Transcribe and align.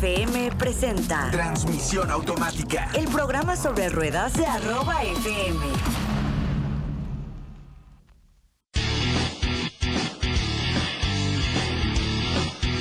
FM 0.00 0.50
presenta 0.58 1.30
Transmisión 1.30 2.10
automática. 2.10 2.90
el 2.94 3.06
programa 3.06 3.56
sobre 3.56 3.88
ruedas 3.88 4.34
de 4.34 4.44
arroba 4.44 5.02
FM. 5.02 5.66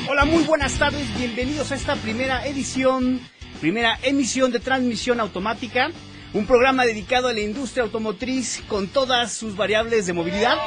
Hola, 0.09 0.25
muy 0.25 0.43
buenas 0.43 0.78
tardes, 0.78 1.07
bienvenidos 1.18 1.71
a 1.71 1.75
esta 1.75 1.96
primera 1.96 2.46
edición, 2.46 3.21
primera 3.61 3.97
emisión 4.04 4.52
de 4.52 4.59
transmisión 4.59 5.21
automática, 5.21 5.91
un 6.34 6.45
programa 6.45 6.86
dedicado 6.86 7.29
a 7.29 7.34
la 7.34 7.39
industria 7.39 7.84
automotriz 7.84 8.61
con 8.68 8.89
todas 8.89 9.32
sus 9.32 9.55
variables 9.55 10.05
de 10.05 10.11
movilidad. 10.11 10.57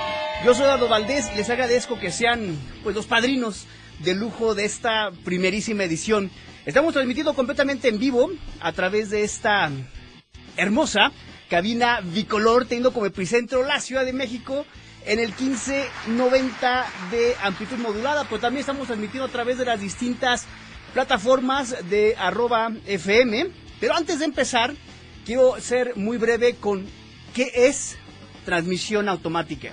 Yo 0.46 0.54
soy 0.54 0.64
Eduardo 0.64 0.88
Valdés 0.88 1.28
y 1.34 1.36
les 1.36 1.50
agradezco 1.50 1.98
que 1.98 2.10
sean 2.10 2.56
pues 2.82 2.96
los 2.96 3.04
padrinos 3.04 3.66
de 4.00 4.14
lujo 4.14 4.54
de 4.54 4.64
esta 4.64 5.10
primerísima 5.24 5.84
edición. 5.84 6.30
Estamos 6.66 6.92
transmitiendo 6.92 7.34
completamente 7.34 7.88
en 7.88 7.98
vivo 7.98 8.30
a 8.60 8.72
través 8.72 9.10
de 9.10 9.22
esta 9.24 9.70
hermosa 10.56 11.12
cabina 11.48 12.00
bicolor, 12.02 12.66
teniendo 12.66 12.92
como 12.92 13.06
epicentro 13.06 13.64
la 13.64 13.80
Ciudad 13.80 14.04
de 14.04 14.12
México 14.12 14.66
en 15.06 15.18
el 15.18 15.28
1590 15.28 16.86
de 17.10 17.34
amplitud 17.42 17.78
modulada, 17.78 18.24
pero 18.24 18.40
también 18.40 18.60
estamos 18.60 18.86
transmitiendo 18.86 19.24
a 19.26 19.32
través 19.32 19.56
de 19.58 19.64
las 19.64 19.80
distintas 19.80 20.44
plataformas 20.92 21.88
de 21.88 22.14
arroba 22.18 22.70
FM. 22.86 23.48
Pero 23.80 23.94
antes 23.94 24.18
de 24.18 24.26
empezar, 24.26 24.74
quiero 25.24 25.58
ser 25.60 25.96
muy 25.96 26.18
breve 26.18 26.56
con 26.56 26.84
qué 27.34 27.50
es 27.54 27.96
transmisión 28.44 29.08
automática. 29.08 29.72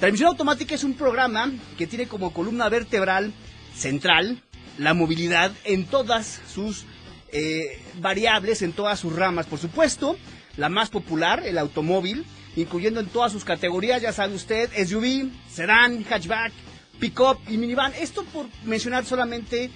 Transmisión 0.00 0.28
automática 0.28 0.74
es 0.74 0.82
un 0.82 0.94
programa 0.94 1.52
que 1.76 1.86
tiene 1.86 2.08
como 2.08 2.32
columna 2.32 2.70
vertebral 2.70 3.34
central 3.76 4.42
la 4.78 4.94
movilidad 4.94 5.52
en 5.64 5.84
todas 5.84 6.40
sus 6.48 6.86
eh, 7.32 7.78
variables, 8.00 8.62
en 8.62 8.72
todas 8.72 8.98
sus 8.98 9.14
ramas. 9.14 9.44
Por 9.44 9.58
supuesto, 9.58 10.16
la 10.56 10.70
más 10.70 10.88
popular, 10.88 11.42
el 11.44 11.58
automóvil, 11.58 12.24
incluyendo 12.56 12.98
en 13.00 13.08
todas 13.08 13.30
sus 13.30 13.44
categorías, 13.44 14.00
ya 14.00 14.10
sabe 14.14 14.34
usted, 14.34 14.70
SUV, 14.72 15.30
sedán, 15.50 16.02
hatchback, 16.04 16.52
pickup 16.98 17.38
y 17.46 17.58
minivan. 17.58 17.92
Esto 17.92 18.24
por 18.24 18.46
mencionar 18.64 19.04
solamente 19.04 19.70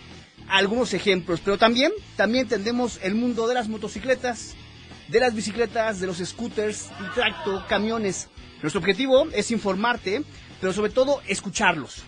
algunos 0.49 0.95
ejemplos, 0.95 1.43
pero 1.45 1.59
también, 1.59 1.93
también 2.17 2.45
entendemos 2.45 2.99
el 3.03 3.15
mundo 3.15 3.47
de 3.47 3.53
las 3.53 3.69
motocicletas, 3.69 4.55
de 5.09 5.21
las 5.21 5.35
bicicletas, 5.35 6.01
de 6.01 6.07
los 6.07 6.17
scooters, 6.17 6.89
tracto, 7.15 7.63
camiones. 7.69 8.31
Nuestro 8.65 8.81
objetivo 8.81 9.29
es 9.35 9.51
informarte, 9.51 10.23
pero 10.59 10.73
sobre 10.73 10.91
todo 10.91 11.21
escucharlos. 11.29 12.03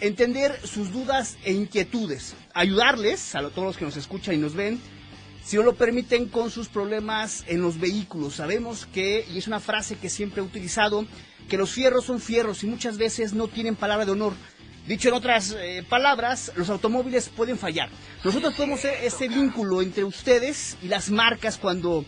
Entender 0.00 0.60
sus 0.64 0.92
dudas 0.92 1.38
e 1.42 1.54
inquietudes. 1.54 2.36
Ayudarles 2.54 3.34
a 3.34 3.40
todos 3.50 3.64
los 3.64 3.76
que 3.76 3.84
nos 3.84 3.96
escuchan 3.96 4.36
y 4.36 4.38
nos 4.38 4.54
ven, 4.54 4.80
si 5.42 5.56
no 5.56 5.64
lo 5.64 5.74
permiten, 5.74 6.28
con 6.28 6.52
sus 6.52 6.68
problemas 6.68 7.42
en 7.48 7.62
los 7.62 7.80
vehículos. 7.80 8.36
Sabemos 8.36 8.86
que, 8.86 9.26
y 9.28 9.38
es 9.38 9.48
una 9.48 9.58
frase 9.58 9.96
que 9.96 10.08
siempre 10.08 10.40
he 10.40 10.44
utilizado, 10.44 11.04
que 11.48 11.58
los 11.58 11.72
fierros 11.72 12.04
son 12.04 12.20
fierros 12.20 12.62
y 12.62 12.68
muchas 12.68 12.96
veces 12.96 13.34
no 13.34 13.48
tienen 13.48 13.74
palabra 13.74 14.06
de 14.06 14.12
honor. 14.12 14.34
Dicho 14.86 15.08
en 15.08 15.14
otras 15.14 15.56
eh, 15.58 15.84
palabras, 15.88 16.52
los 16.54 16.70
automóviles 16.70 17.28
pueden 17.28 17.58
fallar. 17.58 17.88
Nosotros 18.22 18.54
podemos 18.54 18.78
ser 18.78 19.02
ese 19.02 19.26
vínculo 19.26 19.82
entre 19.82 20.04
ustedes 20.04 20.76
y 20.80 20.86
las 20.86 21.10
marcas 21.10 21.58
cuando 21.58 22.04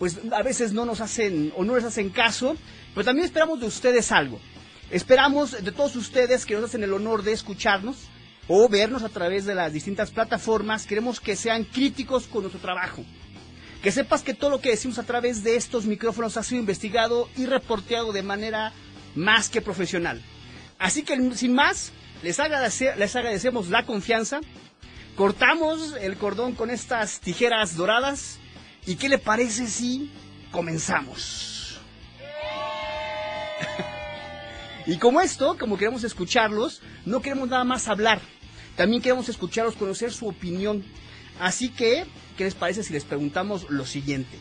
pues 0.00 0.18
a 0.32 0.42
veces 0.42 0.72
no 0.72 0.86
nos 0.86 1.02
hacen 1.02 1.52
o 1.56 1.62
no 1.62 1.74
les 1.74 1.84
hacen 1.84 2.08
caso, 2.08 2.56
pero 2.94 3.04
también 3.04 3.26
esperamos 3.26 3.60
de 3.60 3.66
ustedes 3.66 4.10
algo. 4.12 4.40
Esperamos 4.90 5.62
de 5.62 5.72
todos 5.72 5.94
ustedes 5.94 6.44
que 6.44 6.54
nos 6.54 6.64
hacen 6.64 6.82
el 6.82 6.92
honor 6.92 7.22
de 7.22 7.32
escucharnos 7.32 7.96
o 8.48 8.68
vernos 8.68 9.04
a 9.04 9.08
través 9.08 9.44
de 9.44 9.54
las 9.54 9.72
distintas 9.72 10.10
plataformas. 10.10 10.86
Queremos 10.86 11.20
que 11.20 11.36
sean 11.36 11.64
críticos 11.64 12.26
con 12.26 12.42
nuestro 12.42 12.60
trabajo. 12.60 13.04
Que 13.82 13.92
sepas 13.92 14.22
que 14.22 14.34
todo 14.34 14.50
lo 14.50 14.60
que 14.60 14.70
decimos 14.70 14.98
a 14.98 15.04
través 15.04 15.44
de 15.44 15.54
estos 15.54 15.86
micrófonos 15.86 16.36
ha 16.36 16.42
sido 16.42 16.60
investigado 16.60 17.28
y 17.36 17.46
reporteado 17.46 18.12
de 18.12 18.22
manera 18.22 18.72
más 19.14 19.48
que 19.48 19.62
profesional. 19.62 20.20
Así 20.78 21.02
que 21.02 21.16
sin 21.34 21.54
más, 21.54 21.92
les, 22.22 22.38
les 22.38 23.16
agradecemos 23.16 23.68
la 23.68 23.86
confianza. 23.86 24.40
Cortamos 25.14 25.94
el 26.00 26.16
cordón 26.16 26.54
con 26.54 26.70
estas 26.70 27.20
tijeras 27.20 27.76
doradas. 27.76 28.38
¿Y 28.86 28.96
qué 28.96 29.08
le 29.08 29.18
parece 29.18 29.68
si 29.68 30.10
comenzamos? 30.50 31.49
Y 34.86 34.96
como 34.98 35.20
esto, 35.20 35.56
como 35.58 35.76
queremos 35.76 36.04
escucharlos, 36.04 36.82
no 37.04 37.20
queremos 37.20 37.48
nada 37.48 37.64
más 37.64 37.88
hablar. 37.88 38.20
También 38.76 39.02
queremos 39.02 39.28
escucharlos, 39.28 39.76
conocer 39.76 40.12
su 40.12 40.26
opinión. 40.26 40.84
Así 41.40 41.68
que, 41.70 42.04
¿qué 42.36 42.44
les 42.44 42.54
parece 42.54 42.82
si 42.82 42.92
les 42.92 43.04
preguntamos 43.04 43.68
lo 43.70 43.86
siguiente? 43.86 44.38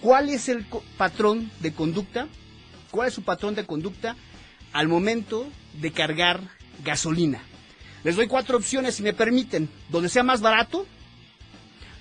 ¿Cuál 0.00 0.28
es 0.28 0.48
el 0.48 0.64
patrón 0.96 1.50
de 1.60 1.72
conducta? 1.72 2.28
¿Cuál 2.90 3.08
es 3.08 3.14
su 3.14 3.22
patrón 3.22 3.54
de 3.54 3.66
conducta 3.66 4.16
al 4.72 4.88
momento 4.88 5.46
de 5.74 5.92
cargar 5.92 6.40
gasolina? 6.84 7.42
Les 8.04 8.16
doy 8.16 8.28
cuatro 8.28 8.56
opciones, 8.56 8.94
si 8.94 9.02
me 9.02 9.12
permiten. 9.12 9.68
Donde 9.88 10.08
sea 10.08 10.22
más 10.22 10.40
barato, 10.40 10.86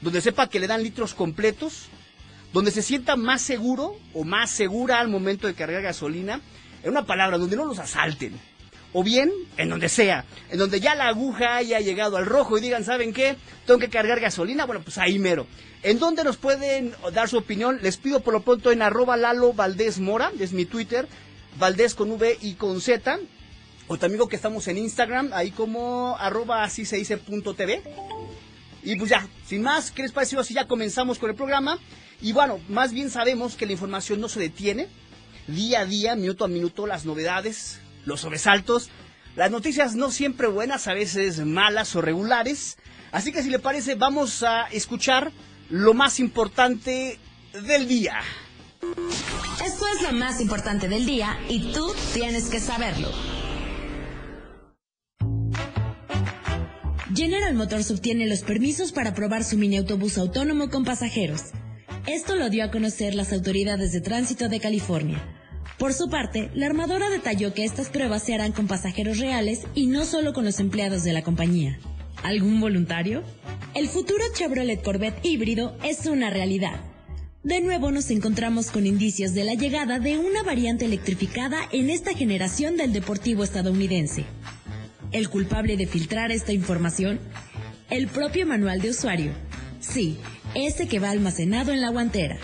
donde 0.02 0.22
sepa 0.22 0.48
que 0.48 0.60
le 0.60 0.68
dan 0.68 0.84
litros 0.84 1.14
completos, 1.14 1.88
donde 2.54 2.72
se 2.72 2.82
sienta 2.82 3.16
más 3.16 3.42
seguro 3.42 3.98
o 4.14 4.24
más 4.24 4.52
segura 4.52 5.00
al 5.00 5.08
momento 5.08 5.48
de 5.48 5.54
cargar 5.54 5.82
gasolina, 5.82 6.42
en 6.84 6.92
una 6.92 7.06
palabra, 7.06 7.38
donde 7.38 7.56
no 7.56 7.66
los 7.66 7.80
asalten. 7.80 8.40
O 8.94 9.04
bien, 9.04 9.32
en 9.58 9.70
donde 9.70 9.90
sea, 9.90 10.26
en 10.50 10.58
donde 10.58 10.80
ya 10.80 10.96
la 10.96 11.08
aguja 11.08 11.58
haya 11.58 11.80
llegado 11.80 12.18
al 12.18 12.26
rojo 12.26 12.58
y 12.58 12.62
digan, 12.62 12.86
¿saben 12.86 13.14
qué? 13.14 13.36
Tengo 13.66 13.80
que 13.80 13.90
cargar 13.90 14.20
gasolina, 14.20 14.66
bueno, 14.66 14.82
pues 14.82 14.98
ahí 14.98 15.20
mero. 15.20 15.46
¿En 15.84 16.00
dónde 16.00 16.24
nos 16.24 16.38
pueden 16.38 16.94
dar 17.14 17.30
su 17.30 17.38
opinión? 17.38 17.80
Les 17.82 17.98
pido 17.98 18.22
por 18.22 18.34
lo 18.34 18.42
pronto 18.42 18.72
en 18.72 18.82
arroba 18.82 19.18
Lalo 19.18 19.54
Valdés 19.54 20.00
Mora, 20.00 20.32
es 20.40 20.54
mi 20.54 20.66
Twitter, 20.66 21.08
Valdés 21.60 21.96
con 21.96 22.12
V 22.12 22.38
y 22.42 22.54
con 22.54 22.82
Z, 22.82 23.20
o 23.88 23.98
también 23.98 24.28
que 24.28 24.36
estamos 24.36 24.68
en 24.68 24.78
Instagram, 24.78 25.32
ahí 25.34 25.52
como 25.52 26.18
arroba 26.18 26.64
así 26.64 26.86
se 26.86 26.98
dice 26.98 27.18
punto 27.18 27.54
TV. 27.54 27.82
Y 28.84 28.96
pues 28.96 29.10
ya, 29.10 29.28
sin 29.46 29.64
más, 29.64 29.92
¿qué 29.92 30.04
les 30.04 30.12
pareció? 30.12 30.40
Así 30.40 30.54
ya 30.54 30.68
comenzamos 30.68 31.20
con 31.20 31.30
el 31.30 31.36
programa. 31.36 31.78
Y 32.22 32.34
bueno, 32.34 32.60
más 32.68 32.94
bien 32.94 33.10
sabemos 33.10 33.56
que 33.56 33.66
la 33.66 33.74
información 33.74 34.20
no 34.20 34.30
se 34.30 34.40
detiene. 34.40 34.88
Día 35.48 35.82
a 35.82 35.86
día, 35.86 36.16
minuto 36.16 36.46
a 36.46 36.48
minuto, 36.48 36.88
las 36.88 37.06
novedades, 37.06 37.80
los 38.06 38.22
sobresaltos, 38.22 38.90
las 39.36 39.52
noticias 39.52 39.96
no 39.96 40.10
siempre 40.10 40.48
buenas, 40.48 40.88
a 40.88 40.94
veces 40.94 41.40
malas 41.46 41.96
o 41.96 42.02
regulares. 42.02 42.78
Así 43.12 43.32
que 43.32 43.44
si 43.44 43.50
le 43.50 43.60
parece, 43.60 43.96
vamos 43.96 44.44
a 44.44 44.66
escuchar 44.68 45.32
lo 45.70 45.94
más 45.94 46.20
importante 46.20 47.20
del 47.54 47.88
día. 47.88 48.20
Esto 49.64 49.86
es 49.96 50.02
lo 50.02 50.12
más 50.14 50.42
importante 50.42 50.88
del 50.88 51.06
día 51.06 51.38
y 51.50 51.72
tú 51.72 51.94
tienes 52.14 52.50
que 52.50 52.60
saberlo. 52.60 53.10
General 57.16 57.54
Motors 57.56 57.90
obtiene 57.92 58.28
los 58.28 58.42
permisos 58.42 58.92
para 58.92 59.14
probar 59.14 59.44
su 59.44 59.58
mini 59.58 59.78
autobús 59.78 60.18
autónomo 60.18 60.70
con 60.70 60.84
pasajeros. 60.84 61.52
Esto 62.08 62.38
lo 62.38 62.50
dio 62.50 62.64
a 62.64 62.72
conocer 62.72 63.16
las 63.16 63.34
autoridades 63.34 63.92
de 63.92 64.00
tránsito 64.00 64.48
de 64.48 64.62
California. 64.62 65.22
Por 65.78 65.94
su 65.94 66.10
parte, 66.10 66.50
la 66.54 66.68
armadora 66.68 67.10
detalló 67.10 67.54
que 67.54 67.66
estas 67.66 67.90
pruebas 67.90 68.24
se 68.24 68.34
harán 68.34 68.54
con 68.54 68.66
pasajeros 68.66 69.20
reales 69.20 69.68
y 69.76 69.88
no 69.88 70.06
solo 70.06 70.32
con 70.32 70.46
los 70.46 70.62
empleados 70.62 71.04
de 71.04 71.12
la 71.12 71.22
compañía. 71.22 71.78
¿Algún 72.24 72.62
voluntario? 72.62 73.24
El 73.76 73.90
futuro 73.90 74.24
Chevrolet 74.34 74.82
Corvette 74.82 75.20
híbrido 75.26 75.78
es 75.84 76.06
una 76.06 76.30
realidad. 76.30 76.80
De 77.44 77.60
nuevo 77.60 77.92
nos 77.92 78.10
encontramos 78.10 78.72
con 78.72 78.88
indicios 78.88 79.34
de 79.34 79.44
la 79.44 79.56
llegada 79.56 80.00
de 80.00 80.18
una 80.18 80.44
variante 80.44 80.86
electrificada 80.86 81.60
en 81.74 81.90
esta 81.90 82.14
generación 82.14 82.78
del 82.78 82.94
deportivo 82.94 83.44
estadounidense. 83.44 84.24
¿El 85.12 85.28
culpable 85.28 85.76
de 85.76 85.88
filtrar 85.88 86.32
esta 86.32 86.54
información? 86.54 87.20
El 87.90 88.08
propio 88.08 88.48
manual 88.48 88.80
de 88.80 88.92
usuario. 88.92 89.34
Sí, 89.82 90.18
ese 90.66 90.88
que 90.88 91.00
va 91.00 91.12
almacenado 91.12 91.72
en 91.72 91.82
la 91.82 91.90
guantera. 91.90 92.38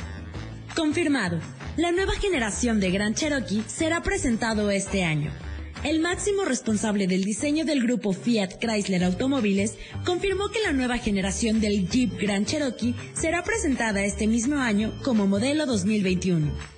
Confirmado, 0.76 1.40
la 1.78 1.92
nueva 1.92 2.14
generación 2.14 2.80
de 2.80 2.92
Grand 2.92 3.16
Cherokee 3.16 3.64
será 3.66 4.04
presentado 4.04 4.70
este 4.70 5.04
año. 5.04 5.32
El 5.84 6.00
máximo 6.00 6.46
responsable 6.46 7.08
del 7.08 7.24
diseño 7.26 7.66
del 7.66 7.82
grupo 7.82 8.14
Fiat 8.14 8.60
Chrysler 8.60 9.04
Automóviles 9.04 9.78
confirmó 10.06 10.50
que 10.50 10.62
la 10.62 10.72
nueva 10.72 10.98
generación 10.98 11.60
del 11.60 11.90
Jeep 11.90 12.18
Grand 12.20 12.46
Cherokee 12.46 12.96
será 13.14 13.44
presentada 13.44 14.06
este 14.06 14.28
mismo 14.28 14.58
año 14.58 14.94
como 15.04 15.28
modelo 15.28 15.66
2021. 15.66 16.73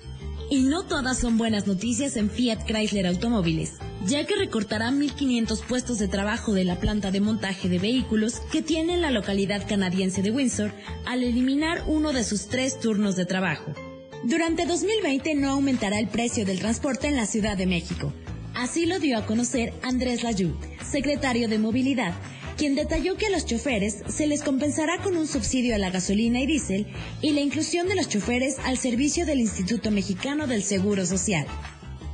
Y 0.48 0.62
no 0.62 0.84
todas 0.84 1.18
son 1.18 1.38
buenas 1.38 1.66
noticias 1.66 2.16
en 2.16 2.30
Fiat 2.30 2.66
Chrysler 2.66 3.08
Automóviles, 3.08 3.72
ya 4.06 4.24
que 4.26 4.36
recortará 4.36 4.90
1.500 4.90 5.64
puestos 5.64 5.98
de 5.98 6.06
trabajo 6.06 6.52
de 6.52 6.64
la 6.64 6.78
planta 6.78 7.10
de 7.10 7.20
montaje 7.20 7.68
de 7.68 7.80
vehículos 7.80 8.40
que 8.52 8.62
tiene 8.62 8.94
en 8.94 9.02
la 9.02 9.10
localidad 9.10 9.66
canadiense 9.66 10.22
de 10.22 10.30
Windsor 10.30 10.72
al 11.04 11.24
eliminar 11.24 11.82
uno 11.88 12.12
de 12.12 12.22
sus 12.22 12.46
tres 12.46 12.78
turnos 12.78 13.16
de 13.16 13.26
trabajo. 13.26 13.74
Durante 14.22 14.66
2020 14.66 15.34
no 15.34 15.50
aumentará 15.50 15.98
el 15.98 16.08
precio 16.08 16.44
del 16.44 16.60
transporte 16.60 17.08
en 17.08 17.16
la 17.16 17.26
Ciudad 17.26 17.56
de 17.56 17.66
México. 17.66 18.12
Así 18.54 18.86
lo 18.86 19.00
dio 19.00 19.18
a 19.18 19.26
conocer 19.26 19.74
Andrés 19.82 20.22
Layú, 20.22 20.56
secretario 20.82 21.48
de 21.48 21.58
Movilidad, 21.58 22.14
quien 22.56 22.74
detalló 22.74 23.16
que 23.16 23.26
a 23.26 23.30
los 23.30 23.46
choferes 23.46 24.02
se 24.08 24.26
les 24.26 24.42
compensará 24.42 24.98
con 25.02 25.16
un 25.16 25.26
subsidio 25.26 25.74
a 25.74 25.78
la 25.78 25.90
gasolina 25.90 26.40
y 26.40 26.46
diésel 26.46 26.86
y 27.22 27.32
la 27.32 27.40
inclusión 27.40 27.88
de 27.88 27.94
los 27.94 28.08
choferes 28.08 28.56
al 28.64 28.78
servicio 28.78 29.26
del 29.26 29.40
Instituto 29.40 29.90
Mexicano 29.90 30.46
del 30.46 30.62
Seguro 30.62 31.06
Social. 31.06 31.46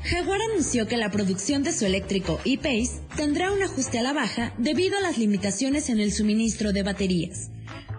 Jaguar 0.04 0.40
anunció 0.50 0.88
que 0.88 0.96
la 0.96 1.10
producción 1.10 1.62
de 1.62 1.72
su 1.72 1.86
eléctrico 1.86 2.40
e-Pace 2.44 3.00
tendrá 3.16 3.52
un 3.52 3.62
ajuste 3.62 4.00
a 4.00 4.02
la 4.02 4.12
baja 4.12 4.52
debido 4.58 4.98
a 4.98 5.00
las 5.00 5.16
limitaciones 5.16 5.88
en 5.90 6.00
el 6.00 6.12
suministro 6.12 6.72
de 6.72 6.82
baterías. 6.82 7.50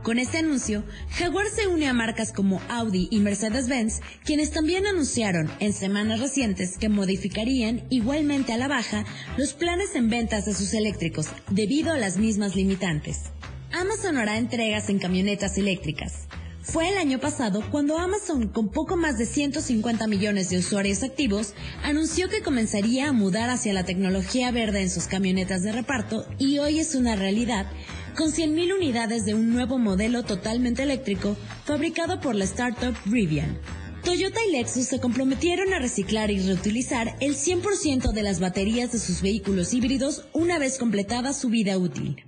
Con 0.03 0.19
este 0.19 0.39
anuncio, 0.39 0.83
Jaguar 1.11 1.47
se 1.47 1.67
une 1.67 1.87
a 1.87 1.93
marcas 1.93 2.33
como 2.33 2.59
Audi 2.67 3.07
y 3.09 3.21
Mercedes-Benz, 3.21 4.01
quienes 4.25 4.51
también 4.51 4.85
anunciaron 4.85 5.49
en 5.61 5.71
semanas 5.71 6.19
recientes 6.19 6.77
que 6.77 6.89
modificarían 6.89 7.83
igualmente 7.89 8.51
a 8.51 8.57
la 8.57 8.67
baja 8.67 9.05
los 9.37 9.53
planes 9.53 9.95
en 9.95 10.09
ventas 10.09 10.43
de 10.45 10.53
sus 10.53 10.73
eléctricos 10.73 11.27
debido 11.49 11.93
a 11.93 11.97
las 11.97 12.17
mismas 12.17 12.53
limitantes. 12.53 13.31
Amazon 13.71 14.17
hará 14.17 14.37
entregas 14.37 14.89
en 14.89 14.99
camionetas 14.99 15.57
eléctricas. 15.57 16.27
Fue 16.63 16.89
el 16.89 16.97
año 16.97 17.19
pasado 17.19 17.61
cuando 17.71 17.97
Amazon, 17.97 18.47
con 18.47 18.69
poco 18.71 18.97
más 18.97 19.17
de 19.17 19.25
150 19.25 20.07
millones 20.07 20.49
de 20.49 20.57
usuarios 20.57 21.03
activos, 21.03 21.53
anunció 21.83 22.29
que 22.29 22.41
comenzaría 22.41 23.09
a 23.09 23.13
mudar 23.13 23.49
hacia 23.49 23.73
la 23.73 23.83
tecnología 23.83 24.51
verde 24.51 24.81
en 24.81 24.89
sus 24.89 25.07
camionetas 25.07 25.63
de 25.63 25.73
reparto 25.73 26.25
y 26.39 26.59
hoy 26.59 26.79
es 26.79 26.95
una 26.95 27.15
realidad 27.17 27.67
con 28.13 28.31
100.000 28.31 28.75
unidades 28.75 29.25
de 29.25 29.33
un 29.33 29.51
nuevo 29.51 29.77
modelo 29.77 30.23
totalmente 30.23 30.83
eléctrico 30.83 31.35
fabricado 31.65 32.19
por 32.19 32.35
la 32.35 32.43
startup 32.45 32.95
Rivian. 33.05 33.57
Toyota 34.03 34.39
y 34.47 34.51
Lexus 34.51 34.87
se 34.87 34.99
comprometieron 34.99 35.73
a 35.73 35.79
reciclar 35.79 36.29
y 36.29 36.39
reutilizar 36.39 37.15
el 37.21 37.35
100% 37.35 38.11
de 38.11 38.23
las 38.23 38.39
baterías 38.39 38.91
de 38.91 38.99
sus 38.99 39.21
vehículos 39.21 39.73
híbridos 39.73 40.25
una 40.33 40.59
vez 40.59 40.77
completada 40.77 41.33
su 41.33 41.49
vida 41.49 41.77
útil. 41.77 42.23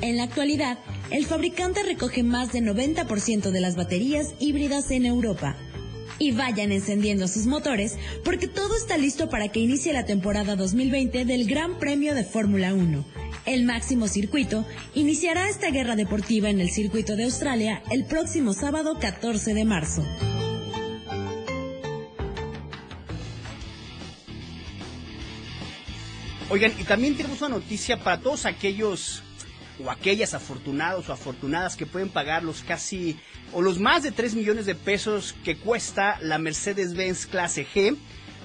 En 0.00 0.16
la 0.16 0.22
actualidad, 0.22 0.78
el 1.10 1.26
fabricante 1.26 1.82
recoge 1.82 2.22
más 2.22 2.52
de 2.52 2.60
90% 2.60 3.50
de 3.50 3.60
las 3.60 3.76
baterías 3.76 4.34
híbridas 4.38 4.90
en 4.90 5.04
Europa. 5.04 5.56
Y 6.18 6.32
vayan 6.32 6.72
encendiendo 6.72 7.28
sus 7.28 7.46
motores 7.46 7.96
porque 8.24 8.48
todo 8.48 8.76
está 8.76 8.96
listo 8.96 9.28
para 9.28 9.48
que 9.48 9.60
inicie 9.60 9.92
la 9.92 10.04
temporada 10.04 10.56
2020 10.56 11.24
del 11.24 11.46
Gran 11.46 11.78
Premio 11.78 12.14
de 12.14 12.24
Fórmula 12.24 12.74
1 12.74 13.04
el 13.48 13.64
máximo 13.64 14.08
circuito, 14.08 14.66
iniciará 14.94 15.48
esta 15.48 15.70
guerra 15.70 15.96
deportiva 15.96 16.50
en 16.50 16.60
el 16.60 16.68
circuito 16.68 17.16
de 17.16 17.24
Australia 17.24 17.82
el 17.90 18.04
próximo 18.04 18.52
sábado 18.52 18.98
14 19.00 19.54
de 19.54 19.64
marzo. 19.64 20.04
Oigan, 26.50 26.72
y 26.78 26.84
también 26.84 27.16
tenemos 27.16 27.40
una 27.40 27.56
noticia 27.56 27.98
para 27.98 28.20
todos 28.20 28.46
aquellos 28.46 29.22
o 29.84 29.90
aquellas 29.90 30.34
afortunados 30.34 31.08
o 31.08 31.12
afortunadas 31.12 31.76
que 31.76 31.86
pueden 31.86 32.08
pagar 32.08 32.42
los 32.42 32.62
casi 32.62 33.18
o 33.52 33.62
los 33.62 33.78
más 33.78 34.02
de 34.02 34.12
3 34.12 34.34
millones 34.34 34.66
de 34.66 34.74
pesos 34.74 35.34
que 35.44 35.56
cuesta 35.56 36.18
la 36.20 36.38
Mercedes-Benz 36.38 37.26
clase 37.26 37.66
G. 37.66 37.96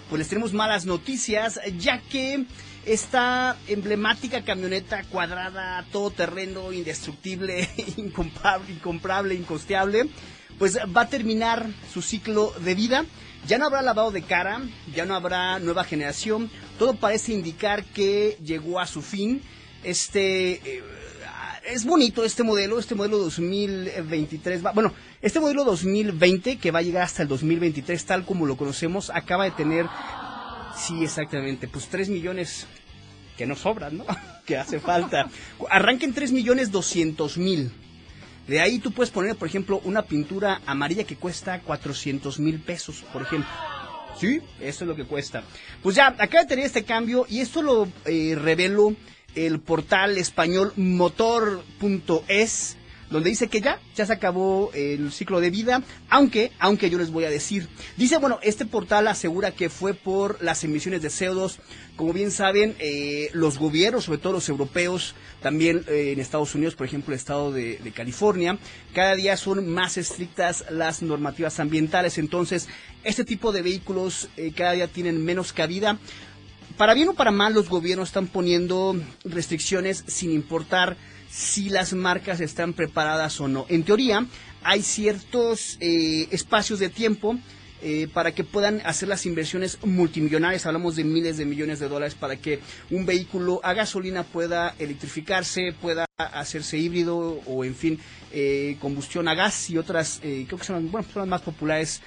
Pues 0.10 0.20
les 0.20 0.28
tenemos 0.28 0.54
malas 0.54 0.86
noticias, 0.86 1.60
ya 1.78 2.00
que 2.00 2.46
esta 2.86 3.58
emblemática 3.68 4.44
camioneta 4.44 5.04
cuadrada, 5.06 5.86
todoterreno, 5.92 6.74
indestructible, 6.74 7.70
incomparable, 7.98 8.74
incomparable, 8.74 9.36
incosteable, 9.36 10.10
pues 10.60 10.78
va 10.78 11.02
a 11.02 11.10
terminar 11.10 11.68
su 11.92 12.02
ciclo 12.02 12.54
de 12.60 12.76
vida. 12.76 13.06
Ya 13.48 13.58
no 13.58 13.66
habrá 13.66 13.82
lavado 13.82 14.12
de 14.12 14.22
cara, 14.22 14.62
ya 14.94 15.06
no 15.06 15.16
habrá 15.16 15.60
nueva 15.60 15.84
generación. 15.84 16.50
Todo 16.80 16.96
parece 16.96 17.34
indicar 17.34 17.84
que 17.84 18.38
llegó 18.44 18.80
a 18.80 18.88
su 18.88 19.02
fin. 19.02 19.42
Este 19.84 20.54
eh, 20.54 20.84
es 21.66 21.86
bonito 21.86 22.24
este 22.24 22.44
modelo, 22.44 22.80
este 22.80 22.96
modelo 22.96 23.18
2023. 23.18 24.66
Va, 24.66 24.72
bueno, 24.72 24.94
este 25.22 25.40
modelo 25.40 25.64
2020 25.64 26.58
que 26.58 26.72
va 26.72 26.80
a 26.80 26.84
llegar 26.84 27.04
hasta 27.04 27.24
el 27.24 27.28
2023 27.28 28.06
tal 28.06 28.26
como 28.26 28.46
lo 28.46 28.58
conocemos 28.58 29.10
acaba 29.10 29.46
de 29.46 29.52
tener 29.52 29.88
Sí, 30.76 31.04
exactamente. 31.04 31.68
Pues 31.68 31.88
3 31.88 32.10
millones 32.10 32.68
que 33.38 33.46
no 33.46 33.56
sobran, 33.56 33.98
¿no? 33.98 34.06
que 34.46 34.58
hace 34.58 34.80
falta. 34.80 35.30
Arranquen 35.70 36.14
3 36.14 36.32
millones 36.32 36.72
200 36.72 37.38
mil. 37.38 37.72
De 38.48 38.60
ahí 38.60 38.80
tú 38.80 38.92
puedes 38.92 39.12
poner, 39.12 39.36
por 39.38 39.48
ejemplo, 39.48 39.80
una 39.86 40.04
pintura 40.04 40.62
amarilla 40.66 41.06
que 41.06 41.16
cuesta 41.16 41.62
400 41.62 42.40
mil 42.40 42.60
pesos, 42.60 43.04
por 43.14 43.22
ejemplo. 43.22 43.50
Sí, 44.20 44.42
eso 44.60 44.84
es 44.84 44.88
lo 44.88 44.96
que 44.96 45.06
cuesta. 45.06 45.44
Pues 45.82 45.96
ya, 45.96 46.08
acaba 46.08 46.44
de 46.44 46.50
tener 46.50 46.66
este 46.66 46.84
cambio 46.84 47.26
y 47.30 47.40
esto 47.40 47.62
lo 47.62 47.88
eh, 48.06 48.36
revelo 48.38 48.96
el 49.36 49.60
portal 49.60 50.18
español 50.18 50.74
motor.es 50.76 52.78
donde 53.14 53.30
dice 53.30 53.48
que 53.48 53.62
ya, 53.62 53.80
ya 53.96 54.06
se 54.06 54.14
acabó 54.14 54.72
el 54.74 55.12
ciclo 55.12 55.40
de 55.40 55.52
vida, 55.52 55.84
aunque, 56.10 56.52
aunque 56.60 56.90
yo 56.90 56.98
les 56.98 57.12
voy 57.12 57.26
a 57.26 57.30
decir. 57.30 57.70
Dice, 57.96 58.18
bueno, 58.18 58.40
este 58.42 58.66
portal 58.66 59.08
asegura 59.08 59.52
que 59.52 59.70
fue 59.70 59.94
por 59.94 60.44
las 60.44 60.64
emisiones 60.64 61.02
de 61.02 61.10
CO2. 61.10 61.58
Como 61.96 62.12
bien 62.12 62.32
saben, 62.32 62.76
eh, 62.80 63.30
los 63.34 63.60
gobiernos, 63.60 64.06
sobre 64.06 64.18
todo 64.18 64.34
los 64.34 64.50
europeos, 64.50 65.14
también 65.42 65.86
eh, 65.88 66.12
en 66.12 66.20
Estados 66.20 66.56
Unidos, 66.56 66.76
por 66.76 66.88
ejemplo, 66.88 67.14
el 67.14 67.20
estado 67.20 67.52
de, 67.52 67.80
California, 67.96 68.58
cada 68.94 69.16
día 69.16 69.38
son 69.38 69.70
más 69.70 69.98
estrictas 69.98 70.66
las 70.72 71.04
normativas 71.04 71.60
ambientales. 71.60 72.18
Entonces, 72.18 72.68
este 73.04 73.24
tipo 73.24 73.52
de 73.52 73.62
vehículos 73.62 74.30
eh, 74.38 74.52
cada 74.56 74.72
día 74.72 74.88
tienen 74.88 75.24
menos 75.24 75.54
cabida 75.54 76.00
para 76.78 76.94
bien 76.94 77.10
o 77.10 77.14
para 77.14 77.32
mal, 77.32 77.54
los 77.54 77.70
gobiernos 77.70 78.10
están 78.10 78.28
poniendo 78.28 78.96
restricciones 79.24 80.04
sin 80.08 80.32
importar 80.32 80.98
si 81.30 81.70
las 81.70 81.94
marcas 81.94 82.42
están 82.42 82.74
preparadas 82.74 83.40
o 83.42 83.48
no. 83.48 83.66
En 83.70 83.84
teoría, 83.84 84.26
hay 84.64 84.84
ciertos 84.84 85.78
eh, 85.80 86.28
espacios 86.32 86.80
de 86.80 86.90
tiempo 86.90 87.38
eh, 87.82 88.08
para 88.14 88.34
que 88.34 88.44
puedan 88.44 88.82
hacer 88.86 89.10
las 89.10 89.26
inversiones 89.26 89.78
multimillonarias, 89.84 90.66
hablamos 90.66 90.96
de 90.96 91.04
miles 91.04 91.38
de 91.38 91.46
millones 91.46 91.80
de 91.80 91.90
dólares 91.90 92.16
para 92.16 92.38
que 92.38 92.60
un 92.90 93.06
vehículo 93.06 93.60
a 93.64 93.74
gasolina 93.74 94.24
pueda 94.24 94.74
electrificarse, 94.80 95.74
pueda 95.82 96.06
hacerse 96.18 96.78
híbrido 96.78 97.18
o 97.18 97.66
en 97.66 97.76
fin, 97.76 98.00
eh, 98.32 98.78
combustión 98.80 99.28
a 99.28 99.36
gas 99.36 99.70
y 99.70 99.78
otras, 99.78 100.20
creo 100.22 100.58
que 100.58 100.64
son, 100.64 100.90
bueno, 100.92 101.06
las 101.16 101.28
más 101.28 101.42
populares 101.42 102.02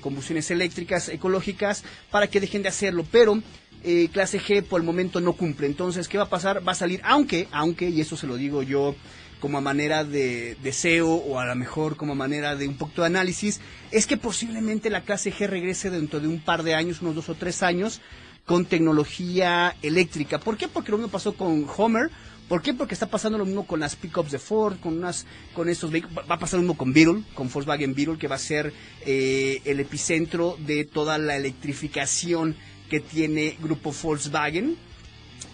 combustiones 0.00 0.50
eléctricas, 0.50 1.08
ecológicas, 1.08 1.82
para 2.10 2.28
que 2.28 2.40
dejen 2.40 2.62
de 2.62 2.68
hacerlo. 2.68 3.04
Pero 3.10 3.42
eh, 3.86 4.08
clase 4.12 4.40
G 4.40 4.64
por 4.64 4.80
el 4.80 4.86
momento 4.86 5.20
no 5.20 5.34
cumple. 5.34 5.68
Entonces, 5.68 6.08
¿qué 6.08 6.18
va 6.18 6.24
a 6.24 6.28
pasar? 6.28 6.66
Va 6.66 6.72
a 6.72 6.74
salir, 6.74 7.00
aunque, 7.04 7.46
aunque, 7.52 7.88
y 7.88 8.00
eso 8.00 8.16
se 8.16 8.26
lo 8.26 8.36
digo 8.36 8.62
yo 8.62 8.96
como 9.40 9.58
a 9.58 9.60
manera 9.60 10.02
de 10.02 10.56
deseo 10.62 11.08
o 11.08 11.38
a 11.38 11.46
lo 11.46 11.54
mejor 11.54 11.96
como 11.96 12.14
manera 12.14 12.56
de 12.56 12.66
un 12.66 12.76
poquito 12.76 13.02
de 13.02 13.08
análisis, 13.08 13.60
es 13.92 14.06
que 14.06 14.16
posiblemente 14.16 14.90
la 14.90 15.02
clase 15.02 15.32
G 15.32 15.46
regrese 15.46 15.90
dentro 15.90 16.18
de 16.18 16.26
un 16.26 16.40
par 16.40 16.64
de 16.64 16.74
años, 16.74 17.00
unos 17.00 17.14
dos 17.14 17.28
o 17.28 17.36
tres 17.36 17.62
años, 17.62 18.00
con 18.44 18.64
tecnología 18.64 19.76
eléctrica. 19.82 20.40
¿Por 20.40 20.56
qué? 20.56 20.66
Porque 20.66 20.90
lo 20.90 20.98
mismo 20.98 21.12
pasó 21.12 21.34
con 21.34 21.66
Homer. 21.76 22.10
¿Por 22.48 22.62
qué? 22.62 22.74
Porque 22.74 22.94
está 22.94 23.06
pasando 23.06 23.38
lo 23.38 23.44
mismo 23.44 23.66
con 23.66 23.80
las 23.80 23.94
pickups 23.94 24.30
de 24.30 24.38
Ford, 24.38 24.78
con 24.78 24.96
unas, 24.96 25.26
con 25.52 25.68
estos 25.68 25.90
vehículos. 25.90 26.24
Va 26.30 26.36
a 26.36 26.38
pasar 26.38 26.58
lo 26.58 26.62
mismo 26.62 26.76
con 26.76 26.92
Beetle, 26.92 27.22
con 27.34 27.50
Volkswagen 27.50 27.94
Beetle, 27.94 28.18
que 28.18 28.28
va 28.28 28.36
a 28.36 28.38
ser 28.38 28.72
eh, 29.04 29.60
el 29.64 29.80
epicentro 29.80 30.56
de 30.58 30.84
toda 30.84 31.18
la 31.18 31.36
electrificación 31.36 32.56
que 32.88 33.00
tiene 33.00 33.56
Grupo 33.60 33.92
Volkswagen. 33.92 34.76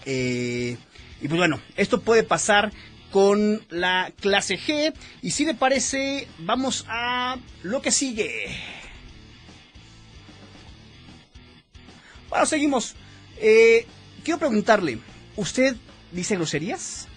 Eh, 0.05 0.77
y 1.21 1.27
pues 1.27 1.37
bueno, 1.37 1.59
esto 1.75 2.01
puede 2.01 2.23
pasar 2.23 2.71
con 3.11 3.61
la 3.69 4.11
clase 4.19 4.59
G. 4.59 4.93
Y 5.21 5.31
si 5.31 5.45
le 5.45 5.53
parece, 5.53 6.27
vamos 6.39 6.85
a 6.87 7.37
lo 7.61 7.81
que 7.81 7.91
sigue. 7.91 8.47
Bueno, 12.29 12.45
seguimos. 12.45 12.95
Eh, 13.37 13.85
quiero 14.23 14.39
preguntarle, 14.39 14.99
¿usted 15.35 15.75
dice 16.11 16.35
groserías? 16.35 17.07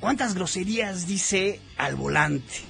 ¿Cuántas 0.00 0.34
groserías 0.34 1.06
dice 1.06 1.60
al 1.76 1.96
volante? 1.96 2.60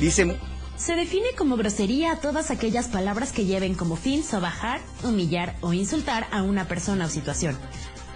Dice 0.00 0.36
se 0.82 0.96
define 0.96 1.28
como 1.38 1.56
grosería 1.56 2.10
a 2.10 2.16
todas 2.16 2.50
aquellas 2.50 2.88
palabras 2.88 3.30
que 3.30 3.44
lleven 3.44 3.74
como 3.76 3.94
fin 3.94 4.24
sobajar, 4.24 4.80
humillar 5.04 5.54
o 5.60 5.72
insultar 5.72 6.26
a 6.32 6.42
una 6.42 6.66
persona 6.66 7.06
o 7.06 7.08
situación. 7.08 7.56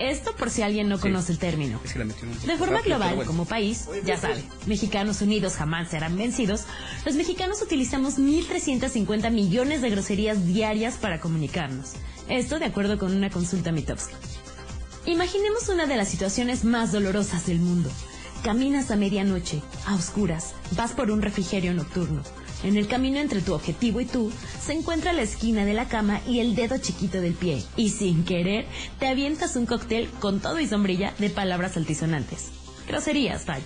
Esto 0.00 0.34
por 0.34 0.50
si 0.50 0.62
alguien 0.62 0.88
no 0.88 0.98
conoce 0.98 1.30
el 1.30 1.38
término. 1.38 1.80
de 2.44 2.56
forma 2.56 2.80
global, 2.80 3.24
como 3.24 3.44
país, 3.44 3.86
ya 4.04 4.16
sabe, 4.16 4.42
Mexicanos 4.66 5.22
Unidos 5.22 5.54
jamás 5.54 5.90
serán 5.90 6.16
vencidos, 6.16 6.64
los 7.04 7.14
mexicanos 7.14 7.62
utilizamos 7.62 8.18
1.350 8.18 9.30
millones 9.30 9.80
de 9.80 9.90
groserías 9.90 10.44
diarias 10.44 10.96
para 10.96 11.20
comunicarnos. 11.20 11.92
Esto 12.28 12.58
de 12.58 12.64
acuerdo 12.64 12.98
con 12.98 13.14
una 13.14 13.30
consulta 13.30 13.70
Mitowski. 13.70 14.16
Imaginemos 15.06 15.68
una 15.68 15.86
de 15.86 15.96
las 15.96 16.08
situaciones 16.08 16.64
más 16.64 16.90
dolorosas 16.90 17.46
del 17.46 17.60
mundo. 17.60 17.92
Caminas 18.42 18.90
a 18.90 18.96
medianoche, 18.96 19.62
a 19.86 19.94
oscuras, 19.94 20.54
vas 20.72 20.92
por 20.92 21.12
un 21.12 21.22
refrigerio 21.22 21.72
nocturno 21.72 22.22
En 22.62 22.76
el 22.76 22.88
camino 22.88 23.18
entre 23.18 23.42
tu 23.42 23.54
objetivo 23.54 24.00
y 24.00 24.06
tú 24.06 24.32
se 24.60 24.72
encuentra 24.72 25.12
la 25.12 25.22
esquina 25.22 25.64
de 25.64 25.74
la 25.74 25.88
cama 25.88 26.20
y 26.26 26.40
el 26.40 26.54
dedo 26.54 26.78
chiquito 26.78 27.20
del 27.20 27.34
pie. 27.34 27.62
Y 27.76 27.90
sin 27.90 28.24
querer, 28.24 28.66
te 28.98 29.08
avientas 29.08 29.56
un 29.56 29.66
cóctel 29.66 30.08
con 30.20 30.40
todo 30.40 30.58
y 30.58 30.66
sombrilla 30.66 31.14
de 31.18 31.30
palabras 31.30 31.76
altisonantes. 31.76 32.48
Groserías, 32.88 33.46
vaya. 33.46 33.64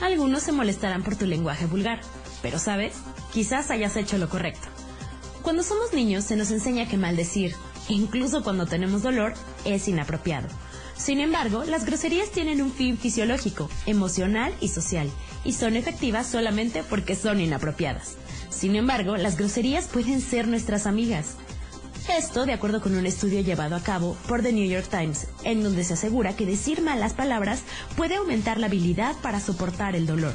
Algunos 0.00 0.42
se 0.42 0.52
molestarán 0.52 1.02
por 1.02 1.16
tu 1.16 1.26
lenguaje 1.26 1.66
vulgar, 1.66 2.00
pero 2.42 2.58
sabes, 2.58 2.94
quizás 3.32 3.70
hayas 3.70 3.96
hecho 3.96 4.18
lo 4.18 4.28
correcto. 4.28 4.68
Cuando 5.42 5.62
somos 5.62 5.92
niños 5.92 6.24
se 6.24 6.36
nos 6.36 6.50
enseña 6.50 6.88
que 6.88 6.96
maldecir, 6.96 7.54
incluso 7.88 8.42
cuando 8.42 8.66
tenemos 8.66 9.02
dolor, 9.02 9.34
es 9.64 9.88
inapropiado. 9.88 10.48
Sin 10.96 11.20
embargo, 11.20 11.64
las 11.64 11.84
groserías 11.84 12.30
tienen 12.30 12.62
un 12.62 12.72
fin 12.72 12.96
fisiológico, 12.96 13.68
emocional 13.86 14.54
y 14.60 14.68
social, 14.68 15.10
y 15.44 15.52
son 15.52 15.76
efectivas 15.76 16.26
solamente 16.26 16.82
porque 16.88 17.16
son 17.16 17.40
inapropiadas. 17.40 18.16
Sin 18.50 18.76
embargo, 18.76 19.16
las 19.16 19.36
groserías 19.36 19.86
pueden 19.88 20.20
ser 20.20 20.48
nuestras 20.48 20.86
amigas. 20.86 21.36
Esto 22.08 22.44
de 22.44 22.52
acuerdo 22.52 22.82
con 22.82 22.94
un 22.94 23.06
estudio 23.06 23.40
llevado 23.40 23.76
a 23.76 23.82
cabo 23.82 24.16
por 24.28 24.42
The 24.42 24.52
New 24.52 24.68
York 24.68 24.88
Times, 24.90 25.26
en 25.42 25.62
donde 25.62 25.84
se 25.84 25.94
asegura 25.94 26.36
que 26.36 26.44
decir 26.44 26.82
malas 26.82 27.14
palabras 27.14 27.62
puede 27.96 28.16
aumentar 28.16 28.58
la 28.58 28.66
habilidad 28.66 29.16
para 29.22 29.40
soportar 29.40 29.96
el 29.96 30.06
dolor. 30.06 30.34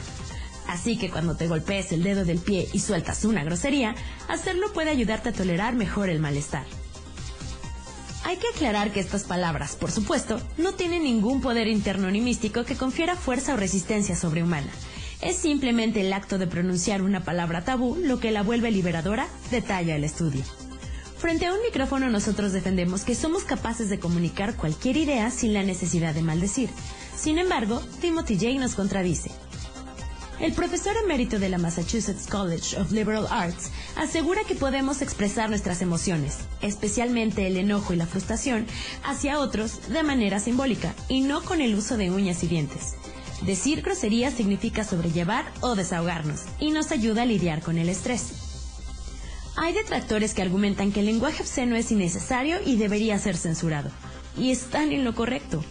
Así 0.67 0.97
que 0.97 1.09
cuando 1.09 1.35
te 1.35 1.47
golpees 1.47 1.91
el 1.91 2.03
dedo 2.03 2.25
del 2.25 2.39
pie 2.39 2.67
y 2.73 2.79
sueltas 2.79 3.23
una 3.25 3.43
grosería, 3.43 3.95
hacerlo 4.27 4.71
puede 4.73 4.89
ayudarte 4.89 5.29
a 5.29 5.33
tolerar 5.33 5.75
mejor 5.75 6.09
el 6.09 6.19
malestar. 6.19 6.65
Hay 8.23 8.37
que 8.37 8.47
aclarar 8.53 8.91
que 8.91 8.99
estas 8.99 9.23
palabras, 9.23 9.75
por 9.75 9.91
supuesto, 9.91 10.39
no 10.57 10.73
tienen 10.73 11.03
ningún 11.03 11.41
poder 11.41 11.67
interno 11.67 12.11
ni 12.11 12.21
místico 12.21 12.65
que 12.65 12.75
confiera 12.75 13.15
fuerza 13.15 13.53
o 13.53 13.57
resistencia 13.57 14.15
sobrehumana. 14.15 14.69
Es 15.21 15.35
simplemente 15.35 16.01
el 16.01 16.13
acto 16.13 16.37
de 16.37 16.47
pronunciar 16.47 17.01
una 17.01 17.23
palabra 17.23 17.65
tabú 17.65 17.97
lo 17.97 18.19
que 18.19 18.31
la 18.31 18.41
vuelve 18.41 18.71
liberadora, 18.71 19.27
detalla 19.51 19.95
el 19.95 20.05
estudio. 20.05 20.43
Frente 21.17 21.45
a 21.45 21.53
un 21.53 21.61
micrófono 21.61 22.09
nosotros 22.09 22.53
defendemos 22.53 23.03
que 23.03 23.15
somos 23.15 23.43
capaces 23.43 23.89
de 23.89 23.99
comunicar 23.99 24.55
cualquier 24.55 24.95
idea 24.95 25.29
sin 25.29 25.53
la 25.53 25.63
necesidad 25.63 26.13
de 26.13 26.21
maldecir. 26.21 26.69
Sin 27.17 27.37
embargo, 27.37 27.81
Timothy 27.99 28.35
J 28.35 28.59
nos 28.61 28.75
contradice. 28.75 29.29
El 30.39 30.53
profesor 30.53 30.95
emérito 31.03 31.37
de 31.37 31.49
la 31.49 31.57
Massachusetts 31.57 32.25
College 32.25 32.79
of 32.79 32.93
Liberal 32.93 33.27
Arts 33.29 33.71
asegura 33.97 34.45
que 34.45 34.55
podemos 34.55 35.01
expresar 35.01 35.49
nuestras 35.49 35.81
emociones, 35.81 36.37
especialmente 36.61 37.45
el 37.45 37.57
enojo 37.57 37.93
y 37.93 37.97
la 37.97 38.05
frustración, 38.07 38.65
hacia 39.03 39.39
otros 39.39 39.89
de 39.89 40.01
manera 40.01 40.39
simbólica 40.39 40.95
y 41.09 41.19
no 41.19 41.43
con 41.43 41.59
el 41.59 41.75
uso 41.75 41.97
de 41.97 42.09
uñas 42.09 42.41
y 42.45 42.47
dientes. 42.47 42.95
Decir 43.41 43.81
grosería 43.81 44.31
significa 44.31 44.83
sobrellevar 44.83 45.51
o 45.61 45.75
desahogarnos 45.75 46.41
y 46.59 46.71
nos 46.71 46.91
ayuda 46.91 47.21
a 47.23 47.25
lidiar 47.25 47.61
con 47.61 47.77
el 47.77 47.89
estrés. 47.89 48.49
Hay 49.55 49.73
detractores 49.73 50.33
que 50.33 50.41
argumentan 50.41 50.91
que 50.91 51.01
el 51.01 51.05
lenguaje 51.05 51.43
obsceno 51.43 51.75
es 51.75 51.91
innecesario 51.91 52.57
y 52.65 52.77
debería 52.77 53.17
ser 53.19 53.35
censurado. 53.35 53.91
Y 54.37 54.51
están 54.51 54.91
en 54.91 55.03
lo 55.03 55.15
correcto. 55.15 55.63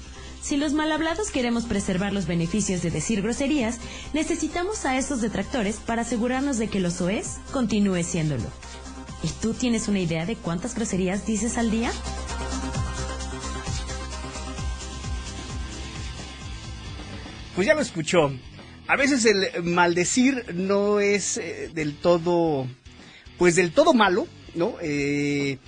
Si 0.42 0.56
los 0.56 0.72
malhablados 0.72 1.30
queremos 1.30 1.64
preservar 1.64 2.12
los 2.12 2.26
beneficios 2.26 2.82
de 2.82 2.90
decir 2.90 3.22
groserías, 3.22 3.78
necesitamos 4.12 4.84
a 4.84 4.96
esos 4.96 5.20
detractores 5.20 5.76
para 5.76 6.02
asegurarnos 6.02 6.58
de 6.58 6.68
que 6.68 6.80
lo 6.80 6.90
soez 6.90 7.36
continúe 7.52 8.02
siéndolo. 8.02 8.44
¿Y 9.22 9.28
tú 9.42 9.52
tienes 9.52 9.88
una 9.88 10.00
idea 10.00 10.26
de 10.26 10.36
cuántas 10.36 10.74
groserías 10.74 11.26
dices 11.26 11.58
al 11.58 11.70
día? 11.70 11.90
Pues 17.58 17.66
ya 17.66 17.74
lo 17.74 17.80
escuchó. 17.80 18.30
A 18.86 18.94
veces 18.94 19.24
el 19.24 19.64
maldecir 19.64 20.44
no 20.54 21.00
es 21.00 21.38
eh, 21.38 21.68
del 21.74 21.96
todo, 21.96 22.68
pues 23.36 23.56
del 23.56 23.72
todo 23.72 23.94
malo, 23.94 24.28
¿no? 24.54 24.76
Eh, 24.80 25.58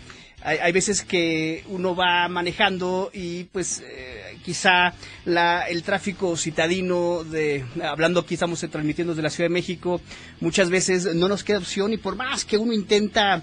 hay, 0.41 0.59
hay, 0.59 0.71
veces 0.71 1.03
que 1.03 1.65
uno 1.67 1.97
va 1.97 2.29
manejando 2.29 3.11
y 3.13 3.43
pues 3.43 3.83
eh, 3.85 4.39
quizá 4.45 4.95
la, 5.25 5.63
el 5.63 5.83
tráfico 5.83 6.37
citadino, 6.37 7.25
de, 7.25 7.65
hablando 7.83 8.21
aquí 8.21 8.35
estamos 8.35 8.61
transmitiendo 8.61 9.13
desde 9.13 9.25
la 9.25 9.31
Ciudad 9.31 9.49
de 9.49 9.55
México, 9.55 10.01
muchas 10.39 10.71
veces 10.71 11.13
no 11.17 11.27
nos 11.27 11.43
queda 11.43 11.59
opción 11.59 11.93
y 11.93 11.97
por 11.97 12.15
más 12.15 12.45
que 12.45 12.57
uno 12.57 12.73
intenta 12.73 13.43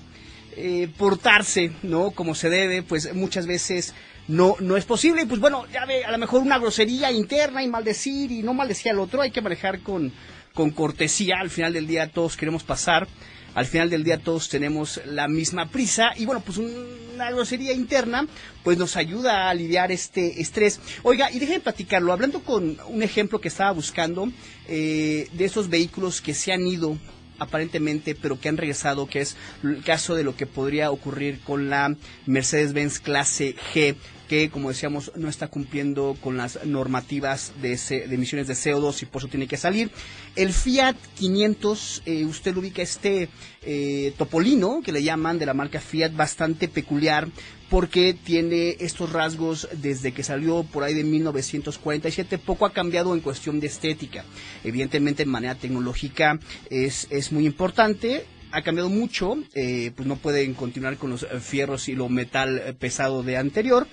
eh, 0.56 0.88
portarse, 0.98 1.72
¿no? 1.84 2.12
Como 2.12 2.34
se 2.34 2.50
debe, 2.50 2.82
pues 2.82 3.14
muchas 3.14 3.46
veces 3.46 3.94
no, 4.28 4.56
no 4.60 4.78
es 4.78 4.86
posible. 4.86 5.24
Y 5.24 5.26
pues 5.26 5.40
bueno, 5.40 5.66
ya 5.72 5.86
ve, 5.86 6.06
a 6.06 6.12
lo 6.12 6.18
mejor 6.18 6.42
una 6.42 6.60
grosería 6.60 7.12
interna 7.12 7.64
y 7.64 7.68
maldecir 7.68 8.32
y 8.32 8.44
no 8.44 8.54
maldecir 8.54 8.92
al 8.92 9.00
otro, 9.00 9.22
hay 9.22 9.32
que 9.32 9.42
manejar 9.42 9.80
con, 9.80 10.12
con 10.54 10.72
cortesía. 10.72 11.36
Al 11.40 11.50
final 11.50 11.74
del 11.74 11.88
día 11.88 12.10
todos 12.10 12.38
queremos 12.38 12.64
pasar. 12.64 13.08
Al 13.54 13.66
final 13.66 13.90
del 13.90 14.04
día 14.04 14.20
todos 14.20 14.50
tenemos 14.50 15.02
la 15.06 15.28
misma 15.28 15.68
prisa 15.68 16.12
y 16.16 16.26
bueno, 16.28 16.42
pues 16.46 16.60
una 16.60 17.32
grosería 17.32 17.74
interna 17.74 18.28
pues 18.64 18.78
nos 18.78 18.96
ayuda 18.96 19.46
a 19.46 19.50
aliviar 19.50 19.92
este 19.92 20.40
estrés. 20.40 20.80
Oiga, 21.02 21.32
y 21.32 21.40
déjenme 21.40 21.62
platicarlo, 21.62 22.14
hablando 22.14 22.44
con 22.44 22.78
un 22.88 23.02
ejemplo 23.02 23.42
que 23.42 23.48
estaba 23.48 23.72
buscando 23.72 24.30
eh, 24.68 25.28
de 25.32 25.46
esos 25.46 25.70
vehículos 25.70 26.22
que 26.22 26.36
se 26.36 26.54
han 26.54 26.68
ido 26.68 27.00
aparentemente, 27.40 28.14
pero 28.14 28.40
que 28.40 28.50
han 28.50 28.58
regresado, 28.58 29.08
que 29.08 29.22
es 29.22 29.36
el 29.64 29.84
caso 29.84 30.14
de 30.14 30.24
lo 30.24 30.36
que 30.36 30.46
podría 30.46 30.92
ocurrir 30.92 31.40
con 31.40 31.70
la 31.70 31.96
Mercedes-Benz 32.28 33.00
clase 33.00 33.56
G 33.74 33.96
que, 34.28 34.50
como 34.50 34.70
decíamos, 34.70 35.12
no 35.16 35.30
está 35.30 35.48
cumpliendo 35.48 36.18
con 36.22 36.38
las 36.38 36.64
normativas 36.66 37.54
de, 37.62 37.76
de 37.78 38.14
emisiones 38.16 38.48
de 38.48 38.54
CO2 38.54 39.04
y 39.04 39.06
por 39.06 39.22
eso 39.22 39.28
tiene 39.30 39.48
que 39.48 39.58
salir. 39.58 39.90
El 40.36 40.54
Fiat 40.54 40.96
500, 41.16 42.04
eh, 42.06 42.26
usted 42.26 42.54
lo 42.54 42.60
ubica 42.60 42.82
este 42.82 43.30
eh, 43.64 44.14
Topolino, 44.18 44.82
que 44.84 44.92
le 44.92 45.04
llaman 45.04 45.40
de 45.40 45.46
la 45.46 45.54
marca 45.54 45.80
Fiat, 45.80 46.14
bastante 46.16 46.68
peculiar 46.68 47.28
porque 47.70 48.14
tiene 48.14 48.78
estos 48.80 49.12
rasgos 49.12 49.68
desde 49.74 50.14
que 50.14 50.24
salió 50.24 50.64
por 50.64 50.84
ahí 50.84 50.94
de 50.94 51.04
1947. 51.04 52.38
Poco 52.38 52.66
ha 52.66 52.72
cambiado 52.72 53.14
en 53.14 53.20
cuestión 53.20 53.60
de 53.60 53.68
estética. 53.68 54.24
Evidentemente, 54.64 55.24
en 55.24 55.30
manera 55.30 55.56
tecnológica 55.56 56.40
es, 56.70 57.08
es 57.10 57.32
muy 57.32 57.46
importante 57.46 58.26
ha 58.52 58.62
cambiado 58.62 58.90
mucho, 58.90 59.38
eh, 59.54 59.92
pues 59.96 60.08
no 60.08 60.16
pueden 60.16 60.54
continuar 60.54 60.98
con 60.98 61.10
los 61.10 61.28
fierros 61.42 61.90
y 61.90 61.96
lo 61.96 62.08
metal 62.08 62.78
pesado 62.80 63.22
de 63.22 63.36
anterior. 63.36 63.88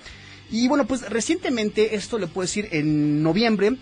Y 0.51 0.67
bueno, 0.67 0.85
pues 0.85 1.01
recientemente, 1.09 1.95
esto 1.95 2.19
le 2.19 2.27
puedo 2.27 2.45
decir, 2.45 2.69
en 2.71 3.23
noviembre 3.23 3.77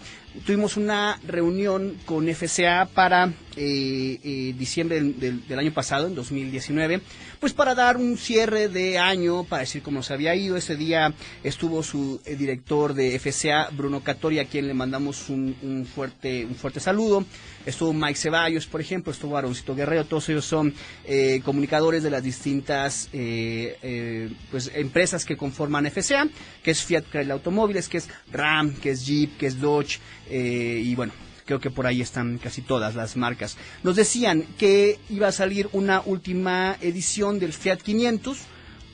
tuvimos 0.45 0.77
una 0.77 1.19
reunión 1.27 1.97
con 2.05 2.27
FCA 2.27 2.87
para 2.93 3.33
eh, 3.55 4.19
eh, 4.23 4.55
diciembre 4.57 5.01
del, 5.01 5.47
del, 5.47 5.59
año 5.59 5.73
pasado, 5.73 6.07
en 6.07 6.15
2019, 6.15 7.01
pues 7.39 7.53
para 7.53 7.75
dar 7.75 7.97
un 7.97 8.17
cierre 8.17 8.67
de 8.67 8.97
año, 8.97 9.43
para 9.43 9.61
decir 9.61 9.81
cómo 9.81 10.01
se 10.03 10.13
había 10.13 10.35
ido. 10.35 10.57
Ese 10.57 10.75
día 10.75 11.13
estuvo 11.43 11.83
su 11.83 12.21
eh, 12.25 12.35
director 12.35 12.93
de 12.93 13.17
FCA, 13.19 13.69
Bruno 13.71 14.01
Catori, 14.01 14.39
a 14.39 14.45
quien 14.45 14.67
le 14.67 14.73
mandamos 14.73 15.29
un, 15.29 15.55
un, 15.61 15.85
fuerte, 15.85 16.45
un 16.45 16.55
fuerte 16.55 16.79
saludo. 16.79 17.25
Estuvo 17.65 17.93
Mike 17.93 18.15
Ceballos, 18.15 18.67
por 18.67 18.81
ejemplo, 18.81 19.11
estuvo 19.11 19.37
Aroncito 19.37 19.75
Guerrero, 19.75 20.05
todos 20.05 20.27
ellos 20.29 20.45
son 20.45 20.73
eh, 21.05 21.41
comunicadores 21.45 22.03
de 22.03 22.09
las 22.09 22.23
distintas 22.23 23.09
pues, 23.11 24.71
empresas 24.73 25.23
que 25.25 25.37
conforman 25.37 25.89
FCA, 25.89 26.27
que 26.61 26.71
es 26.71 26.83
Fiat 26.83 27.03
Chrysler 27.09 27.31
Automóviles, 27.31 27.87
que 27.87 27.97
es 27.97 28.09
RAM, 28.31 28.73
que 28.75 28.91
es 28.91 29.05
Jeep, 29.05 29.37
que 29.37 29.47
es 29.47 29.59
Dodge, 29.59 29.99
y 30.29 30.93
bueno, 30.95 31.13
creo 31.45 31.59
que 31.59 31.69
por 31.69 31.87
ahí 31.87 32.01
están 32.01 32.37
casi 32.37 32.61
todas 32.61 32.95
las 32.95 33.15
marcas. 33.17 33.57
Nos 33.83 33.95
decían 33.95 34.43
que 34.57 34.99
iba 35.09 35.27
a 35.27 35.31
salir 35.31 35.69
una 35.71 36.01
última 36.05 36.77
edición 36.81 37.39
del 37.39 37.53
Fiat 37.53 37.81
500, 37.81 38.37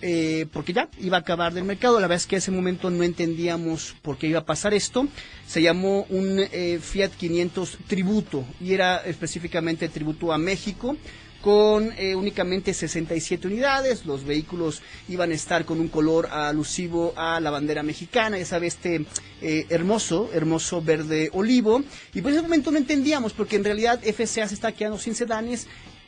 eh, 0.01 0.46
porque 0.53 0.74
ya 0.74 0.89
iba 1.00 1.18
a 1.18 1.22
acabar 1.22 1.53
del 1.53 1.65
mercado. 1.65 1.96
La 1.96 2.08
verdad 2.08 2.18
es 2.18 2.27
que 2.27 2.36
en 2.36 2.39
ese 2.39 2.51
momento 2.51 2.89
no 2.89 3.03
entendíamos 3.03 3.96
por 4.01 4.18
qué 4.18 4.27
iba 4.27 4.39
a 4.39 4.46
pasar 4.46 4.74
esto. 4.74 5.08
Se 5.48 5.62
llamó 5.62 6.06
un 6.10 6.39
eh, 6.39 6.79
Fiat 6.82 7.12
500 7.12 7.77
tributo 7.88 8.46
y 8.62 8.74
era 8.74 8.98
específicamente 8.98 9.89
tributo 9.89 10.32
a 10.32 10.38
México 10.38 10.96
con 11.41 11.93
eh, 11.98 12.15
únicamente 12.15 12.74
67 12.74 13.48
unidades. 13.48 14.05
Los 14.05 14.24
vehículos 14.24 14.81
iban 15.08 15.31
a 15.31 15.36
estar 15.36 15.65
con 15.65 15.79
un 15.79 15.88
color 15.88 16.27
alusivo 16.27 17.13
a 17.15 17.39
la 17.39 17.50
bandera 17.50 17.84
mexicana, 17.84 18.38
ya 18.38 18.46
sabe, 18.46 18.67
este 18.67 19.05
eh, 19.41 19.65
hermoso, 19.69 20.29
hermoso 20.34 20.81
verde 20.81 21.29
olivo. 21.34 21.84
Y 22.13 22.22
por 22.22 22.31
ese 22.31 22.41
momento 22.41 22.72
no 22.72 22.77
entendíamos, 22.77 23.34
porque 23.34 23.55
en 23.55 23.63
realidad 23.63 24.01
FCA 24.03 24.48
se 24.48 24.53
está 24.53 24.72
quedando 24.72 24.98
sin 24.98 25.15
sedanes 25.15 25.67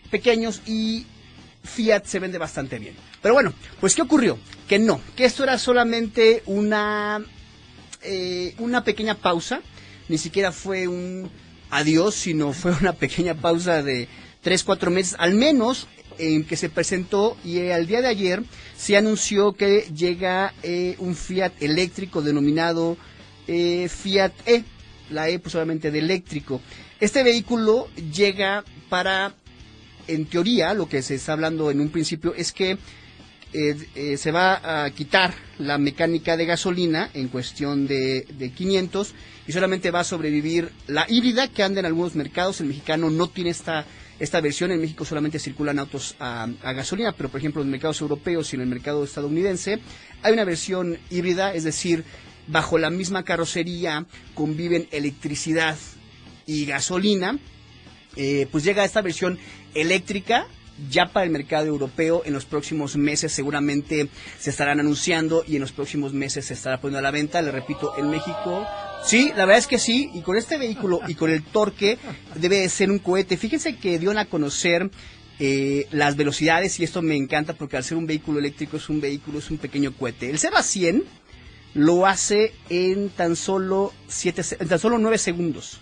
pequeños 0.09 0.61
y 0.65 1.05
Fiat 1.63 2.05
se 2.05 2.19
vende 2.19 2.38
bastante 2.38 2.79
bien. 2.79 2.95
Pero 3.21 3.33
bueno, 3.33 3.53
pues 3.79 3.95
¿qué 3.95 4.01
ocurrió? 4.01 4.38
Que 4.67 4.79
no, 4.79 5.00
que 5.15 5.25
esto 5.25 5.43
era 5.43 5.57
solamente 5.57 6.43
una, 6.45 7.23
eh, 8.01 8.55
una 8.57 8.83
pequeña 8.83 9.15
pausa, 9.15 9.61
ni 10.09 10.17
siquiera 10.17 10.51
fue 10.51 10.88
un 10.88 11.29
adiós, 11.69 12.15
sino 12.15 12.51
fue 12.53 12.71
una 12.73 12.93
pequeña 12.93 13.35
pausa 13.35 13.81
de 13.83 14.07
tres, 14.41 14.63
cuatro 14.63 14.91
meses, 14.91 15.15
al 15.19 15.33
menos 15.36 15.88
en 16.17 16.43
que 16.43 16.57
se 16.57 16.69
presentó 16.69 17.38
y 17.43 17.60
eh, 17.60 17.74
al 17.74 17.88
día 17.88 18.01
de 18.01 18.07
ayer 18.07 18.43
se 18.77 18.98
anunció 18.98 19.53
que 19.53 19.88
llega 19.95 20.53
eh, 20.63 20.95
un 21.00 21.15
Fiat 21.15 21.53
eléctrico 21.62 22.21
denominado 22.21 22.98
eh, 23.48 23.89
Fiat 23.89 24.33
E, 24.45 24.63
la 25.10 25.29
E 25.29 25.39
pues 25.39 25.55
obviamente 25.55 25.91
de 25.91 26.00
eléctrico. 26.00 26.62
Este 27.00 27.24
vehículo 27.24 27.88
llega 28.13 28.63
para 28.89 29.33
en 30.07 30.25
teoría, 30.25 30.74
lo 30.74 30.89
que 30.89 31.01
se 31.01 31.15
está 31.15 31.33
hablando 31.33 31.71
en 31.71 31.79
un 31.79 31.89
principio 31.89 32.33
es 32.36 32.51
que 32.51 32.77
eh, 33.53 33.75
eh, 33.95 34.17
se 34.17 34.31
va 34.31 34.86
a 34.86 34.89
quitar 34.91 35.33
la 35.57 35.77
mecánica 35.77 36.38
de 36.38 36.45
gasolina 36.45 37.10
en 37.13 37.27
cuestión 37.27 37.86
de, 37.86 38.25
de 38.38 38.51
500 38.51 39.13
y 39.48 39.51
solamente 39.51 39.91
va 39.91 40.01
a 40.01 40.05
sobrevivir 40.05 40.71
la 40.88 41.05
híbrida 41.10 41.48
que 41.50 41.63
anda 41.63 41.79
en 41.81 41.86
algunos 41.86 42.15
mercados. 42.15 42.62
El 42.62 42.67
mexicano 42.67 43.10
no 43.10 43.27
tiene 43.27 43.50
esta, 43.50 43.86
esta 44.21 44.39
versión. 44.39 44.71
En 44.71 44.79
México 44.79 45.03
solamente 45.03 45.39
circulan 45.39 45.79
autos 45.79 46.15
a, 46.19 46.47
gasolina, 46.61 47.11
pero 47.11 47.29
por 47.29 47.39
ejemplo 47.39 47.61
en 47.61 47.67
los 47.67 47.71
mercados 47.71 47.99
europeos 48.01 48.53
y 48.53 48.55
en 48.55 48.61
el 48.61 48.67
mercado 48.67 49.03
estadounidense 49.03 49.79
hay 50.21 50.33
una 50.33 50.45
versión 50.45 50.99
híbrida, 51.09 51.53
es 51.53 51.63
decir, 51.63 52.05
bajo 52.47 52.77
la 52.77 52.89
misma 52.89 53.23
carrocería 53.23 54.05
conviven 54.35 54.87
electricidad 54.91 55.77
y 56.45 56.65
gasolina. 56.65 57.39
Eh, 58.15 58.47
pues 58.51 58.63
llega 58.63 58.85
esta 58.85 59.01
versión 59.01 59.39
eléctrica 59.73 60.45
ya 60.89 61.07
para 61.07 61.25
el 61.25 61.31
mercado 61.31 61.65
europeo 61.67 62.23
en 62.25 62.33
los 62.33 62.45
próximos 62.45 62.95
meses 62.97 63.31
seguramente 63.31 64.09
se 64.39 64.49
estarán 64.49 64.79
anunciando 64.79 65.43
y 65.47 65.55
en 65.55 65.61
los 65.61 65.71
próximos 65.71 66.13
meses 66.13 66.45
se 66.45 66.53
estará 66.53 66.79
poniendo 66.79 66.99
a 66.99 67.01
la 67.03 67.11
venta. 67.11 67.41
Le 67.41 67.51
repito, 67.51 67.93
en 67.97 68.09
México, 68.09 68.65
sí, 69.05 69.29
la 69.29 69.46
verdad 69.46 69.58
es 69.58 69.67
que 69.67 69.79
sí, 69.79 70.10
y 70.13 70.22
con 70.22 70.38
este 70.38 70.58
vehículo 70.58 71.01
y 71.08 71.15
con 71.15 71.29
el 71.29 71.43
torque 71.43 71.98
debe 72.36 72.60
de 72.60 72.70
ser 72.70 72.91
un 72.91 73.00
cohete. 73.00 73.38
Fíjense 73.38 73.77
que 73.77 74.00
dieron 74.00 74.17
a 74.17 74.25
conocer 74.25 74.89
eh, 75.39 75.88
las 75.91 76.15
velocidades 76.15 76.79
y 76.79 76.84
esto 76.84 77.01
me 77.01 77.15
encanta 77.15 77.53
porque 77.53 77.77
al 77.77 77.84
ser 77.84 77.98
un 77.98 78.08
vehículo 78.08 78.39
eléctrico 78.39 78.77
es 78.77 78.89
un 78.89 79.01
vehículo, 79.01 79.39
es 79.39 79.50
un 79.50 79.58
pequeño 79.58 79.91
cohete. 79.93 80.29
El 80.29 80.39
0 80.39 80.55
a 80.58 80.63
100 80.63 81.03
lo 81.74 82.05
hace 82.05 82.53
en 82.70 83.10
tan 83.10 83.36
solo, 83.36 83.93
siete, 84.08 84.43
en 84.60 84.67
tan 84.67 84.79
solo 84.79 84.98
9 84.98 85.17
segundos 85.17 85.79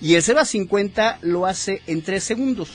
y 0.00 0.14
el 0.14 0.22
0 0.22 0.40
a 0.40 0.44
50 0.44 1.18
lo 1.22 1.46
hace 1.46 1.82
en 1.86 2.02
3 2.02 2.22
segundos. 2.22 2.70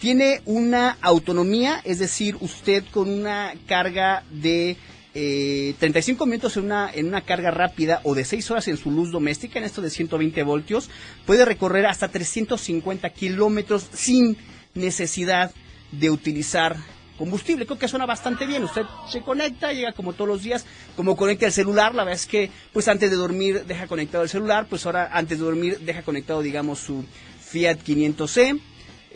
Tiene 0.00 0.42
una 0.44 0.96
autonomía, 1.00 1.80
es 1.84 1.98
decir, 1.98 2.36
usted 2.40 2.84
con 2.90 3.08
una 3.08 3.54
carga 3.66 4.24
de 4.30 4.76
eh, 5.14 5.74
35 5.78 6.26
minutos 6.26 6.56
en 6.56 6.64
una, 6.64 6.90
en 6.92 7.06
una 7.06 7.20
carga 7.20 7.50
rápida 7.50 8.00
o 8.02 8.14
de 8.14 8.24
6 8.24 8.50
horas 8.50 8.68
en 8.68 8.76
su 8.76 8.90
luz 8.90 9.10
doméstica, 9.12 9.58
en 9.58 9.64
esto 9.64 9.80
de 9.80 9.90
120 9.90 10.42
voltios, 10.42 10.90
puede 11.24 11.44
recorrer 11.44 11.86
hasta 11.86 12.08
350 12.08 13.08
kilómetros 13.10 13.86
sin 13.92 14.36
necesidad 14.74 15.52
de 15.92 16.10
utilizar 16.10 16.76
combustible. 17.16 17.66
Creo 17.66 17.78
que 17.78 17.88
suena 17.88 18.06
bastante 18.06 18.46
bien. 18.46 18.64
Usted 18.64 18.82
se 19.08 19.20
conecta, 19.22 19.72
llega 19.72 19.92
como 19.92 20.12
todos 20.12 20.28
los 20.28 20.42
días, 20.42 20.66
como 20.96 21.16
conecta 21.16 21.46
el 21.46 21.52
celular. 21.52 21.94
La 21.94 22.04
verdad 22.04 22.20
es 22.20 22.26
que, 22.26 22.50
pues 22.72 22.88
antes 22.88 23.10
de 23.10 23.16
dormir 23.16 23.64
deja 23.66 23.86
conectado 23.86 24.24
el 24.24 24.28
celular, 24.30 24.66
pues 24.68 24.84
ahora 24.86 25.10
antes 25.12 25.38
de 25.38 25.44
dormir 25.44 25.78
deja 25.80 26.02
conectado, 26.02 26.42
digamos, 26.42 26.80
su 26.80 27.04
Fiat 27.40 27.78
500C. 27.84 28.60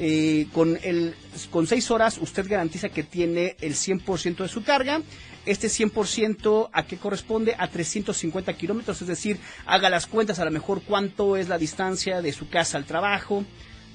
Eh, 0.00 0.46
con, 0.52 0.78
el, 0.84 1.16
con 1.50 1.66
6 1.66 1.90
horas 1.90 2.18
usted 2.18 2.48
garantiza 2.48 2.88
que 2.88 3.02
tiene 3.02 3.56
el 3.60 3.74
100% 3.74 4.36
de 4.36 4.48
su 4.48 4.62
carga. 4.62 5.02
Este 5.46 5.68
100% 5.68 6.68
a 6.72 6.82
qué 6.84 6.96
corresponde 6.98 7.54
a 7.58 7.68
350 7.68 8.52
kilómetros, 8.54 9.00
es 9.00 9.08
decir, 9.08 9.38
haga 9.66 9.88
las 9.88 10.06
cuentas 10.06 10.38
a 10.38 10.44
lo 10.44 10.50
mejor 10.50 10.82
cuánto 10.82 11.36
es 11.36 11.48
la 11.48 11.58
distancia 11.58 12.20
de 12.20 12.32
su 12.32 12.48
casa 12.48 12.76
al 12.76 12.84
trabajo, 12.84 13.44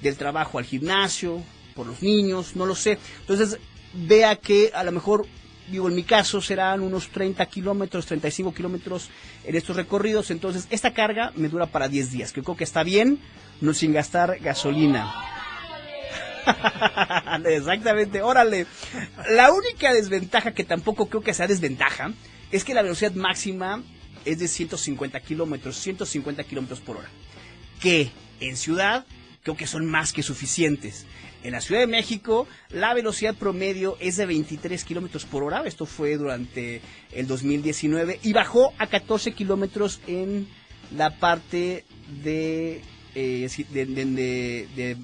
del 0.02 0.16
trabajo 0.16 0.58
al 0.58 0.64
gimnasio, 0.64 1.42
por 1.74 1.86
los 1.86 2.02
niños, 2.02 2.56
no 2.56 2.66
lo 2.66 2.74
sé. 2.74 2.98
Entonces, 3.20 3.58
vea 3.92 4.36
que 4.36 4.70
a 4.74 4.82
lo 4.84 4.92
mejor, 4.92 5.26
digo, 5.70 5.88
en 5.88 5.94
mi 5.94 6.02
caso 6.02 6.40
serán 6.40 6.80
unos 6.80 7.08
30 7.10 7.44
kilómetros, 7.46 8.06
35 8.06 8.54
kilómetros 8.54 9.10
en 9.44 9.54
estos 9.54 9.76
recorridos. 9.76 10.30
Entonces, 10.30 10.66
esta 10.70 10.92
carga 10.92 11.32
me 11.36 11.48
dura 11.48 11.66
para 11.66 11.88
10 11.88 12.12
días, 12.12 12.32
creo 12.32 12.56
que 12.56 12.64
está 12.64 12.82
bien, 12.82 13.18
no 13.60 13.74
sin 13.74 13.92
gastar 13.92 14.38
gasolina. 14.40 15.12
Exactamente, 17.46 18.22
órale. 18.22 18.66
La 19.30 19.52
única 19.52 19.92
desventaja 19.92 20.52
que 20.52 20.64
tampoco 20.64 21.06
creo 21.08 21.22
que 21.22 21.34
sea 21.34 21.46
desventaja 21.46 22.12
es 22.50 22.64
que 22.64 22.74
la 22.74 22.82
velocidad 22.82 23.12
máxima 23.12 23.82
es 24.24 24.38
de 24.38 24.48
150 24.48 25.20
kilómetros, 25.20 25.76
150 25.76 26.44
kilómetros 26.44 26.80
por 26.80 26.98
hora. 26.98 27.08
Que 27.80 28.10
en 28.40 28.56
ciudad 28.56 29.04
creo 29.42 29.56
que 29.56 29.66
son 29.66 29.86
más 29.86 30.12
que 30.12 30.22
suficientes. 30.22 31.06
En 31.42 31.52
la 31.52 31.60
Ciudad 31.60 31.82
de 31.82 31.86
México, 31.86 32.48
la 32.70 32.94
velocidad 32.94 33.34
promedio 33.34 33.98
es 34.00 34.16
de 34.16 34.24
23 34.24 34.82
kilómetros 34.82 35.26
por 35.26 35.42
hora. 35.42 35.62
Esto 35.66 35.84
fue 35.84 36.16
durante 36.16 36.80
el 37.12 37.26
2019 37.26 38.20
y 38.22 38.32
bajó 38.32 38.72
a 38.78 38.86
14 38.86 39.32
kilómetros 39.32 40.00
en 40.06 40.48
la 40.96 41.18
parte 41.18 41.84
de, 42.22 42.80
eh, 43.14 43.48
de, 43.70 44.96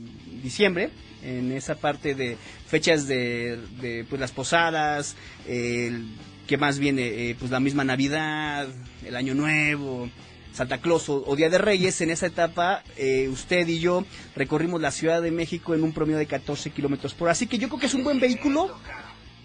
diciembre 0.42 0.90
en 1.22 1.52
esa 1.52 1.74
parte 1.74 2.14
de 2.14 2.36
fechas 2.66 3.06
de, 3.06 3.58
de 3.80 4.04
pues 4.08 4.20
las 4.20 4.32
posadas, 4.32 5.16
el, 5.46 6.08
que 6.46 6.56
más 6.56 6.78
viene 6.78 7.02
eh, 7.30 7.36
pues 7.38 7.50
la 7.50 7.60
misma 7.60 7.84
Navidad, 7.84 8.66
el 9.04 9.16
Año 9.16 9.34
Nuevo, 9.34 10.08
Santa 10.52 10.78
Claus 10.78 11.08
o, 11.08 11.36
Día 11.36 11.48
de 11.48 11.58
Reyes, 11.58 12.00
en 12.00 12.10
esa 12.10 12.26
etapa 12.26 12.82
eh, 12.96 13.28
usted 13.28 13.68
y 13.68 13.78
yo 13.78 14.04
recorrimos 14.34 14.80
la 14.80 14.90
Ciudad 14.90 15.22
de 15.22 15.30
México 15.30 15.74
en 15.74 15.82
un 15.84 15.92
promedio 15.92 16.18
de 16.18 16.26
14 16.26 16.70
kilómetros 16.70 17.14
por 17.14 17.26
hora. 17.26 17.32
Así 17.32 17.46
que 17.46 17.58
yo 17.58 17.68
creo 17.68 17.80
que 17.80 17.86
es 17.86 17.94
un 17.94 18.04
buen 18.04 18.20
vehículo. 18.20 18.76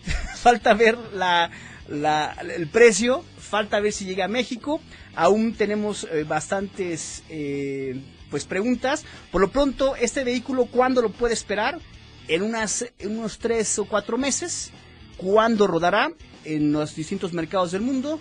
falta 0.35 0.73
ver 0.73 0.97
la, 1.13 1.49
la, 1.87 2.35
el 2.55 2.67
precio, 2.67 3.23
falta 3.37 3.79
ver 3.79 3.93
si 3.93 4.05
llega 4.05 4.25
a 4.25 4.27
México. 4.27 4.81
Aún 5.15 5.53
tenemos 5.53 6.07
eh, 6.11 6.23
bastantes 6.23 7.23
eh, 7.29 7.99
pues 8.35 8.43
preguntas. 8.43 9.05
Por 9.31 9.39
lo 9.39 9.47
pronto, 9.47 9.95
este 9.95 10.25
vehículo, 10.25 10.65
¿cuándo 10.65 11.01
lo 11.01 11.09
puede 11.09 11.33
esperar? 11.33 11.79
En, 12.27 12.41
unas, 12.41 12.85
en 12.99 13.17
unos 13.17 13.39
tres 13.39 13.79
o 13.79 13.85
cuatro 13.85 14.17
meses. 14.17 14.71
¿Cuándo 15.15 15.67
rodará? 15.67 16.11
En 16.43 16.73
los 16.73 16.93
distintos 16.97 17.31
mercados 17.31 17.71
del 17.71 17.79
mundo. 17.79 18.19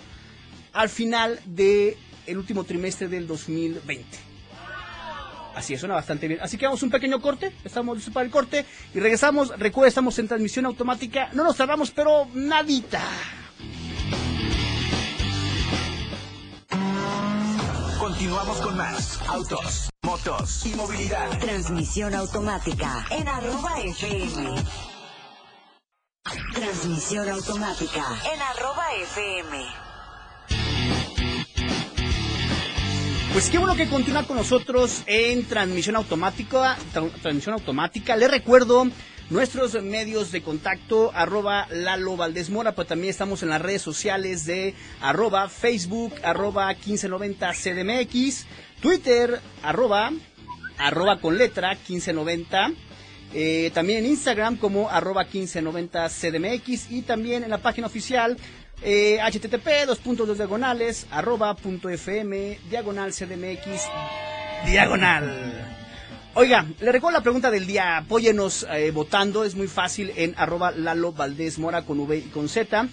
Al 0.72 0.88
final 0.88 1.40
de 1.46 1.96
el 2.29 2.38
último 2.38 2.62
trimestre 2.62 3.09
del 3.09 3.27
2020. 3.27 4.05
Así 5.57 5.74
es, 5.74 5.81
suena 5.81 5.96
bastante 5.96 6.29
bien. 6.29 6.38
Así 6.40 6.59
que 6.59 6.66
vamos 6.66 6.85
un 6.85 6.90
pequeño 6.90 7.20
corte, 7.20 7.50
estamos 7.64 7.96
listos 7.96 8.14
para 8.14 8.24
el 8.24 8.31
corte 8.31 8.64
y 8.94 9.00
regresamos. 9.00 9.48
Recuerda, 9.59 9.88
estamos 9.88 10.16
en 10.20 10.29
transmisión 10.29 10.64
automática. 10.66 11.31
No 11.33 11.42
nos 11.42 11.57
tardamos, 11.57 11.90
pero 11.90 12.29
nadita. 12.35 13.03
Continuamos 18.24 18.60
con 18.62 18.76
más 18.78 19.20
autos, 19.28 19.90
motos 20.00 20.64
y 20.64 20.74
movilidad. 20.74 21.38
Transmisión 21.40 22.14
automática 22.14 23.04
en 23.10 23.28
arroba 23.28 23.78
FM. 23.80 24.54
Transmisión 26.54 27.28
automática 27.28 28.02
en 28.32 28.40
arroba 28.40 28.87
FM. 29.02 29.66
Pues 33.34 33.50
qué 33.50 33.58
bueno 33.58 33.74
que 33.74 33.90
continúa 33.90 34.22
con 34.22 34.38
nosotros 34.38 35.02
en 35.04 35.46
transmisión 35.46 35.96
automática. 35.96 36.78
Tra 36.94 37.06
transmisión 37.20 37.52
automática. 37.52 38.16
Le 38.16 38.28
recuerdo 38.28 38.87
nuestros 39.30 39.80
medios 39.82 40.32
de 40.32 40.42
contacto, 40.42 41.10
arroba 41.14 41.66
Lalo 41.70 42.16
Valdés 42.16 42.50
Mora, 42.50 42.72
pero 42.72 42.87
también 42.87 43.10
estamos 43.10 43.42
en 43.42 43.48
las 43.48 43.62
redes 43.62 43.82
sociales 43.82 44.44
de 44.46 44.74
arroba 45.00 45.48
Facebook, 45.48 46.14
arroba 46.22 46.68
1590 46.68 47.52
CDMX, 47.52 48.46
Twitter, 48.80 49.40
arroba, 49.62 50.12
arroba 50.78 51.20
con 51.20 51.38
letra 51.38 51.70
1590. 51.70 52.72
Eh, 53.37 53.72
también 53.74 54.04
en 54.04 54.10
Instagram 54.10 54.56
como 54.56 54.88
arroba 54.88 55.22
1590 55.24 56.08
CDMX 56.08 56.90
y 56.92 57.02
también 57.02 57.42
en 57.42 57.50
la 57.50 57.58
página 57.58 57.88
oficial 57.88 58.37
eh, 58.82 59.18
http 59.18 59.87
dos 59.87 59.98
puntos 59.98 60.28
dos 60.28 60.37
diagonales 60.37 61.06
arroba 61.10 61.54
punto 61.54 61.88
diagonal 61.88 63.12
cdmx 63.12 63.88
diagonal 64.66 65.63
oiga 66.34 66.66
le 66.80 66.92
recuerdo 66.92 67.18
la 67.18 67.22
pregunta 67.22 67.50
del 67.50 67.66
día. 67.66 67.96
Apóyenos 67.96 68.66
eh, 68.70 68.90
votando. 68.90 69.44
Es 69.44 69.54
muy 69.54 69.68
fácil 69.68 70.12
en 70.16 70.34
arroba 70.36 70.70
lalo 70.70 71.12
valdés 71.12 71.58
mora 71.58 71.82
con 71.82 72.00
v 72.00 72.18
y 72.18 72.22
con 72.22 72.48
z. 72.48 72.88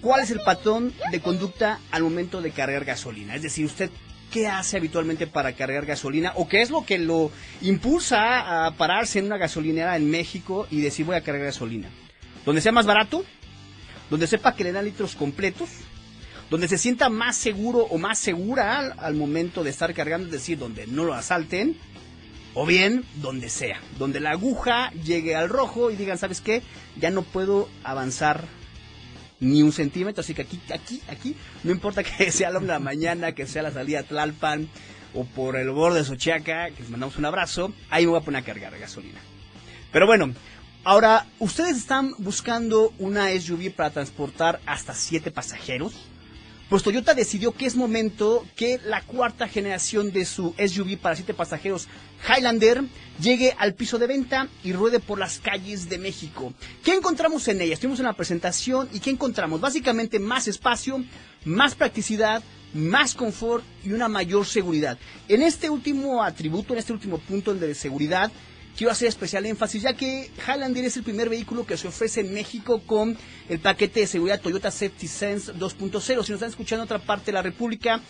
Cuál 0.00 0.20
es 0.22 0.30
el 0.30 0.40
patrón 0.40 0.92
de 1.10 1.20
conducta 1.20 1.78
al 1.90 2.02
momento 2.02 2.42
de 2.42 2.50
cargar 2.50 2.84
gasolina 2.84 3.36
es 3.36 3.42
decir 3.42 3.64
usted 3.64 3.88
qué 4.32 4.48
hace 4.48 4.76
habitualmente 4.76 5.28
para 5.28 5.52
cargar 5.52 5.86
gasolina 5.86 6.32
o 6.34 6.48
qué 6.48 6.62
es 6.62 6.70
lo 6.70 6.84
que 6.84 6.98
lo 6.98 7.30
impulsa 7.60 8.66
a 8.66 8.72
pararse 8.72 9.20
en 9.20 9.26
una 9.26 9.36
gasolinera 9.36 9.96
en 9.96 10.10
México 10.10 10.66
y 10.72 10.80
decir 10.80 11.06
voy 11.06 11.14
a 11.14 11.20
cargar 11.20 11.44
gasolina 11.44 11.88
donde 12.44 12.60
sea 12.60 12.72
más 12.72 12.86
barato 12.86 13.24
donde 14.12 14.26
sepa 14.26 14.54
que 14.54 14.62
le 14.64 14.72
dan 14.72 14.84
litros 14.84 15.16
completos, 15.16 15.70
donde 16.52 16.68
se 16.68 16.76
sienta 16.76 17.08
más 17.08 17.38
seguro 17.38 17.78
o 17.78 17.96
más 17.96 18.18
segura 18.18 18.92
al, 18.98 19.14
momento 19.14 19.64
de 19.64 19.70
estar 19.70 19.94
cargando, 19.94 20.26
es 20.26 20.32
decir, 20.32 20.58
donde 20.58 20.86
no 20.86 21.02
lo 21.04 21.14
asalten, 21.14 21.78
o 22.52 22.66
bien 22.66 23.06
donde 23.22 23.48
sea, 23.48 23.80
donde 23.98 24.20
la 24.20 24.32
aguja 24.32 24.90
llegue 25.02 25.34
al 25.34 25.48
rojo 25.48 25.90
y 25.90 25.96
digan, 25.96 26.18
¿sabes 26.18 26.42
qué? 26.42 26.60
Ya 27.00 27.10
no 27.10 27.22
puedo 27.22 27.70
avanzar 27.84 28.44
ni 29.40 29.62
un 29.62 29.72
centímetro, 29.72 30.20
así 30.20 30.34
que 30.34 30.42
aquí, 30.42 30.60
aquí, 30.74 31.00
aquí, 31.08 31.36
no 31.64 31.72
importa 31.72 32.02
que 32.18 32.30
sea 32.30 32.50
la 32.50 32.58
una 32.58 32.78
mañana, 32.78 33.32
que 33.32 33.46
sea 33.46 33.62
la 33.62 33.72
salida 33.72 34.00
a 34.00 34.02
Tlalpan 34.02 34.68
o 35.14 35.24
por 35.24 35.56
el 35.56 35.70
borde 35.70 36.00
de 36.00 36.04
Sochiaca, 36.04 36.68
que 36.68 36.82
les 36.82 36.90
mandamos 36.90 37.16
un 37.16 37.24
abrazo, 37.24 37.72
ahí 37.88 38.04
me 38.04 38.10
voy 38.10 38.20
a 38.20 38.24
poner 38.24 38.42
a 38.42 38.44
cargar 38.44 38.78
gasolina. 38.78 39.20
Pero 39.90 40.06
bueno, 40.06 40.34
ahora, 40.84 41.24
¿ustedes 41.38 41.78
están 41.78 42.12
buscando 42.18 42.92
una 42.98 43.30
SUV 43.30 43.72
para 43.72 43.88
transportar 43.88 44.60
hasta 44.66 44.92
siete 44.92 45.30
pasajeros? 45.30 46.11
Pues 46.72 46.84
Toyota 46.84 47.12
decidió 47.12 47.52
que 47.52 47.66
es 47.66 47.76
momento 47.76 48.46
que 48.56 48.80
la 48.86 49.02
cuarta 49.02 49.46
generación 49.46 50.10
de 50.10 50.24
su 50.24 50.54
SUV 50.56 50.96
para 50.96 51.14
siete 51.14 51.34
pasajeros 51.34 51.86
Highlander 52.26 52.82
llegue 53.20 53.54
al 53.58 53.74
piso 53.74 53.98
de 53.98 54.06
venta 54.06 54.48
y 54.64 54.72
ruede 54.72 54.98
por 54.98 55.18
las 55.18 55.38
calles 55.38 55.90
de 55.90 55.98
México. 55.98 56.54
¿Qué 56.82 56.94
encontramos 56.94 57.46
en 57.48 57.60
ella? 57.60 57.74
Estuvimos 57.74 58.00
en 58.00 58.06
la 58.06 58.14
presentación 58.14 58.88
y 58.90 59.00
¿qué 59.00 59.10
encontramos? 59.10 59.60
Básicamente 59.60 60.18
más 60.18 60.48
espacio, 60.48 61.04
más 61.44 61.74
practicidad, 61.74 62.42
más 62.72 63.14
confort 63.14 63.62
y 63.84 63.92
una 63.92 64.08
mayor 64.08 64.46
seguridad. 64.46 64.96
En 65.28 65.42
este 65.42 65.68
último 65.68 66.22
atributo, 66.22 66.72
en 66.72 66.78
este 66.78 66.94
último 66.94 67.18
punto 67.18 67.52
de 67.52 67.74
seguridad, 67.74 68.32
quiero 68.76 68.92
hacer 68.92 69.08
especial 69.08 69.46
énfasis, 69.46 69.82
ya 69.82 69.94
que 69.94 70.30
Highlander 70.46 70.84
es 70.84 70.96
el 70.96 71.02
primer 71.02 71.28
vehículo 71.28 71.66
que 71.66 71.76
se 71.76 71.88
ofrece 71.88 72.20
en 72.20 72.32
México 72.32 72.82
con 72.86 73.16
el 73.48 73.58
paquete 73.60 74.00
de 74.00 74.06
seguridad 74.06 74.40
Toyota 74.40 74.70
Safety 74.70 75.08
Sense 75.08 75.54
2.0. 75.54 76.00
Si 76.00 76.14
nos 76.14 76.30
están 76.30 76.48
escuchando 76.48 76.82
en 76.82 76.86
otra 76.86 76.98
parte 76.98 77.26
de 77.26 77.32
la 77.32 77.42
República, 77.42 78.00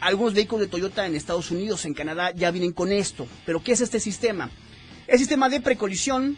algunos 0.00 0.34
vehículos 0.34 0.66
de 0.66 0.70
Toyota 0.70 1.06
en 1.06 1.14
Estados 1.14 1.50
Unidos, 1.50 1.84
en 1.84 1.94
Canadá, 1.94 2.32
ya 2.32 2.50
vienen 2.50 2.72
con 2.72 2.92
esto. 2.92 3.26
Pero 3.44 3.62
¿qué 3.62 3.72
es 3.72 3.80
este 3.80 4.00
sistema? 4.00 4.50
El 5.06 5.18
sistema 5.18 5.48
de 5.48 5.60
precolisión, 5.60 6.36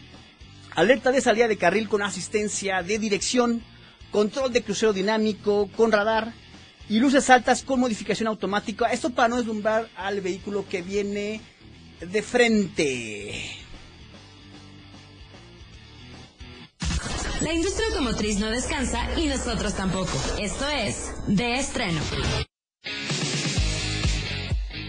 alerta 0.75 1.11
de 1.11 1.21
salida 1.21 1.47
de 1.47 1.57
carril 1.57 1.87
con 1.89 2.01
asistencia 2.01 2.81
de 2.83 2.99
dirección, 2.99 3.61
control 4.11 4.51
de 4.51 4.63
crucero 4.63 4.93
dinámico 4.93 5.69
con 5.75 5.91
radar 5.91 6.33
y 6.89 6.99
luces 6.99 7.29
altas 7.29 7.63
con 7.63 7.79
modificación 7.79 8.27
automática. 8.27 8.91
Esto 8.91 9.11
para 9.11 9.29
no 9.29 9.37
deslumbrar 9.37 9.89
al 9.95 10.21
vehículo 10.21 10.65
que 10.67 10.81
viene 10.81 11.41
de 12.01 12.21
frente. 12.21 13.60
La 17.41 17.53
industria 17.53 17.87
automotriz 17.87 18.39
no 18.39 18.51
descansa 18.51 18.99
y 19.17 19.25
nosotros 19.25 19.73
tampoco. 19.73 20.11
Esto 20.37 20.67
es 20.67 21.11
De 21.27 21.55
Estreno. 21.55 21.99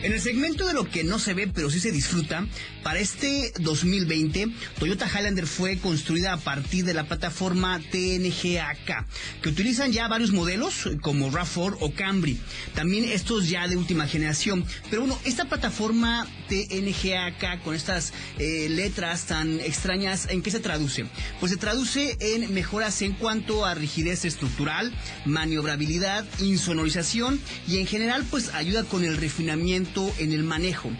En 0.03 0.13
el 0.13 0.21
segmento 0.21 0.67
de 0.67 0.73
lo 0.73 0.91
que 0.91 1.05
no 1.05 1.21
se 1.21 1.33
ve 1.33 1.47
pero 1.47 1.71
sí 1.71 1.79
se 1.79 1.93
disfruta, 1.93 2.45
para 2.83 2.99
este 2.99 3.53
2020 3.61 4.49
Toyota 4.81 5.07
Highlander 5.07 5.47
fue 5.47 5.79
construida 5.79 6.33
a 6.33 6.39
partir 6.39 6.85
de 6.85 6.93
la 6.93 7.05
plataforma 7.05 7.79
TNGAK, 7.79 9.07
que 9.41 9.49
utilizan 9.49 9.93
ya 9.93 10.09
varios 10.09 10.33
modelos 10.33 10.89
como 11.03 11.31
RAV4 11.31 11.77
o 11.79 11.93
Camry, 11.95 12.37
también 12.75 13.05
estos 13.05 13.49
ya 13.49 13.69
de 13.69 13.77
última 13.77 14.09
generación. 14.09 14.65
Pero 14.91 15.03
bueno, 15.03 15.17
esta 15.25 15.45
plataforma 15.45 16.27
TNGAK 16.49 17.63
con 17.63 17.77
estas 17.77 18.13
eh, 18.39 18.67
letras 18.71 19.27
tan 19.27 19.61
extrañas, 19.61 20.27
¿en 20.31 20.43
qué 20.43 20.51
se 20.51 20.59
traduce? 20.59 21.07
Pues 21.39 21.53
se 21.53 21.59
traduce 21.59 22.17
en 22.19 22.53
mejoras 22.53 23.03
en 23.03 23.13
cuanto 23.13 23.65
a 23.65 23.75
rigidez 23.75 24.25
estructural, 24.25 24.93
maniobrabilidad, 25.27 26.25
insonorización 26.41 27.41
y 27.69 27.79
en 27.79 27.87
general 27.87 28.27
pues 28.29 28.53
ayuda 28.53 28.83
con 28.83 29.05
el 29.05 29.17
refinamiento 29.17 29.92
en 30.19 30.33
el 30.33 30.43
manejo. 30.43 30.91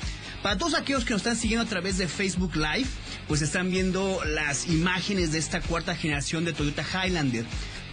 Para 0.43 0.59
todos 0.59 0.75
aquellos 0.75 1.05
que 1.05 1.13
nos 1.13 1.23
están 1.23 1.37
siguiendo 1.37 1.65
a 1.65 1.69
través 1.69 1.99
de 1.99 2.09
Facebook 2.09 2.57
Live, 2.57 2.89
pues 3.29 3.43
están 3.43 3.71
viendo 3.71 4.21
las 4.25 4.67
imágenes 4.69 5.33
de 5.33 5.39
esta 5.39 5.61
cuarta 5.61 5.95
generación 5.95 6.45
de 6.45 6.53
Toyota 6.53 6.85
Highlander. 6.85 7.45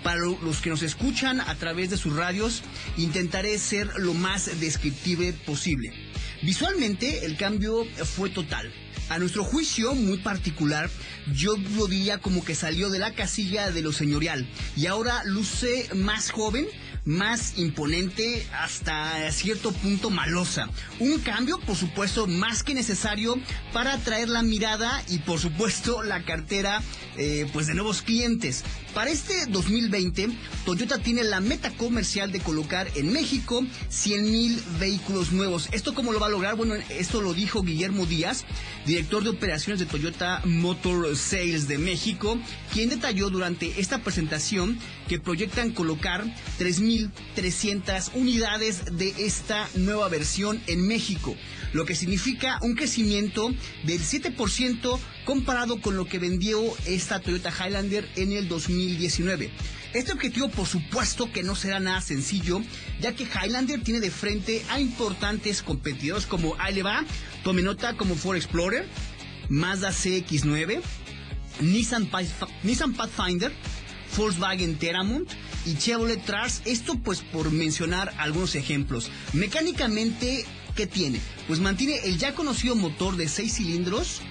Para 0.04 0.18
los 0.20 0.62
que 0.62 0.70
nos 0.70 0.82
escuchan 0.82 1.42
a 1.42 1.56
través 1.56 1.90
de 1.90 1.98
sus 1.98 2.16
radios, 2.16 2.64
intentaré 2.98 3.58
ser 3.60 3.88
lo 3.98 4.14
más 4.14 4.60
descriptive 4.60 5.34
posible. 5.34 5.94
Visualmente, 6.42 7.26
el 7.26 7.38
cambio 7.38 7.86
fue 7.86 8.30
total. 8.30 8.72
A 9.10 9.20
nuestro 9.20 9.44
juicio 9.44 9.96
muy 9.96 10.18
particular, 10.18 10.90
yo 11.34 11.56
lo 11.76 11.88
diría 11.88 12.20
como 12.20 12.44
que 12.44 12.56
salió 12.56 12.90
de 12.90 13.00
la 13.00 13.14
casilla 13.14 13.72
de 13.72 13.82
lo 13.82 13.92
señorial 13.92 14.48
y 14.76 14.88
ahora 14.88 15.24
luce 15.26 15.90
más 15.96 16.32
joven, 16.32 16.68
más 17.06 17.58
imponente 17.58 18.46
hasta 18.54 19.32
cierto 19.32 19.72
punto 19.72 20.10
malosa. 20.10 20.70
Un 21.00 21.20
cambio, 21.20 21.60
por 21.60 21.76
supuesto, 21.76 22.28
más 22.28 22.64
que 22.64 22.74
necesario 22.74 23.36
para 23.74 23.94
atraer 23.94 24.30
la 24.30 24.44
mirada 24.44 25.04
y, 25.08 25.20
por 25.20 25.40
supuesto, 25.40 26.04
la 26.04 26.24
cartera 26.24 26.82
eh, 27.18 27.50
pues 27.52 27.68
de 27.68 27.74
nuevos 27.74 28.02
clientes. 28.02 28.64
Para 28.94 29.12
este 29.12 29.46
2020, 29.48 30.30
Toyota 30.66 30.98
tiene 31.00 31.24
la 31.24 31.40
meta 31.42 31.72
comercial 31.72 32.32
de 32.32 32.40
colocar 32.40 32.88
en 32.96 33.12
México 33.12 33.62
100.000 33.62 34.80
vehículos 34.80 35.32
nuevos. 35.32 35.70
¿Esto 35.72 35.94
cómo 35.94 36.12
lo 36.12 36.20
va 36.20 36.28
a 36.28 36.30
lograr? 36.30 36.56
Bueno, 36.56 36.76
esto 36.90 37.22
lo 37.22 37.34
dijo 37.34 37.62
Guillermo 37.62 38.06
Díaz, 38.06 38.46
director 38.86 39.24
de 39.24 39.30
operaciones 39.30 39.80
de 39.80 39.86
Toyota 39.86 40.42
Motor 40.46 41.16
Sales 41.16 41.68
de 41.68 41.78
México, 41.78 42.40
quien 42.74 42.90
detalló 42.90 43.30
durante 43.30 43.80
esta 43.80 44.00
presentación 44.00 44.78
que 45.08 45.20
proyectan 45.20 45.72
colocar 45.72 46.24
3.300 46.60 48.12
unidades 48.14 48.98
de 48.98 49.14
esta 49.20 49.68
nueva 49.76 50.08
versión 50.10 50.62
en 50.68 50.88
México, 50.88 51.36
lo 51.74 51.86
que 51.86 51.96
significa 51.96 52.60
un 52.62 52.76
crecimiento 52.76 53.50
del 53.84 54.00
7% 54.00 55.00
comparado 55.26 55.82
con 55.82 55.96
lo 55.96 56.06
que 56.06 56.20
vendió 56.20 56.62
esta 56.86 57.20
Toyota 57.20 57.52
Highlander 57.52 58.10
en 58.16 58.32
el 58.32 58.48
2019. 58.48 59.52
Este 59.94 60.12
objetivo 60.12 60.50
por 60.50 60.68
supuesto 60.68 61.32
que 61.32 61.42
no 61.42 61.56
será 61.56 61.80
nada 61.80 62.00
sencillo, 62.02 62.62
ya 63.02 63.16
que 63.16 63.24
Highlander 63.24 63.82
tiene 63.82 64.00
de 64.00 64.12
frente 64.12 64.64
a 64.70 64.80
importantes 64.80 65.64
competidores 65.64 66.28
como 66.28 66.56
Aleva, 66.60 67.04
tome 67.44 67.62
nota 67.62 67.96
como 67.96 68.16
Ford 68.16 68.38
Explorer, 68.38 68.88
Mazda 69.50 69.90
CX9, 69.90 70.82
Nissan, 71.62 72.08
Pathfinder, 72.08 73.52
Volkswagen 74.16 74.78
Teramont 74.78 75.30
y 75.66 75.76
Chevrolet 75.76 76.24
Trax. 76.26 76.62
Esto 76.66 76.96
pues 77.00 77.22
por 77.22 77.52
mencionar 77.52 78.14
algunos 78.18 78.56
ejemplos. 78.56 79.10
Mecánicamente, 79.34 80.46
¿qué 80.76 80.88
tiene? 80.88 81.20
Pues 81.48 81.60
mantiene 81.60 82.00
el 82.06 82.18
ya 82.18 82.34
conocido 82.34 82.76
motor 82.76 83.18
de 83.18 83.28
6 83.28 83.54
cilindros 83.54 84.22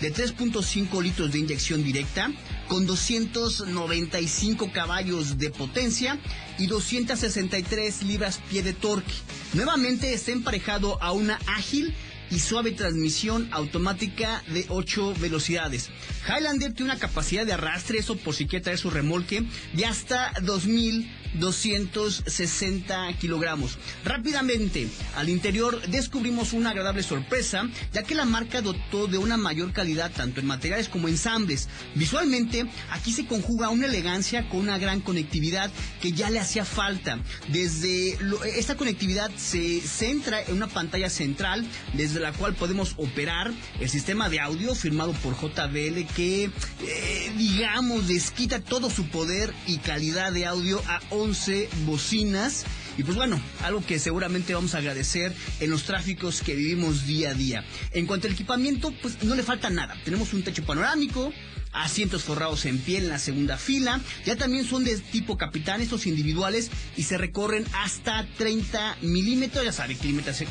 de 0.00 0.12
3.5 0.12 1.02
litros 1.02 1.32
de 1.32 1.38
inyección 1.38 1.84
directa 1.84 2.30
con 2.68 2.86
295 2.86 4.72
caballos 4.72 5.38
de 5.38 5.50
potencia 5.50 6.18
y 6.58 6.66
263 6.66 8.02
libras 8.02 8.40
pie 8.50 8.62
de 8.62 8.72
torque. 8.72 9.12
Nuevamente 9.52 10.12
está 10.12 10.32
emparejado 10.32 11.00
a 11.02 11.12
una 11.12 11.38
ágil 11.46 11.94
y 12.30 12.40
suave 12.40 12.72
transmisión 12.72 13.48
automática 13.52 14.42
de 14.48 14.66
8 14.68 15.14
velocidades. 15.20 15.90
Highlander 16.26 16.72
tiene 16.72 16.90
una 16.92 17.00
capacidad 17.00 17.46
de 17.46 17.52
arrastre, 17.52 17.98
eso 17.98 18.16
por 18.16 18.34
si 18.34 18.46
quiere 18.46 18.64
traer 18.64 18.78
su 18.78 18.90
remolque, 18.90 19.44
de 19.72 19.86
hasta 19.86 20.32
2.260 20.34 23.16
kilogramos. 23.18 23.78
Rápidamente, 24.04 24.88
al 25.16 25.28
interior 25.28 25.80
descubrimos 25.88 26.52
una 26.52 26.70
agradable 26.70 27.02
sorpresa, 27.02 27.68
ya 27.92 28.02
que 28.02 28.14
la 28.14 28.24
marca 28.24 28.62
dotó 28.62 29.06
de 29.06 29.18
una 29.18 29.36
mayor 29.36 29.72
calidad 29.72 30.10
tanto 30.12 30.40
en 30.40 30.46
materiales 30.46 30.88
como 30.88 31.08
ensambles. 31.08 31.68
Visualmente, 31.94 32.64
aquí 32.90 33.12
se 33.12 33.26
conjuga 33.26 33.68
una 33.68 33.86
elegancia 33.86 34.48
con 34.48 34.60
una 34.60 34.78
gran 34.78 35.00
conectividad 35.00 35.70
que 36.00 36.12
ya 36.12 36.30
le 36.30 36.40
hacía 36.40 36.64
falta. 36.64 37.18
Desde 37.48 38.16
esta 38.56 38.76
conectividad 38.76 39.30
se 39.36 39.80
centra 39.80 40.40
en 40.42 40.54
una 40.54 40.68
pantalla 40.68 41.10
central 41.10 41.66
desde 41.92 42.13
la 42.20 42.32
cual 42.32 42.54
podemos 42.54 42.94
operar 42.96 43.52
el 43.80 43.88
sistema 43.88 44.28
de 44.28 44.40
audio 44.40 44.74
firmado 44.74 45.12
por 45.12 45.34
JBL 45.34 46.06
que, 46.14 46.44
eh, 46.44 47.32
digamos, 47.36 48.08
desquita 48.08 48.60
todo 48.60 48.90
su 48.90 49.06
poder 49.08 49.52
y 49.66 49.78
calidad 49.78 50.32
de 50.32 50.46
audio 50.46 50.80
a 50.88 51.00
11 51.10 51.68
bocinas. 51.86 52.64
Y 52.96 53.02
pues 53.02 53.16
bueno, 53.16 53.40
algo 53.62 53.84
que 53.84 53.98
seguramente 53.98 54.54
vamos 54.54 54.74
a 54.74 54.78
agradecer 54.78 55.34
en 55.60 55.70
los 55.70 55.84
tráficos 55.84 56.42
que 56.42 56.54
vivimos 56.54 57.06
día 57.06 57.30
a 57.30 57.34
día. 57.34 57.64
En 57.92 58.06
cuanto 58.06 58.26
al 58.26 58.34
equipamiento, 58.34 58.92
pues 59.02 59.22
no 59.22 59.34
le 59.34 59.42
falta 59.42 59.70
nada. 59.70 59.96
Tenemos 60.04 60.32
un 60.32 60.42
techo 60.42 60.64
panorámico, 60.64 61.32
asientos 61.72 62.22
forrados 62.22 62.64
en 62.66 62.78
piel 62.78 63.04
en 63.04 63.08
la 63.10 63.18
segunda 63.18 63.58
fila. 63.58 64.00
Ya 64.24 64.36
también 64.36 64.64
son 64.64 64.84
de 64.84 64.96
tipo 64.96 65.36
capitán, 65.36 65.80
estos 65.80 66.06
individuales, 66.06 66.70
y 66.96 67.02
se 67.02 67.18
recorren 67.18 67.64
hasta 67.72 68.26
30 68.38 68.98
milímetros. 69.02 69.64
Ya 69.64 69.72
sabe, 69.72 69.96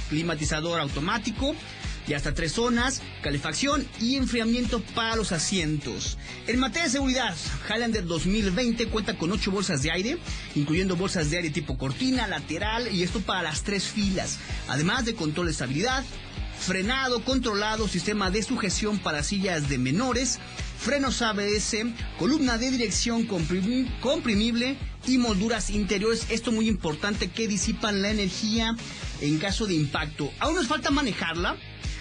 climatizador 0.09 0.79
automático 0.79 1.55
y 2.07 2.13
hasta 2.13 2.33
tres 2.33 2.53
zonas, 2.53 3.01
calefacción 3.21 3.87
y 3.99 4.15
enfriamiento 4.15 4.81
para 4.95 5.15
los 5.15 5.31
asientos. 5.31 6.17
En 6.47 6.59
materia 6.59 6.85
de 6.85 6.91
seguridad, 6.91 7.35
Highlander 7.69 8.05
2020 8.05 8.87
cuenta 8.87 9.17
con 9.17 9.31
ocho 9.31 9.51
bolsas 9.51 9.81
de 9.81 9.91
aire, 9.91 10.17
incluyendo 10.55 10.95
bolsas 10.95 11.29
de 11.29 11.37
aire 11.37 11.49
tipo 11.49 11.77
cortina, 11.77 12.27
lateral 12.27 12.93
y 12.93 13.03
esto 13.03 13.21
para 13.21 13.41
las 13.41 13.63
tres 13.63 13.85
filas, 13.85 14.39
además 14.67 15.05
de 15.05 15.15
control 15.15 15.47
de 15.47 15.53
estabilidad, 15.53 16.03
frenado, 16.59 17.23
controlado, 17.23 17.87
sistema 17.87 18.31
de 18.31 18.41
sujeción 18.41 18.99
para 18.99 19.23
sillas 19.23 19.69
de 19.69 19.77
menores, 19.77 20.39
frenos 20.79 21.21
ABS, 21.21 21.77
columna 22.17 22.57
de 22.57 22.71
dirección 22.71 23.25
comprimible 23.25 24.77
y 25.05 25.17
molduras 25.17 25.69
interiores. 25.69 26.27
Esto 26.29 26.51
muy 26.51 26.67
importante 26.69 27.29
que 27.29 27.47
disipan 27.47 28.01
la 28.01 28.11
energía 28.11 28.75
en 29.21 29.39
caso 29.39 29.65
de 29.65 29.75
impacto. 29.75 30.31
Aún 30.39 30.55
nos 30.55 30.67
falta 30.67 30.89
manejarla, 30.89 31.57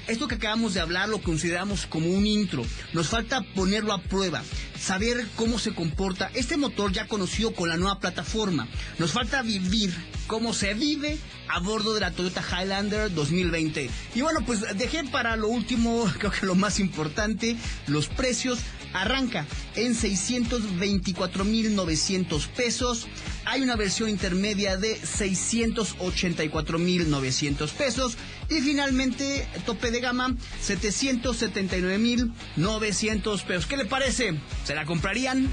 Esto 0.09 0.27
que 0.27 0.35
acabamos 0.35 0.75
de 0.75 0.81
hablar 0.81 1.09
lo 1.09 1.23
consideramos 1.23 1.87
como 1.87 2.09
un 2.09 2.27
intro. 2.27 2.65
Nos 2.93 3.09
falta 3.09 3.43
ponerlo 3.55 3.93
a 3.93 4.03
prueba, 4.03 4.43
saber 4.79 5.27
cómo 5.37 5.61
se 5.61 5.75
comporta 5.75 6.31
este 6.35 6.57
motor 6.57 6.93
ya 6.93 7.07
conocido 7.07 7.55
con 7.55 7.69
la 7.69 7.77
nueva 7.77 8.01
plataforma. 8.01 8.67
Nos 8.99 9.13
falta 9.13 9.43
vivir 9.43 9.95
cómo 10.27 10.55
se 10.55 10.75
vive 10.75 11.19
a 11.49 11.61
bordo 11.61 11.95
de 11.95 12.01
la 12.01 12.11
Toyota 12.11 12.43
Highlander 12.43 13.15
2020. 13.15 13.91
Y 14.15 14.21
bueno, 14.23 14.41
pues 14.45 14.61
dejé 14.77 15.05
para 15.05 15.37
lo 15.37 15.49
último, 15.49 16.11
creo 16.19 16.33
que 16.33 16.47
lo 16.47 16.57
más 16.57 16.81
importante, 16.81 17.57
los 17.87 18.09
precios. 18.09 18.59
Arranca 18.93 19.47
en 19.77 19.95
624.900 19.95 22.49
pesos. 22.49 23.07
Hay 23.45 23.61
una 23.63 23.77
versión 23.77 24.09
intermedia 24.09 24.77
de 24.77 25.01
684.900 25.01 27.71
pesos. 27.71 28.17
Y 28.51 28.61
finalmente, 28.61 29.47
tope 29.65 29.91
de 29.91 29.99
gama, 30.01 30.37
779.900 30.65 33.45
pesos. 33.45 33.67
¿Qué 33.67 33.77
le 33.77 33.85
parece? 33.87 34.35
¿Se 34.65 34.75
la 34.75 34.85
comprarían? 34.85 35.49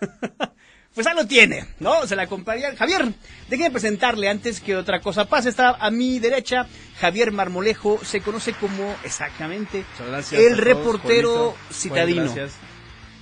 pues 0.96 1.06
ahí 1.06 1.14
lo 1.14 1.26
tiene, 1.26 1.66
¿no? 1.78 2.06
Se 2.06 2.16
la 2.16 2.26
comprarían. 2.26 2.74
Javier, 2.74 3.12
déjenme 3.50 3.70
presentarle 3.70 4.30
antes 4.30 4.62
que 4.62 4.74
otra 4.74 5.00
cosa 5.02 5.26
pase. 5.26 5.50
Está 5.50 5.76
a 5.78 5.90
mi 5.90 6.18
derecha 6.18 6.66
Javier 6.98 7.32
Marmolejo, 7.32 8.00
se 8.02 8.22
conoce 8.22 8.54
como 8.54 8.96
exactamente 9.04 9.84
el 10.32 10.56
reportero 10.56 11.54
citadino. 11.70 12.32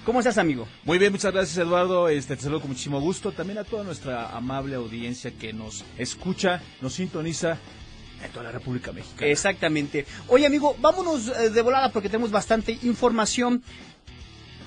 ¿Cómo 0.05 0.21
estás, 0.21 0.39
amigo? 0.39 0.69
Muy 0.85 0.99
bien, 0.99 1.11
muchas 1.11 1.33
gracias, 1.33 1.59
Eduardo. 1.59 2.09
Este, 2.09 2.37
te 2.37 2.43
saludo 2.43 2.61
con 2.61 2.71
muchísimo 2.71 3.01
gusto. 3.01 3.33
También 3.33 3.59
a 3.59 3.65
toda 3.65 3.83
nuestra 3.83 4.29
amable 4.29 4.77
audiencia 4.77 5.33
que 5.33 5.53
nos 5.53 5.85
escucha, 5.99 6.63
nos 6.81 6.95
sintoniza 6.95 7.59
en 8.25 8.31
toda 8.31 8.45
la 8.45 8.53
República 8.53 8.93
Mexicana. 8.93 9.33
Exactamente. 9.33 10.07
Oye, 10.29 10.47
amigo, 10.47 10.77
vámonos 10.79 11.29
eh, 11.29 11.51
de 11.51 11.63
volada 11.63 11.91
porque 11.91 12.09
tenemos 12.09 12.31
bastante 12.31 12.79
información. 12.83 13.65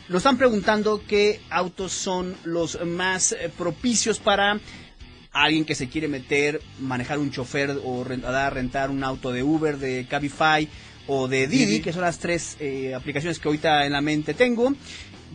Nos 0.09 0.19
están 0.19 0.37
preguntando 0.37 1.03
qué 1.05 1.41
autos 1.49 1.91
son 1.91 2.35
los 2.45 2.79
más 2.85 3.33
eh, 3.33 3.51
propicios 3.57 4.19
para 4.19 4.57
alguien 5.33 5.65
que 5.65 5.75
se 5.75 5.89
quiere 5.89 6.07
meter, 6.07 6.61
manejar 6.79 7.19
un 7.19 7.29
chofer 7.29 7.77
o 7.83 8.05
rentar, 8.05 8.53
rentar 8.53 8.89
un 8.89 9.03
auto 9.03 9.33
de 9.33 9.43
Uber, 9.43 9.77
de 9.77 10.05
Cabify 10.09 10.67
o 11.07 11.27
de 11.27 11.47
Didi, 11.47 11.81
que 11.81 11.91
son 11.91 12.03
las 12.03 12.19
tres 12.19 12.55
eh, 12.61 12.93
aplicaciones 12.95 13.37
que 13.37 13.49
ahorita 13.49 13.85
en 13.85 13.91
la 13.91 14.01
mente 14.01 14.33
tengo 14.33 14.73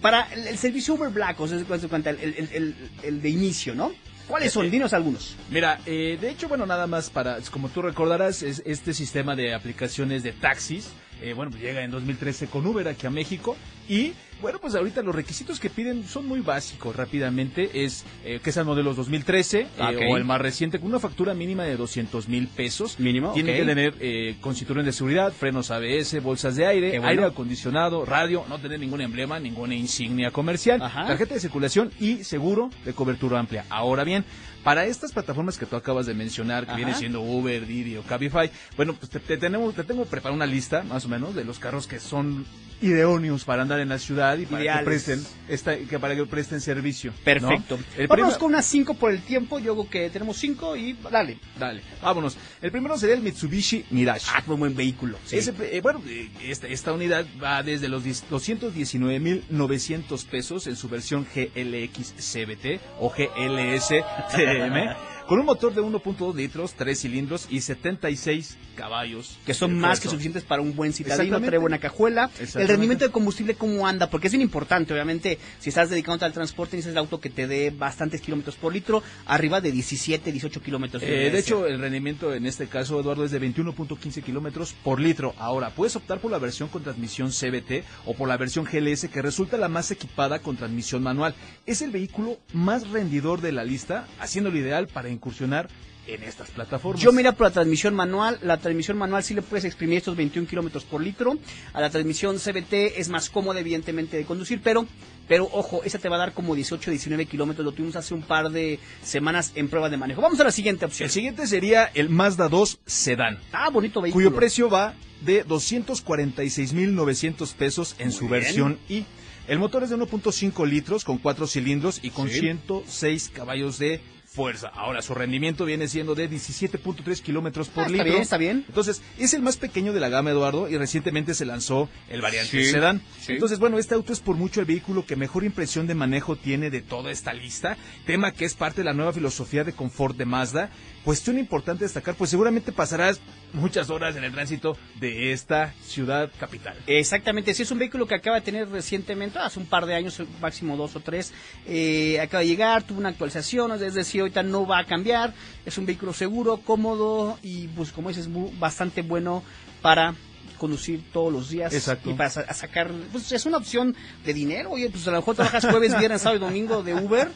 para 0.01 0.23
el, 0.33 0.57
servicio 0.57 0.95
Uber 0.95 1.11
Black, 1.11 1.39
o 1.41 1.47
sea, 1.47 1.59
el, 1.59 1.67
el, 1.67 2.75
el, 3.03 3.23
de 3.23 3.29
inicio, 3.29 3.75
¿no? 3.75 3.93
¿Cuáles 4.27 4.53
son? 4.53 4.67
Eh, 4.67 4.71
Dinos 4.71 4.93
algunos. 4.93 5.37
Mira, 5.51 5.81
eh, 5.87 6.19
de 6.21 6.31
hecho, 6.31 6.49
bueno, 6.49 6.67
nada 6.67 6.87
más 6.87 7.11
para, 7.11 7.39
como 7.51 7.69
tú 7.69 7.83
recordarás, 7.83 8.43
es 8.43 8.63
este 8.65 8.95
sistema 8.95 9.37
de 9.37 9.55
aplicaciones 9.55 10.23
de 10.23 10.33
taxis, 10.33 10.91
eh, 11.21 11.35
bueno, 11.35 11.51
pues 11.51 11.63
llega 11.63 11.85
en 11.85 11.91
2013 11.91 12.49
con 12.49 12.67
Uber 12.67 12.89
aquí 12.89 13.07
a 13.07 13.11
México 13.11 13.57
y 13.89 14.13
bueno, 14.43 14.59
pues 14.59 14.75
ahorita 14.75 15.03
los 15.03 15.15
requisitos 15.15 15.61
que 15.61 15.71
piden 15.71 16.05
son 16.05 16.27
muy 16.27 16.41
básicos 16.41 16.97
rápidamente. 16.97 17.85
Es 17.85 18.05
eh, 18.25 18.41
que 18.43 18.51
sean 18.51 18.67
modelos 18.67 18.97
2013 18.97 19.61
eh, 19.61 20.09
o 20.11 20.17
el 20.17 20.25
más 20.25 20.41
reciente 20.41 20.81
con 20.81 20.89
una 20.89 20.99
factura 20.99 21.33
mínima 21.33 21.63
de 21.63 21.77
200 21.77 22.29
mil 22.29 22.49
pesos. 22.49 22.99
Mínimo. 22.99 23.33
Tiene 23.35 23.57
que 23.57 23.65
tener 23.65 23.95
eh, 24.01 24.35
con 24.41 24.57
cinturón 24.57 24.85
de 24.85 24.93
seguridad, 24.93 25.33
frenos 25.33 25.71
ABS, 25.71 26.21
bolsas 26.21 26.57
de 26.57 26.67
aire, 26.67 27.01
aire 27.05 27.25
acondicionado, 27.25 28.05
radio, 28.05 28.45
no 28.49 28.59
tener 28.59 28.81
ningún 28.81 29.01
emblema, 29.01 29.39
ninguna 29.39 29.77
insignia 29.77 30.33
comercial, 30.33 30.81
tarjeta 30.81 31.35
de 31.35 31.41
circulación 31.41 31.93
y 32.01 32.25
seguro 32.25 32.71
de 32.85 32.95
cobertura 32.95 33.39
amplia. 33.39 33.65
Ahora 33.71 34.03
bien, 34.03 34.25
para 34.65 34.87
estas 34.87 35.13
plataformas 35.13 35.59
que 35.59 35.67
tú 35.67 35.77
acabas 35.77 36.07
de 36.07 36.15
mencionar, 36.15 36.67
que 36.67 36.75
vienen 36.75 36.95
siendo 36.95 37.21
Uber, 37.21 37.67
Didi 37.67 37.97
o 37.97 38.03
Cabify, 38.03 38.51
bueno, 38.77 38.95
pues 38.95 39.11
te, 39.11 39.37
tenemos, 39.37 39.75
te 39.75 39.85
tengo 39.85 40.05
preparada 40.05 40.35
una 40.35 40.47
lista, 40.47 40.83
más 40.83 41.05
o 41.05 41.09
menos, 41.09 41.35
de 41.35 41.45
los 41.45 41.59
carros 41.59 41.87
que 41.87 42.01
son 42.01 42.45
ideóneos 42.81 43.45
para 43.45 43.63
andar 43.63 43.72
en 43.81 43.89
la 43.89 43.99
ciudad 43.99 44.39
y 44.39 44.47
para 44.47 44.79
que 44.79 44.85
presten 44.85 45.27
esta, 45.49 45.77
que 45.77 45.99
para 45.99 46.15
que 46.15 46.25
presten 46.27 46.61
servicio. 46.61 47.13
Perfecto. 47.25 47.79
Vámonos 48.09 48.39
con 48.39 48.47
unas 48.49 48.67
cinco 48.67 48.95
por 48.95 49.13
el 49.13 49.23
tiempo. 49.23 49.59
Yo 49.59 49.75
creo 49.75 49.91
que 49.91 50.11
tenemos 50.11 50.37
cinco 50.37 50.77
y 50.77 50.97
dale. 51.11 51.39
Dale. 51.59 51.83
Vámonos. 52.03 52.37
El 52.61 52.71
primero 52.71 52.99
sería 52.99 53.15
el 53.15 53.23
Mitsubishi 53.23 53.87
Mirage. 53.91 54.27
Ah, 54.33 54.43
un 54.47 54.59
buen 54.59 54.75
vehículo. 54.75 55.19
Eh, 55.31 55.81
bueno, 55.83 56.03
eh, 56.07 56.31
esta, 56.43 56.67
esta 56.69 56.93
unidad 56.93 57.25
va 57.43 57.63
desde 57.63 57.89
los 57.89 58.05
219.900 58.05 60.27
pesos 60.27 60.67
en 60.67 60.77
su 60.77 60.89
versión 60.89 61.27
GLX 61.35 62.13
CBT 62.19 62.81
o 63.01 63.11
GLS 63.11 63.89
TM 64.35 64.97
con 65.33 65.41
un 65.41 65.47
motor 65.47 65.73
de 65.73 65.81
1.2 65.81 66.35
litros, 66.35 66.75
3 66.75 67.01
cilindros 67.01 67.47
y 67.49 67.63
76 67.63 68.59
caballos. 68.77 69.39
Que 69.47 69.55
son 69.55 69.79
más 69.79 69.99
que 69.99 70.11
suficientes 70.11 70.43
para 70.43 70.61
un 70.61 70.77
buen 70.77 70.93
citadino, 70.93 71.41
trae 71.41 71.57
buena 71.57 71.79
cajuela. 71.79 72.31
El 72.55 72.69
rendimiento 72.69 73.07
de 73.07 73.11
combustible, 73.11 73.55
¿cómo 73.55 73.87
anda? 73.87 74.11
Porque 74.11 74.27
es 74.27 74.33
bien 74.35 74.43
importante, 74.43 74.93
obviamente, 74.93 75.39
si 75.59 75.71
estás 75.71 75.89
dedicado 75.89 76.23
al 76.27 76.35
transporte, 76.35 76.77
necesitas 76.77 76.93
el 76.93 76.99
auto 76.99 77.19
que 77.19 77.31
te 77.31 77.47
dé 77.47 77.71
bastantes 77.71 78.21
kilómetros 78.21 78.57
por 78.57 78.75
litro, 78.75 79.03
arriba 79.25 79.63
de 79.63 79.73
17, 79.73 80.33
18 80.33 80.61
kilómetros. 80.61 81.03
Eh, 81.03 81.31
de 81.33 81.39
hecho, 81.39 81.67
el 81.67 81.79
rendimiento 81.79 82.35
en 82.35 82.45
este 82.45 82.67
caso, 82.67 83.01
Eduardo, 83.01 83.25
es 83.25 83.31
de 83.31 83.41
21.15 83.41 84.23
kilómetros 84.23 84.75
por 84.85 85.01
litro. 85.01 85.35
Ahora, 85.39 85.71
puedes 85.71 85.97
optar 85.97 86.21
por 86.21 86.31
la 86.31 86.41
versión 86.41 86.69
con 86.69 86.83
transmisión 86.83 87.31
CBT 87.31 87.87
o 88.05 88.13
por 88.13 88.29
la 88.29 88.37
versión 88.37 88.67
GLS, 88.71 89.09
que 89.09 89.23
resulta 89.23 89.57
la 89.57 89.69
más 89.69 89.91
equipada 89.91 90.41
con 90.41 90.59
transmisión 90.59 91.03
manual. 91.03 91.35
Es 91.65 91.81
el 91.81 91.91
vehículo 91.91 92.39
más 92.53 92.91
rendidor 92.91 93.41
de 93.41 93.53
la 93.53 93.65
lista, 93.65 94.07
haciendo 94.21 94.51
lo 94.51 94.59
ideal 94.59 94.89
para 94.89 95.09
incursionar 95.23 95.69
en 96.09 96.21
estas 96.25 96.51
plataformas. 96.51 97.01
Yo 97.01 97.13
mira 97.13 97.31
por 97.31 97.47
la 97.47 97.53
transmisión 97.53 97.95
manual, 97.95 98.37
la 98.43 98.57
transmisión 98.57 98.99
manual 98.99 99.23
sí 99.23 99.35
le 99.35 99.43
puedes 99.43 99.65
exprimir 99.65 99.99
estos 99.99 100.17
21 100.17 100.49
kilómetros 100.49 100.83
por 100.83 101.01
litro, 101.01 101.39
a 101.73 101.81
la 101.81 101.91
transmisión 101.91 102.39
CBT 102.39 102.73
es 102.97 103.09
más 103.09 103.31
cómoda 103.31 103.61
evidentemente 103.61 104.17
de 104.17 104.25
conducir, 104.25 104.61
pero, 104.65 104.85
pero 105.29 105.49
ojo, 105.53 105.83
esa 105.85 106.01
te 106.01 106.09
va 106.09 106.17
a 106.17 106.19
dar 106.19 106.33
como 106.33 106.57
18, 106.57 106.91
19 106.91 107.27
kilómetros, 107.27 107.65
lo 107.65 107.71
tuvimos 107.71 107.95
hace 107.95 108.15
un 108.15 108.23
par 108.23 108.51
de 108.51 108.81
semanas 109.05 109.53
en 109.55 109.69
prueba 109.69 109.89
de 109.89 109.97
manejo. 109.97 110.21
Vamos 110.21 110.41
a 110.41 110.45
la 110.45 110.51
siguiente 110.51 110.87
opción. 110.87 111.05
El 111.05 111.13
siguiente 111.13 111.47
sería 111.47 111.85
el 111.95 112.09
Mazda 112.09 112.49
2 112.49 112.81
Sedan. 112.85 113.39
Ah, 113.53 113.71
bonito 113.71 114.03
vehículo. 114.03 114.29
Cuyo 114.29 114.37
precio 114.37 114.69
va 114.69 114.95
de 115.21 115.47
246.900 115.47 117.55
pesos 117.55 117.95
en 118.01 118.11
su 118.11 118.27
versión 118.27 118.81
I. 118.89 119.05
El 119.47 119.61
motor 119.61 119.85
es 119.85 119.91
de 119.91 119.97
1.5 119.97 120.69
litros 120.69 121.05
con 121.05 121.19
4 121.19 121.47
cilindros 121.47 122.01
y 122.03 122.11
con 122.11 122.29
106 122.29 123.31
caballos 123.35 123.79
de 123.79 124.01
fuerza. 124.33 124.69
Ahora, 124.69 125.03
su 125.03 125.15
rendimiento 125.15 125.65
viene 125.65 125.89
siendo 125.89 126.15
de 126.15 126.29
17.3 126.29 127.21
kilómetros 127.21 127.69
por 127.69 127.85
ah, 127.85 127.89
litro. 127.89 128.05
Está 128.05 128.11
bien, 128.11 128.23
está 128.23 128.37
bien. 128.39 128.65
Entonces, 128.67 129.03
es 129.19 129.35
el 129.35 129.43
más 129.43 129.57
pequeño 129.57 129.93
de 129.93 130.01
la 130.01 130.09
gama, 130.09 130.31
Eduardo, 130.31 130.69
y 130.69 130.79
recientemente 130.79 131.35
se 131.35 131.45
lanzó 131.45 131.89
el 132.09 132.23
variante 132.23 132.65
sedán. 132.65 133.03
Entonces, 133.29 133.59
bueno, 133.59 133.79
este 133.79 133.95
auto 133.95 134.13
es 134.13 134.21
por 134.21 134.37
mucho 134.37 134.61
el 134.61 134.67
vehículo 134.67 135.05
que 135.05 135.17
mejor 135.17 135.45
impresión 135.45 135.87
de 135.87 135.95
manejo 135.95 136.37
tiene 136.37 136.71
de 136.71 136.81
toda 136.81 137.11
esta 137.11 137.33
lista, 137.35 137.77
tema 138.07 138.33
que 138.33 138.47
es 138.47 138.55
parte 138.55 138.81
de 138.81 138.85
la 138.85 138.95
nueva 138.95 139.13
filosofía 139.13 139.65
de 139.65 139.75
confort 139.75 140.17
de 140.17 140.25
Mazda. 140.25 140.71
Cuestión 141.05 141.39
importante 141.39 141.85
destacar, 141.85 142.15
pues 142.15 142.31
seguramente 142.31 142.73
pasarás 142.73 143.21
muchas 143.53 143.91
horas 143.91 144.17
en 144.17 144.25
el 144.25 144.33
tránsito 144.33 144.77
de 145.01 145.33
esta 145.33 145.75
ciudad 145.85 146.31
capital. 146.39 146.77
Exactamente, 146.87 147.53
si 147.55 147.65
es 147.65 147.71
un 147.71 147.81
vehículo 147.81 148.07
que 148.07 148.15
acaba 148.15 148.37
de 148.37 148.43
tener 148.43 148.69
recientemente, 148.69 149.39
hace 149.39 149.59
un 149.59 149.67
par 149.67 149.85
de 149.85 149.95
años, 149.95 150.23
máximo 150.41 150.77
dos 150.77 150.95
o 150.97 151.01
tres, 151.01 151.33
eh, 151.67 152.21
acaba 152.21 152.41
de 152.41 152.47
llegar, 152.47 152.85
tuvo 152.85 153.01
una 153.01 153.09
actualización, 153.09 153.73
es 153.73 153.95
decir, 153.95 154.22
ahorita 154.23 154.43
no 154.43 154.67
va 154.67 154.79
a 154.81 154.85
cambiar, 154.85 155.35
es 155.65 155.79
un 155.79 155.87
vehículo 155.87 156.13
seguro, 156.13 156.59
cómodo 156.59 157.39
y 157.43 157.69
pues 157.69 157.93
como 157.93 158.09
dices, 158.09 158.29
bastante 158.59 159.03
bueno 159.03 159.43
para 159.81 160.15
conducir 160.59 161.03
todos 161.13 161.33
los 161.33 161.49
días 161.51 161.73
Exacto. 161.75 162.11
y 162.11 162.15
para 162.15 162.31
sacar, 162.31 162.91
pues 163.11 163.33
es 163.33 163.47
una 163.47 163.57
opción 163.57 163.97
de 164.25 164.33
dinero, 164.33 164.71
oye, 164.71 164.89
pues 164.91 165.07
a 165.09 165.11
lo 165.11 165.17
mejor 165.19 165.35
trabajas 165.35 165.67
jueves, 165.67 165.99
viernes, 165.99 166.23
sábado 166.23 166.45
y 166.45 166.49
domingo 166.49 166.83
de 166.83 166.95
Uber 166.95 167.29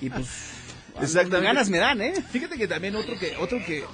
y 0.00 0.10
pues 0.10 0.28
Exactamente. 1.00 1.46
ganas 1.46 1.70
me 1.70 1.78
dan, 1.78 2.00
¿eh? 2.02 2.14
Fíjate 2.30 2.56
que 2.56 2.68
también 2.68 2.94
otro 2.94 3.18
que 3.18 3.36
otro 3.40 3.58
que 3.64 3.84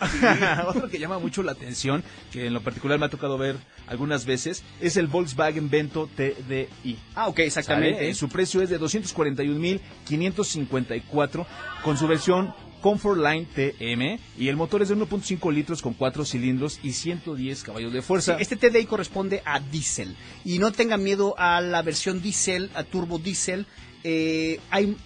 otro 0.68 0.88
que 0.88 0.98
llama 0.98 1.18
mucho 1.18 1.42
la 1.42 1.52
atención, 1.52 2.02
que 2.32 2.46
en 2.46 2.54
lo 2.54 2.62
particular 2.62 2.98
me 2.98 3.04
ha 3.06 3.10
tocado 3.10 3.38
ver 3.38 3.56
algunas 3.86 4.26
veces, 4.26 4.64
es 4.80 4.96
el 4.96 5.06
Volkswagen 5.06 5.70
Vento 5.70 6.10
TDI. 6.14 6.98
Ah, 7.14 7.28
ok, 7.28 7.38
exactamente. 7.40 8.12
Su 8.14 8.28
precio 8.28 8.60
es 8.62 8.70
de 8.70 8.80
241.554 8.80 11.46
con 11.82 11.96
su 11.96 12.06
versión 12.06 12.54
Comfort 12.80 13.18
Line 13.18 13.46
TM 13.46 14.20
y 14.38 14.48
el 14.48 14.56
motor 14.56 14.82
es 14.82 14.90
de 14.90 14.96
1.5 14.96 15.52
litros 15.52 15.82
con 15.82 15.94
4 15.94 16.24
cilindros 16.24 16.78
y 16.82 16.92
110 16.92 17.64
caballos 17.64 17.92
de 17.92 18.02
fuerza. 18.02 18.36
este 18.38 18.56
TDI 18.56 18.86
corresponde 18.86 19.42
a 19.44 19.60
diésel 19.60 20.16
y 20.44 20.58
no 20.58 20.72
tenga 20.72 20.96
miedo 20.96 21.34
a 21.38 21.60
la 21.60 21.82
versión 21.82 22.22
diésel, 22.22 22.70
a 22.74 22.82
turbo 22.84 23.18
diésel 23.18 23.66
eh, 24.08 24.60
hay 24.70 24.96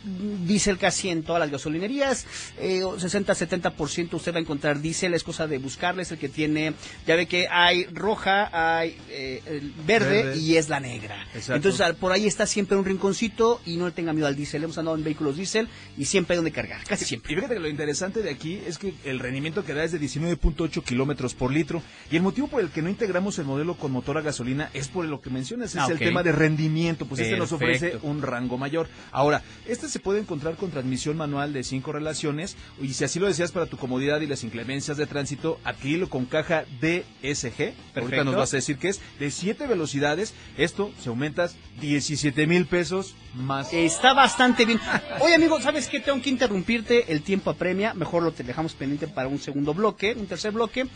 diésel 0.47 0.77
casi 0.77 1.09
en 1.09 1.23
todas 1.23 1.41
las 1.41 1.51
gasolinerías, 1.51 2.27
eh, 2.59 2.83
60-70% 2.83 4.13
usted 4.13 4.35
va 4.35 4.37
a 4.37 4.41
encontrar 4.43 4.83
diésel, 4.83 5.15
es 5.15 5.25
cosa 5.25 5.47
de 5.47 5.57
buscarles, 5.57 6.13
el 6.13 6.19
que 6.19 6.29
tiene, 6.29 6.75
ya 7.07 7.17
ve 7.17 7.25
que 7.25 7.49
hay 7.49 7.85
roja, 7.87 8.51
hay 8.53 8.99
eh, 9.09 9.63
verde, 9.87 10.37
y 10.37 10.57
es 10.57 10.69
la 10.69 10.81
negra. 10.81 11.27
Entonces 11.49 11.81
por 11.97 12.13
ahí 12.13 12.27
está 12.27 12.45
siempre 12.45 12.77
un 12.77 12.85
rinconcito 12.85 13.63
y 13.65 13.79
no 13.79 13.87
le 13.87 13.93
tenga 13.93 14.13
miedo 14.13 14.27
al 14.27 14.37
diésel, 14.37 14.65
hemos 14.65 14.77
andado 14.77 14.99
en 14.99 15.03
vehículos 15.03 15.35
diésel 15.35 15.69
y 15.97 16.05
siempre 16.05 16.35
hay 16.35 16.37
donde 16.37 16.53
cargar, 16.53 16.85
casi 16.85 17.07
siempre. 17.07 17.33
Y 17.33 17.37
fíjate 17.37 17.55
que 17.55 17.61
lo 17.61 17.69
interesante 17.69 18.21
de 18.21 18.29
aquí 18.29 18.61
es 18.67 18.77
que 18.77 18.93
el 19.05 19.19
rendimiento 19.19 19.65
que 19.65 19.73
da 19.73 19.83
es 19.83 19.93
de 19.93 19.99
19.8 19.99 20.85
kilómetros 20.85 21.33
por 21.33 21.51
litro. 21.51 21.83
Y 22.11 22.17
el 22.17 22.23
motivo 22.23 22.49
por 22.49 22.61
el 22.61 22.69
que 22.69 22.83
no 22.83 22.91
integramos 22.91 23.39
el 23.39 23.47
modelo 23.47 23.77
con 23.79 23.93
motor 23.93 24.19
a 24.19 24.21
gasolina 24.21 24.69
es 24.75 24.89
por 24.89 25.07
lo 25.07 25.23
que 25.23 25.31
mencionas, 25.31 25.71
es 25.71 25.81
ah, 25.81 25.89
el 25.91 25.99
tema 25.99 26.23
de 26.23 26.33
rendimiento, 26.33 27.07
pues 27.07 27.23
este 27.23 27.39
nos 27.39 27.53
ofrece 27.53 27.99
un 28.03 28.21
rango 28.21 28.59
mayor. 28.59 28.90
Ahora, 29.13 29.43
este 29.67 29.89
se 29.89 30.01
puede 30.01 30.21
encontrar 30.21 30.57
con 30.57 30.71
transmisión 30.71 31.17
manual 31.17 31.53
de 31.53 31.65
cinco 31.65 31.93
relaciones 31.93 32.57
y 32.81 32.95
si 32.95 33.05
así 33.05 33.19
lo 33.19 33.27
deseas 33.27 33.53
para 33.53 33.67
tu 33.67 33.77
comodidad 33.77 34.21
y 34.21 34.27
las 34.27 34.45
inclemencias 34.45 34.97
de 34.97 35.07
tránsito, 35.07 35.59
adquirirlo 35.65 36.09
con 36.09 36.27
caja 36.27 36.65
DSG. 36.81 37.57
Perfecto. 37.57 38.01
Ahorita 38.01 38.25
nos 38.25 38.37
vas 38.37 38.53
a 38.53 38.57
decir 38.57 38.79
que 38.79 38.89
es 38.89 39.01
de 39.19 39.31
siete 39.31 39.67
velocidades. 39.67 40.35
Esto 40.57 40.93
se 41.01 41.09
aumenta 41.09 41.51
17 41.81 42.47
mil 42.47 42.67
pesos 42.67 43.15
más. 43.35 43.73
Está 43.73 44.13
bastante 44.13 44.65
bien. 44.65 44.81
Oye, 45.21 45.35
amigo, 45.35 45.61
¿sabes 45.61 45.89
qué? 45.89 46.01
Tengo 46.01 46.21
que 46.21 46.31
interrumpirte. 46.31 47.13
El 47.13 47.23
tiempo 47.23 47.51
apremia. 47.51 47.95
Mejor 47.95 48.23
lo 48.23 48.33
te 48.33 48.43
dejamos 48.43 48.75
pendiente 48.75 49.09
para 49.09 49.29
un 49.29 49.39
segundo 49.39 49.75
bloque, 49.75 50.15
un 50.15 50.27
tercer 50.27 50.53
bloque. 50.53 50.87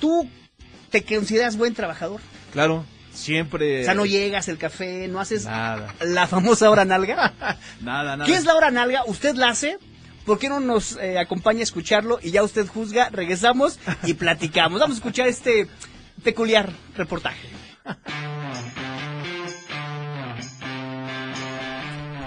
¿Tú 0.00 0.28
te 0.90 1.02
consideras 1.02 1.56
buen 1.56 1.74
trabajador? 1.74 2.20
Claro. 2.52 2.84
Siempre. 3.16 3.82
O 3.82 3.84
sea, 3.84 3.94
no 3.94 4.06
llegas 4.06 4.48
el 4.48 4.58
café, 4.58 5.08
no 5.08 5.20
haces 5.20 5.44
nada. 5.44 5.94
la 6.00 6.26
famosa 6.26 6.70
hora 6.70 6.84
nalga. 6.84 7.32
nada, 7.80 8.16
nada. 8.16 8.26
¿Qué 8.26 8.34
es 8.34 8.44
la 8.44 8.54
hora 8.54 8.70
nalga? 8.70 9.02
¿Usted 9.06 9.34
la 9.34 9.48
hace? 9.48 9.78
¿Por 10.24 10.38
qué 10.38 10.48
no 10.48 10.60
nos 10.60 10.96
eh, 10.96 11.18
acompaña 11.18 11.60
a 11.60 11.62
escucharlo 11.62 12.18
y 12.20 12.32
ya 12.32 12.42
usted 12.42 12.66
juzga? 12.66 13.08
Regresamos 13.10 13.78
y 14.04 14.14
platicamos. 14.14 14.80
Vamos 14.80 14.96
a 14.96 14.98
escuchar 14.98 15.28
este 15.28 15.68
peculiar 16.22 16.72
reportaje. 16.96 17.48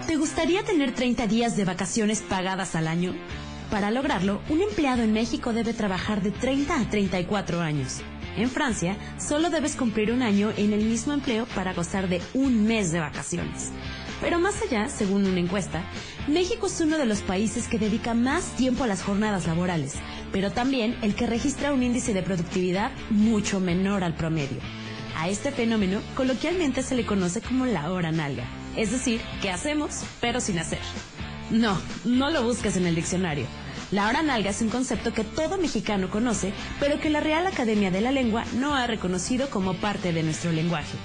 ¿Te 0.07 0.15
gustaría 0.15 0.63
tener 0.63 0.95
30 0.95 1.27
días 1.27 1.55
de 1.57 1.65
vacaciones 1.65 2.21
pagadas 2.21 2.75
al 2.75 2.87
año? 2.87 3.13
Para 3.69 3.91
lograrlo, 3.91 4.41
un 4.49 4.61
empleado 4.61 5.03
en 5.03 5.13
México 5.13 5.53
debe 5.53 5.73
trabajar 5.73 6.23
de 6.23 6.31
30 6.31 6.79
a 6.79 6.89
34 6.89 7.61
años. 7.61 8.01
En 8.37 8.49
Francia, 8.49 8.97
solo 9.19 9.49
debes 9.49 9.75
cumplir 9.75 10.11
un 10.11 10.21
año 10.21 10.51
en 10.57 10.73
el 10.73 10.85
mismo 10.85 11.13
empleo 11.13 11.45
para 11.55 11.73
gozar 11.73 12.07
de 12.07 12.21
un 12.33 12.65
mes 12.65 12.91
de 12.91 12.99
vacaciones. 12.99 13.71
Pero 14.21 14.39
más 14.39 14.61
allá, 14.61 14.89
según 14.89 15.25
una 15.25 15.39
encuesta, 15.39 15.81
México 16.27 16.67
es 16.67 16.81
uno 16.81 16.97
de 16.97 17.05
los 17.05 17.21
países 17.21 17.67
que 17.67 17.79
dedica 17.79 18.13
más 18.13 18.55
tiempo 18.55 18.83
a 18.83 18.87
las 18.87 19.01
jornadas 19.01 19.47
laborales, 19.47 19.95
pero 20.31 20.51
también 20.51 20.97
el 21.01 21.15
que 21.15 21.27
registra 21.27 21.73
un 21.73 21.83
índice 21.83 22.13
de 22.13 22.21
productividad 22.21 22.91
mucho 23.09 23.59
menor 23.59 24.03
al 24.03 24.15
promedio. 24.15 24.59
A 25.15 25.29
este 25.29 25.51
fenómeno 25.51 26.01
coloquialmente 26.15 26.83
se 26.83 26.95
le 26.95 27.05
conoce 27.05 27.41
como 27.41 27.65
la 27.65 27.91
hora 27.91 28.11
nalga, 28.11 28.45
es 28.75 28.91
decir, 28.91 29.21
que 29.41 29.51
hacemos 29.51 30.03
pero 30.21 30.39
sin 30.41 30.59
hacer. 30.59 30.79
No, 31.49 31.81
no 32.05 32.29
lo 32.29 32.43
busques 32.43 32.77
en 32.77 32.85
el 32.85 32.95
diccionario. 32.95 33.47
La 33.91 34.07
hora 34.07 34.21
nalga 34.21 34.51
es 34.51 34.61
un 34.61 34.69
concepto 34.69 35.13
que 35.13 35.23
todo 35.23 35.57
mexicano 35.57 36.11
conoce, 36.11 36.53
pero 36.79 36.99
que 36.99 37.09
la 37.09 37.21
Real 37.21 37.47
Academia 37.47 37.89
de 37.89 38.01
la 38.01 38.11
Lengua 38.11 38.45
no 38.53 38.75
ha 38.75 38.85
reconocido 38.85 39.49
como 39.49 39.73
parte 39.73 40.13
de 40.13 40.21
nuestro 40.21 40.51
lenguaje. 40.51 40.95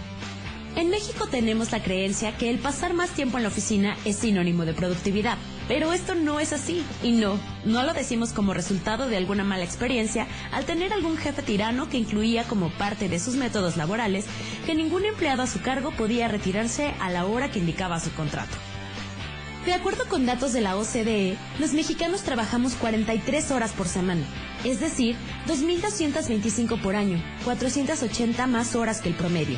En 0.77 0.91
México 0.91 1.27
tenemos 1.29 1.71
la 1.71 1.83
creencia 1.83 2.37
que 2.37 2.51
el 2.51 2.59
pasar 2.59 2.95
más 2.95 3.11
tiempo 3.11 3.37
en 3.37 3.45
la 3.45 3.49
oficina 3.49 3.97
es 4.05 4.17
sinónimo 4.17 4.65
de 4.65 4.75
productividad, 4.75 5.39
pero 5.69 5.93
esto 5.93 6.15
no 6.17 6.41
es 6.41 6.53
así. 6.53 6.85
Y 7.03 7.13
no, 7.13 7.39
no 7.65 7.85
lo 7.85 7.95
decimos 7.95 8.33
como 8.33 8.53
resultado 8.53 9.07
de 9.07 9.17
alguna 9.17 9.45
mala 9.45 9.65
experiencia 9.65 10.27
al 10.53 10.65
tener 10.67 10.93
algún 10.93 11.17
jefe 11.17 11.43
tirano 11.43 11.89
que 11.89 11.99
incluía 11.99 12.43
como 12.45 12.71
parte 12.71 13.09
de 13.09 13.21
sus 13.21 13.37
métodos 13.37 13.77
laborales 13.77 14.27
que 14.67 14.75
ningún 14.75 15.05
empleado 15.05 15.43
a 15.43 15.47
su 15.47 15.63
cargo 15.63 15.93
podía 15.93 16.27
retirarse 16.27 16.93
a 17.01 17.09
la 17.09 17.25
hora 17.25 17.53
que 17.53 17.61
indicaba 17.61 18.01
su 18.01 18.13
contrato. 18.13 18.57
De 19.65 19.73
acuerdo 19.73 20.07
con 20.11 20.27
datos 20.27 20.53
de 20.53 20.61
la 20.61 20.77
OCDE, 20.77 21.39
los 21.59 21.73
mexicanos 21.73 22.23
trabajamos 22.23 22.75
43 22.75 23.51
horas 23.51 23.73
por 23.73 23.89
semana, 23.89 24.23
es 24.63 24.79
decir, 24.79 25.17
2.225 25.49 26.83
por 26.83 26.97
año, 26.97 27.19
480 27.45 28.47
más 28.47 28.77
horas 28.77 29.01
que 29.01 29.09
el 29.09 29.15
promedio. 29.15 29.57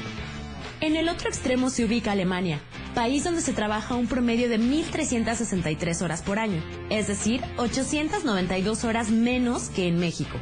En 0.80 0.94
el 0.94 1.08
otro 1.08 1.28
extremo 1.28 1.70
se 1.70 1.84
ubica 1.84 2.12
Alemania, 2.12 2.60
país 2.94 3.24
donde 3.24 3.40
se 3.40 3.52
trabaja 3.52 3.96
un 3.96 4.06
promedio 4.06 4.48
de 4.48 4.60
1.363 4.60 6.00
horas 6.02 6.22
por 6.22 6.38
año, 6.38 6.62
es 6.88 7.08
decir, 7.08 7.42
892 7.56 8.84
horas 8.84 9.10
menos 9.10 9.70
que 9.70 9.88
en 9.88 9.98
México. 9.98 10.38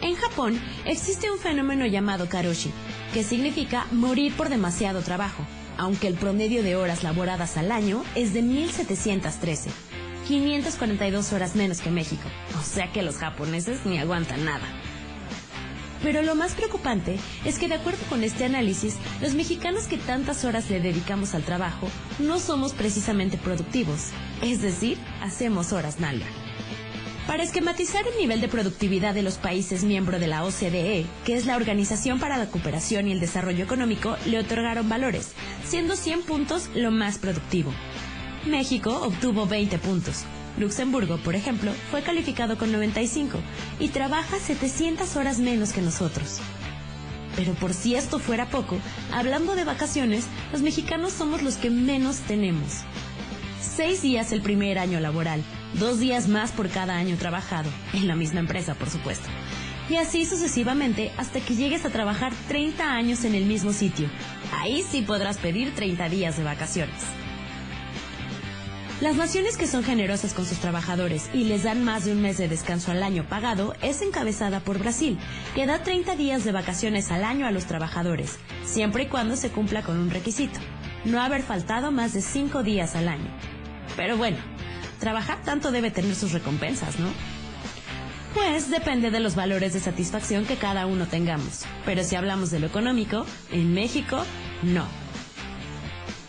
En 0.00 0.14
Japón 0.14 0.58
existe 0.86 1.30
un 1.30 1.38
fenómeno 1.38 1.84
llamado 1.84 2.30
karoshi, 2.30 2.70
que 3.12 3.24
significa 3.24 3.86
morir 3.92 4.32
por 4.34 4.48
demasiado 4.48 5.02
trabajo 5.02 5.44
aunque 5.78 6.08
el 6.08 6.14
promedio 6.14 6.62
de 6.62 6.76
horas 6.76 7.02
laboradas 7.02 7.56
al 7.56 7.72
año 7.72 8.04
es 8.14 8.34
de 8.34 8.42
1.713, 8.42 9.70
542 10.26 11.32
horas 11.32 11.56
menos 11.56 11.80
que 11.80 11.90
México, 11.90 12.28
o 12.60 12.62
sea 12.62 12.92
que 12.92 13.02
los 13.02 13.16
japoneses 13.16 13.86
ni 13.86 13.98
aguantan 13.98 14.44
nada. 14.44 14.66
Pero 16.02 16.22
lo 16.22 16.34
más 16.34 16.54
preocupante 16.54 17.18
es 17.44 17.58
que 17.58 17.68
de 17.68 17.74
acuerdo 17.74 18.04
con 18.08 18.22
este 18.22 18.44
análisis, 18.44 18.96
los 19.20 19.34
mexicanos 19.34 19.84
que 19.84 19.96
tantas 19.96 20.44
horas 20.44 20.70
le 20.70 20.80
dedicamos 20.80 21.34
al 21.34 21.42
trabajo 21.42 21.88
no 22.18 22.38
somos 22.38 22.72
precisamente 22.72 23.36
productivos, 23.36 24.10
es 24.42 24.62
decir, 24.62 24.98
hacemos 25.22 25.72
horas 25.72 25.98
nalga. 25.98 26.26
Para 27.28 27.42
esquematizar 27.42 28.06
el 28.06 28.16
nivel 28.16 28.40
de 28.40 28.48
productividad 28.48 29.12
de 29.12 29.22
los 29.22 29.34
países 29.34 29.84
miembros 29.84 30.18
de 30.18 30.28
la 30.28 30.46
OCDE, 30.46 31.04
que 31.26 31.36
es 31.36 31.44
la 31.44 31.56
Organización 31.56 32.18
para 32.18 32.38
la 32.38 32.46
Cooperación 32.46 33.06
y 33.06 33.12
el 33.12 33.20
Desarrollo 33.20 33.64
Económico, 33.64 34.16
le 34.24 34.38
otorgaron 34.38 34.88
valores, 34.88 35.34
siendo 35.62 35.94
100 35.94 36.22
puntos 36.22 36.70
lo 36.74 36.90
más 36.90 37.18
productivo. 37.18 37.70
México 38.46 39.02
obtuvo 39.02 39.44
20 39.46 39.76
puntos. 39.76 40.24
Luxemburgo, 40.56 41.18
por 41.18 41.34
ejemplo, 41.34 41.70
fue 41.90 42.00
calificado 42.00 42.56
con 42.56 42.72
95 42.72 43.38
y 43.78 43.88
trabaja 43.88 44.38
700 44.38 45.14
horas 45.16 45.38
menos 45.38 45.74
que 45.74 45.82
nosotros. 45.82 46.40
Pero 47.36 47.52
por 47.52 47.74
si 47.74 47.94
esto 47.94 48.20
fuera 48.20 48.48
poco, 48.48 48.78
hablando 49.12 49.54
de 49.54 49.64
vacaciones, 49.64 50.24
los 50.50 50.62
mexicanos 50.62 51.12
somos 51.12 51.42
los 51.42 51.56
que 51.56 51.68
menos 51.68 52.20
tenemos. 52.20 52.84
Seis 53.60 54.00
días 54.00 54.32
el 54.32 54.40
primer 54.40 54.78
año 54.78 54.98
laboral, 54.98 55.44
dos 55.74 55.98
días 55.98 56.28
más 56.28 56.52
por 56.52 56.68
cada 56.68 56.96
año 56.96 57.16
trabajado, 57.16 57.70
en 57.92 58.08
la 58.08 58.16
misma 58.16 58.40
empresa, 58.40 58.74
por 58.74 58.90
supuesto. 58.90 59.28
Y 59.88 59.96
así 59.96 60.26
sucesivamente 60.26 61.12
hasta 61.16 61.40
que 61.40 61.54
llegues 61.54 61.84
a 61.84 61.90
trabajar 61.90 62.32
30 62.48 62.92
años 62.92 63.24
en 63.24 63.34
el 63.34 63.46
mismo 63.46 63.72
sitio. 63.72 64.08
Ahí 64.52 64.82
sí 64.82 65.02
podrás 65.02 65.38
pedir 65.38 65.74
30 65.74 66.08
días 66.08 66.36
de 66.36 66.44
vacaciones. 66.44 66.96
Las 69.00 69.14
naciones 69.14 69.56
que 69.56 69.68
son 69.68 69.84
generosas 69.84 70.34
con 70.34 70.44
sus 70.44 70.58
trabajadores 70.58 71.30
y 71.32 71.44
les 71.44 71.62
dan 71.62 71.84
más 71.84 72.04
de 72.04 72.12
un 72.12 72.20
mes 72.20 72.36
de 72.36 72.48
descanso 72.48 72.90
al 72.90 73.04
año 73.04 73.24
pagado 73.28 73.74
es 73.80 74.02
encabezada 74.02 74.58
por 74.58 74.80
Brasil, 74.80 75.16
que 75.54 75.66
da 75.66 75.84
30 75.84 76.16
días 76.16 76.44
de 76.44 76.50
vacaciones 76.50 77.12
al 77.12 77.22
año 77.22 77.46
a 77.46 77.52
los 77.52 77.66
trabajadores, 77.66 78.40
siempre 78.64 79.04
y 79.04 79.06
cuando 79.06 79.36
se 79.36 79.50
cumpla 79.50 79.84
con 79.84 79.98
un 79.98 80.10
requisito, 80.10 80.58
no 81.04 81.20
haber 81.20 81.42
faltado 81.42 81.92
más 81.92 82.12
de 82.12 82.22
5 82.22 82.64
días 82.64 82.96
al 82.96 83.06
año. 83.06 83.30
Pero 83.96 84.16
bueno, 84.16 84.38
trabajar 84.98 85.42
tanto 85.44 85.70
debe 85.70 85.90
tener 85.90 86.14
sus 86.14 86.32
recompensas, 86.32 86.98
¿no? 86.98 87.08
Pues 88.34 88.70
depende 88.70 89.10
de 89.10 89.20
los 89.20 89.34
valores 89.34 89.72
de 89.72 89.80
satisfacción 89.80 90.44
que 90.44 90.56
cada 90.56 90.86
uno 90.86 91.06
tengamos. 91.06 91.64
Pero 91.84 92.04
si 92.04 92.14
hablamos 92.14 92.50
de 92.50 92.60
lo 92.60 92.66
económico, 92.66 93.24
en 93.50 93.72
México, 93.72 94.24
no. 94.62 94.84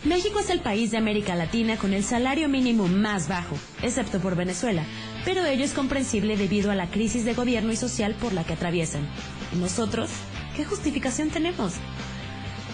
México 0.04 0.40
es 0.40 0.48
el 0.48 0.60
país 0.60 0.90
de 0.90 0.96
América 0.96 1.34
Latina 1.34 1.76
con 1.76 1.92
el 1.92 2.02
salario 2.02 2.48
mínimo 2.48 2.88
más 2.88 3.28
bajo, 3.28 3.54
excepto 3.82 4.18
por 4.18 4.34
Venezuela, 4.34 4.82
pero 5.26 5.44
ello 5.44 5.62
es 5.62 5.74
comprensible 5.74 6.38
debido 6.38 6.70
a 6.70 6.74
la 6.74 6.90
crisis 6.90 7.26
de 7.26 7.34
gobierno 7.34 7.70
y 7.70 7.76
social 7.76 8.14
por 8.14 8.32
la 8.32 8.44
que 8.44 8.54
atraviesan. 8.54 9.06
¿Y 9.54 9.58
nosotros? 9.58 10.08
¿Qué 10.56 10.64
justificación 10.64 11.28
tenemos? 11.28 11.74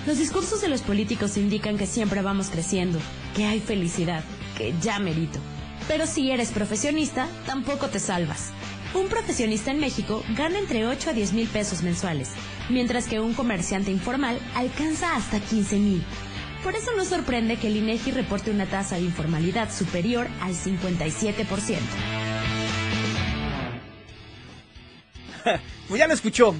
Los 0.06 0.18
discursos 0.18 0.60
de 0.60 0.68
los 0.68 0.82
políticos 0.82 1.36
indican 1.36 1.76
que 1.76 1.86
siempre 1.86 2.22
vamos 2.22 2.48
creciendo, 2.48 3.00
que 3.34 3.44
hay 3.44 3.58
felicidad, 3.58 4.22
que 4.56 4.72
ya 4.80 5.00
merito. 5.00 5.40
Pero 5.88 6.06
si 6.06 6.30
eres 6.30 6.50
profesionista, 6.50 7.28
tampoco 7.46 7.88
te 7.88 8.00
salvas. 8.00 8.50
Un 8.94 9.08
profesionista 9.08 9.70
en 9.70 9.78
México 9.78 10.22
gana 10.36 10.58
entre 10.58 10.86
8 10.86 11.10
a 11.10 11.12
10 11.12 11.32
mil 11.32 11.48
pesos 11.48 11.82
mensuales, 11.82 12.30
mientras 12.68 13.06
que 13.06 13.20
un 13.20 13.34
comerciante 13.34 13.90
informal 13.90 14.38
alcanza 14.54 15.14
hasta 15.14 15.38
15 15.38 15.76
mil. 15.76 16.02
Por 16.62 16.74
eso 16.74 16.90
no 16.96 17.04
sorprende 17.04 17.56
que 17.56 17.68
el 17.68 17.76
INEGI 17.76 18.10
reporte 18.10 18.50
una 18.50 18.66
tasa 18.66 18.96
de 18.96 19.02
informalidad 19.02 19.72
superior 19.72 20.26
al 20.40 20.54
57%. 20.54 21.46
pues 25.88 25.98
ya 25.98 26.08
lo 26.08 26.14
escuchó. 26.14 26.54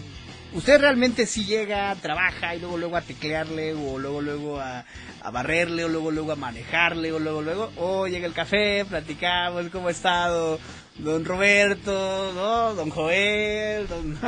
Usted 0.56 0.80
realmente 0.80 1.26
si 1.26 1.44
llega, 1.44 1.94
trabaja 1.96 2.54
y 2.54 2.60
luego 2.60 2.78
luego 2.78 2.96
a 2.96 3.02
teclearle 3.02 3.74
o 3.74 3.98
luego 3.98 4.22
luego 4.22 4.58
a, 4.58 4.84
barrerle 5.30 5.84
o 5.84 5.88
luego 5.88 6.10
luego 6.10 6.32
a 6.32 6.36
manejarle 6.36 7.12
o 7.12 7.18
luego 7.18 7.42
luego, 7.42 7.72
o 7.76 8.06
llega 8.06 8.26
el 8.26 8.32
café, 8.32 8.84
platicamos, 8.84 9.68
¿cómo 9.68 9.88
ha 9.88 9.90
estado? 9.90 10.58
Don 10.98 11.24
Roberto. 11.24 12.72
Don 12.74 12.90
Joel, 12.90 13.86
don, 13.86 14.18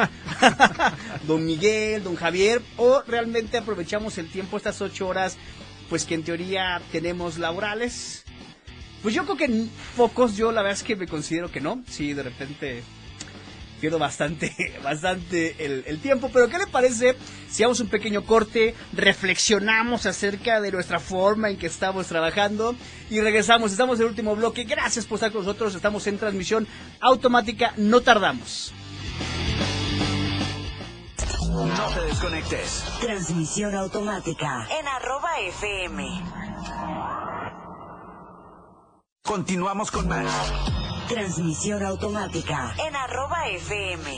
don 1.26 1.46
Miguel, 1.46 2.04
don 2.04 2.14
Javier, 2.14 2.60
o 2.76 3.02
realmente 3.06 3.56
aprovechamos 3.56 4.18
el 4.18 4.28
tiempo, 4.28 4.58
estas 4.58 4.82
ocho 4.82 5.08
horas, 5.08 5.38
pues 5.88 6.04
que 6.04 6.14
en 6.14 6.24
teoría 6.24 6.82
tenemos 6.92 7.38
laborales. 7.38 8.24
Pues 9.02 9.14
yo 9.14 9.24
creo 9.24 9.36
que 9.36 9.66
pocos, 9.96 10.36
yo 10.36 10.52
la 10.52 10.62
verdad 10.62 10.78
es 10.78 10.84
que 10.84 10.96
me 10.96 11.06
considero 11.06 11.50
que 11.50 11.60
no, 11.60 11.82
sí, 11.88 12.12
de 12.12 12.24
repente 12.24 12.82
pierdo 13.80 13.98
bastante, 13.98 14.54
bastante 14.82 15.56
el, 15.64 15.98
tiempo. 16.00 16.30
Pero 16.32 16.48
¿qué 16.48 16.58
le 16.58 16.66
parece 16.66 17.16
si 17.48 17.62
hacemos 17.62 17.80
un 17.80 17.88
pequeño 17.88 18.24
corte, 18.24 18.74
reflexionamos 18.92 20.06
acerca 20.06 20.60
de 20.60 20.70
nuestra 20.70 21.00
forma 21.00 21.50
en 21.50 21.56
que 21.56 21.66
estamos 21.66 22.06
trabajando 22.06 22.74
y 23.10 23.20
regresamos? 23.20 23.72
Estamos 23.72 23.98
en 23.98 24.04
el 24.04 24.10
último 24.10 24.36
bloque. 24.36 24.64
Gracias 24.64 25.06
por 25.06 25.16
estar 25.16 25.32
con 25.32 25.44
nosotros. 25.44 25.74
Estamos 25.74 26.06
en 26.06 26.18
transmisión 26.18 26.66
automática. 27.00 27.72
No 27.76 28.00
tardamos. 28.00 28.72
No 31.48 31.88
te 31.94 32.00
desconectes. 32.02 32.84
Transmisión 33.00 33.74
automática 33.74 34.68
en 34.78 34.86
arroba 34.86 35.30
FM. 35.48 36.04
Continuamos 39.28 39.90
con 39.90 40.08
más. 40.08 40.24
Transmisión 41.06 41.82
automática 41.84 42.74
en 42.88 42.96
arroba 42.96 43.46
FM. 43.50 44.10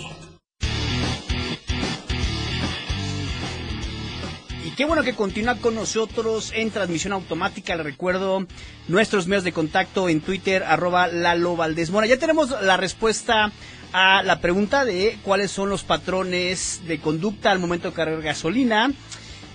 Y 4.65 4.71
qué 4.77 4.85
bueno 4.85 5.03
que 5.03 5.17
continúa 5.17 5.57
con 5.57 5.75
nosotros 5.75 6.53
en 6.55 6.71
transmisión 6.71 7.13
automática. 7.13 7.75
Le 7.75 7.83
recuerdo 7.83 8.47
nuestros 8.87 9.27
medios 9.27 9.43
de 9.43 9.53
contacto 9.53 10.09
en 10.09 10.21
Twitter, 10.21 10.63
arroba 10.63 11.09
Lalo 11.09 11.57
Valdesmora. 11.57 12.07
Ya 12.07 12.21
tenemos 12.21 12.55
la 12.63 12.77
respuesta 12.77 13.51
a 13.93 14.23
la 14.23 14.41
pregunta 14.41 14.85
de 14.85 15.19
cuáles 15.25 15.51
son 15.51 15.71
los 15.71 15.83
patrones 15.83 16.83
de 16.87 17.01
conducta 17.01 17.51
al 17.51 17.59
momento 17.59 17.89
de 17.89 17.97
cargar 17.97 18.23
gasolina. 18.23 18.93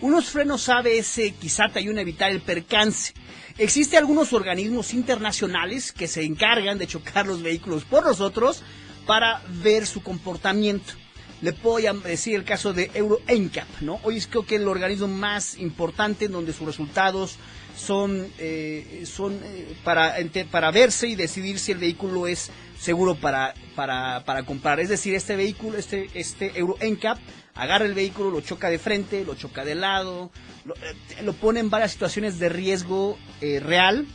Unos 0.00 0.30
frenos 0.30 0.68
ABS 0.68 1.20
quizá 1.40 1.68
te 1.68 1.80
ayuden 1.80 1.98
a 1.98 2.02
evitar 2.02 2.30
el 2.30 2.40
percance. 2.40 3.12
Existen 3.58 3.98
algunos 3.98 4.32
organismos 4.32 4.94
internacionales 4.94 5.90
que 5.92 6.06
se 6.08 6.22
encargan 6.22 6.78
de 6.78 6.86
chocar 6.86 7.26
los 7.26 7.42
vehículos 7.42 7.84
por 7.84 8.04
nosotros 8.04 8.62
para 9.06 9.42
ver 9.62 9.86
su 9.86 10.02
comportamiento 10.02 10.94
le 11.42 11.52
puedo 11.52 11.94
decir 12.00 12.34
el 12.34 12.44
caso 12.44 12.72
de 12.72 12.90
Euro 12.94 13.18
NCAP, 13.26 13.80
¿no? 13.80 13.98
Hoy 14.02 14.16
es 14.18 14.26
creo 14.26 14.44
que 14.44 14.56
el 14.56 14.68
organismo 14.68 15.08
más 15.08 15.56
importante 15.58 16.26
en 16.26 16.32
donde 16.32 16.52
sus 16.52 16.66
resultados 16.66 17.36
son, 17.76 18.26
eh, 18.38 19.04
son 19.06 19.38
eh, 19.42 19.74
para, 19.84 20.14
para 20.50 20.70
verse 20.70 21.08
y 21.08 21.14
decidir 21.14 21.58
si 21.58 21.72
el 21.72 21.78
vehículo 21.78 22.26
es 22.26 22.50
seguro 22.78 23.14
para, 23.14 23.54
para, 23.74 24.22
para 24.24 24.42
comprar. 24.44 24.80
Es 24.80 24.90
decir, 24.90 25.14
este 25.14 25.36
vehículo, 25.36 25.78
este, 25.78 26.08
este 26.14 26.58
Euro 26.58 26.76
NCAP, 26.82 27.18
agarra 27.54 27.86
el 27.86 27.94
vehículo, 27.94 28.30
lo 28.30 28.40
choca 28.42 28.68
de 28.68 28.78
frente, 28.78 29.24
lo 29.24 29.34
choca 29.34 29.64
de 29.64 29.74
lado, 29.74 30.30
lo, 30.64 30.74
eh, 30.74 31.22
lo 31.22 31.32
pone 31.32 31.60
en 31.60 31.70
varias 31.70 31.92
situaciones 31.92 32.38
de 32.38 32.48
riesgo 32.50 33.18
real 33.40 34.06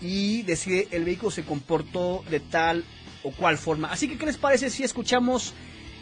y 0.00 0.42
decide 0.42 0.86
el 0.92 1.04
vehículo 1.04 1.32
se 1.32 1.42
comportó 1.44 2.24
de 2.30 2.38
tal 2.38 2.84
o 3.24 3.32
cual 3.32 3.58
forma. 3.58 3.90
Así 3.90 4.08
que, 4.08 4.16
¿qué 4.16 4.26
les 4.26 4.36
parece 4.36 4.70
si 4.70 4.84
escuchamos 4.84 5.54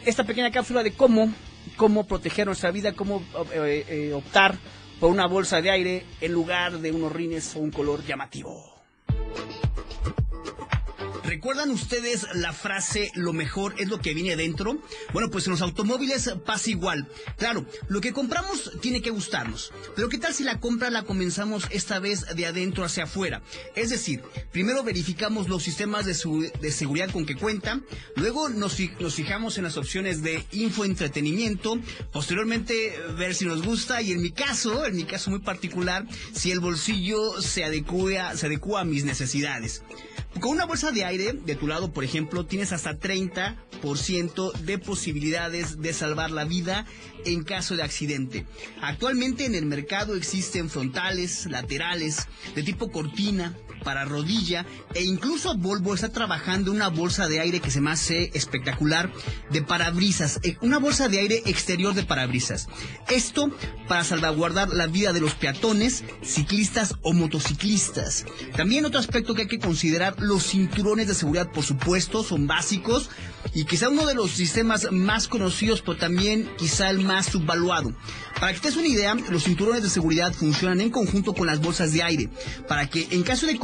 esta 0.09 0.23
pequeña 0.23 0.51
cápsula 0.51 0.83
de 0.83 0.93
cómo, 0.93 1.33
cómo 1.75 2.07
proteger 2.07 2.47
nuestra 2.47 2.71
vida, 2.71 2.93
cómo 2.93 3.21
eh, 3.53 3.85
eh, 3.87 4.13
optar 4.13 4.57
por 5.01 5.11
una 5.11 5.27
bolsa 5.27 5.61
de 5.61 5.69
aire 5.69 6.05
en 6.21 6.31
lugar 6.31 6.79
de 6.79 6.91
unos 6.91 7.11
rines 7.11 7.55
o 7.55 7.59
un 7.59 7.71
color 7.71 8.05
llamativo. 8.05 8.73
¿Recuerdan 11.27 11.71
ustedes 11.71 12.25
la 12.35 12.53
frase 12.53 13.11
lo 13.13 13.33
mejor 13.33 13.75
es 13.79 13.89
lo 13.89 13.99
que 13.99 14.13
viene 14.13 14.37
dentro? 14.37 14.81
Bueno, 15.11 15.29
pues 15.29 15.45
en 15.45 15.51
los 15.51 15.61
automóviles 15.61 16.33
pasa 16.45 16.69
igual. 16.69 17.09
Claro, 17.35 17.65
lo 17.89 17.99
que 17.99 18.13
compramos 18.13 18.71
tiene 18.79 19.01
que 19.01 19.09
gustarnos. 19.09 19.73
Pero 19.93 20.07
¿qué 20.07 20.19
tal 20.19 20.33
si 20.33 20.45
la 20.45 20.61
compra 20.61 20.89
la 20.89 21.03
comenzamos 21.03 21.65
esta 21.69 21.99
vez 21.99 22.25
de 22.33 22.45
adentro 22.45 22.85
hacia 22.85 23.03
afuera? 23.03 23.41
Es 23.75 23.89
decir, 23.89 24.23
primero 24.53 24.83
verificamos 24.83 25.49
los 25.49 25.63
sistemas 25.63 26.05
de, 26.05 26.13
seguridad 26.71 27.11
con 27.11 27.25
que 27.25 27.35
cuenta, 27.35 27.81
luego 28.15 28.47
nos, 28.47 28.75
fijamos 28.75 29.57
en 29.57 29.65
las 29.65 29.75
opciones 29.75 30.23
de 30.23 30.45
infoentretenimiento, 30.53 31.77
posteriormente 32.13 32.97
ver 33.17 33.35
si 33.35 33.43
nos 33.43 33.63
gusta 33.63 34.01
y 34.01 34.13
en 34.13 34.21
mi 34.21 34.31
caso, 34.31 34.85
en 34.85 34.95
mi 34.95 35.03
caso 35.03 35.29
muy 35.29 35.39
particular, 35.39 36.07
si 36.31 36.51
el 36.51 36.61
bolsillo 36.61 37.41
se 37.41 37.65
adecua, 37.65 38.37
se 38.37 38.45
adecua 38.45 38.79
a 38.79 38.85
mis 38.85 39.03
necesidades. 39.03 39.83
Con 40.39 40.51
una 40.51 40.65
bolsa 40.65 40.91
de 40.91 41.03
aire 41.03 41.33
de 41.33 41.55
tu 41.55 41.67
lado, 41.67 41.91
por 41.91 42.03
ejemplo, 42.03 42.45
tienes 42.45 42.71
hasta 42.71 42.99
30% 42.99 44.53
de 44.53 44.77
posibilidades 44.77 45.81
de 45.81 45.93
salvar 45.93 46.29
la 46.29 46.45
vida 46.45 46.85
en 47.25 47.43
caso 47.43 47.75
de 47.75 47.81
accidente. 47.81 48.45
Actualmente 48.81 49.45
en 49.45 49.55
el 49.55 49.65
mercado 49.65 50.15
existen 50.15 50.69
frontales, 50.69 51.47
laterales, 51.47 52.27
de 52.53 52.61
tipo 52.61 52.91
cortina, 52.91 53.55
para 53.83 54.05
rodilla 54.05 54.65
e 54.93 55.03
incluso 55.03 55.55
Volvo 55.57 55.93
está 55.93 56.09
trabajando 56.09 56.71
una 56.71 56.89
bolsa 56.89 57.27
de 57.27 57.39
aire 57.39 57.59
que 57.59 57.71
se 57.71 57.81
me 57.81 57.91
hace 57.91 58.31
espectacular 58.33 59.11
de 59.51 59.61
parabrisas, 59.61 60.39
eh, 60.43 60.57
una 60.61 60.79
bolsa 60.79 61.07
de 61.07 61.19
aire 61.19 61.43
exterior 61.45 61.93
de 61.93 62.03
parabrisas. 62.03 62.67
Esto 63.09 63.51
para 63.87 64.03
salvaguardar 64.03 64.69
la 64.69 64.87
vida 64.87 65.13
de 65.13 65.21
los 65.21 65.35
peatones, 65.35 66.03
ciclistas 66.23 66.95
o 67.01 67.13
motociclistas. 67.13 68.25
También 68.55 68.85
otro 68.85 68.99
aspecto 68.99 69.33
que 69.33 69.43
hay 69.43 69.47
que 69.47 69.59
considerar, 69.59 70.15
los 70.19 70.47
cinturones 70.47 71.07
de 71.07 71.13
seguridad 71.13 71.51
por 71.51 71.63
supuesto 71.63 72.23
son 72.23 72.47
básicos 72.47 73.09
y 73.53 73.65
quizá 73.65 73.89
uno 73.89 74.05
de 74.05 74.15
los 74.15 74.31
sistemas 74.31 74.91
más 74.91 75.27
conocidos 75.27 75.81
pero 75.81 75.97
también 75.97 76.49
quizá 76.57 76.89
el 76.89 76.99
más 76.99 77.27
subvaluado. 77.27 77.93
Para 78.39 78.53
que 78.53 78.59
te 78.59 78.67
des 78.67 78.77
una 78.77 78.87
idea, 78.87 79.15
los 79.29 79.43
cinturones 79.43 79.81
de 79.81 79.89
seguridad 79.89 80.33
funcionan 80.33 80.81
en 80.81 80.91
conjunto 80.91 81.33
con 81.33 81.47
las 81.47 81.59
bolsas 81.59 81.91
de 81.91 82.03
aire, 82.03 82.29
para 82.67 82.87
que 82.87 83.07
en 83.11 83.23
caso 83.23 83.47
de 83.47 83.57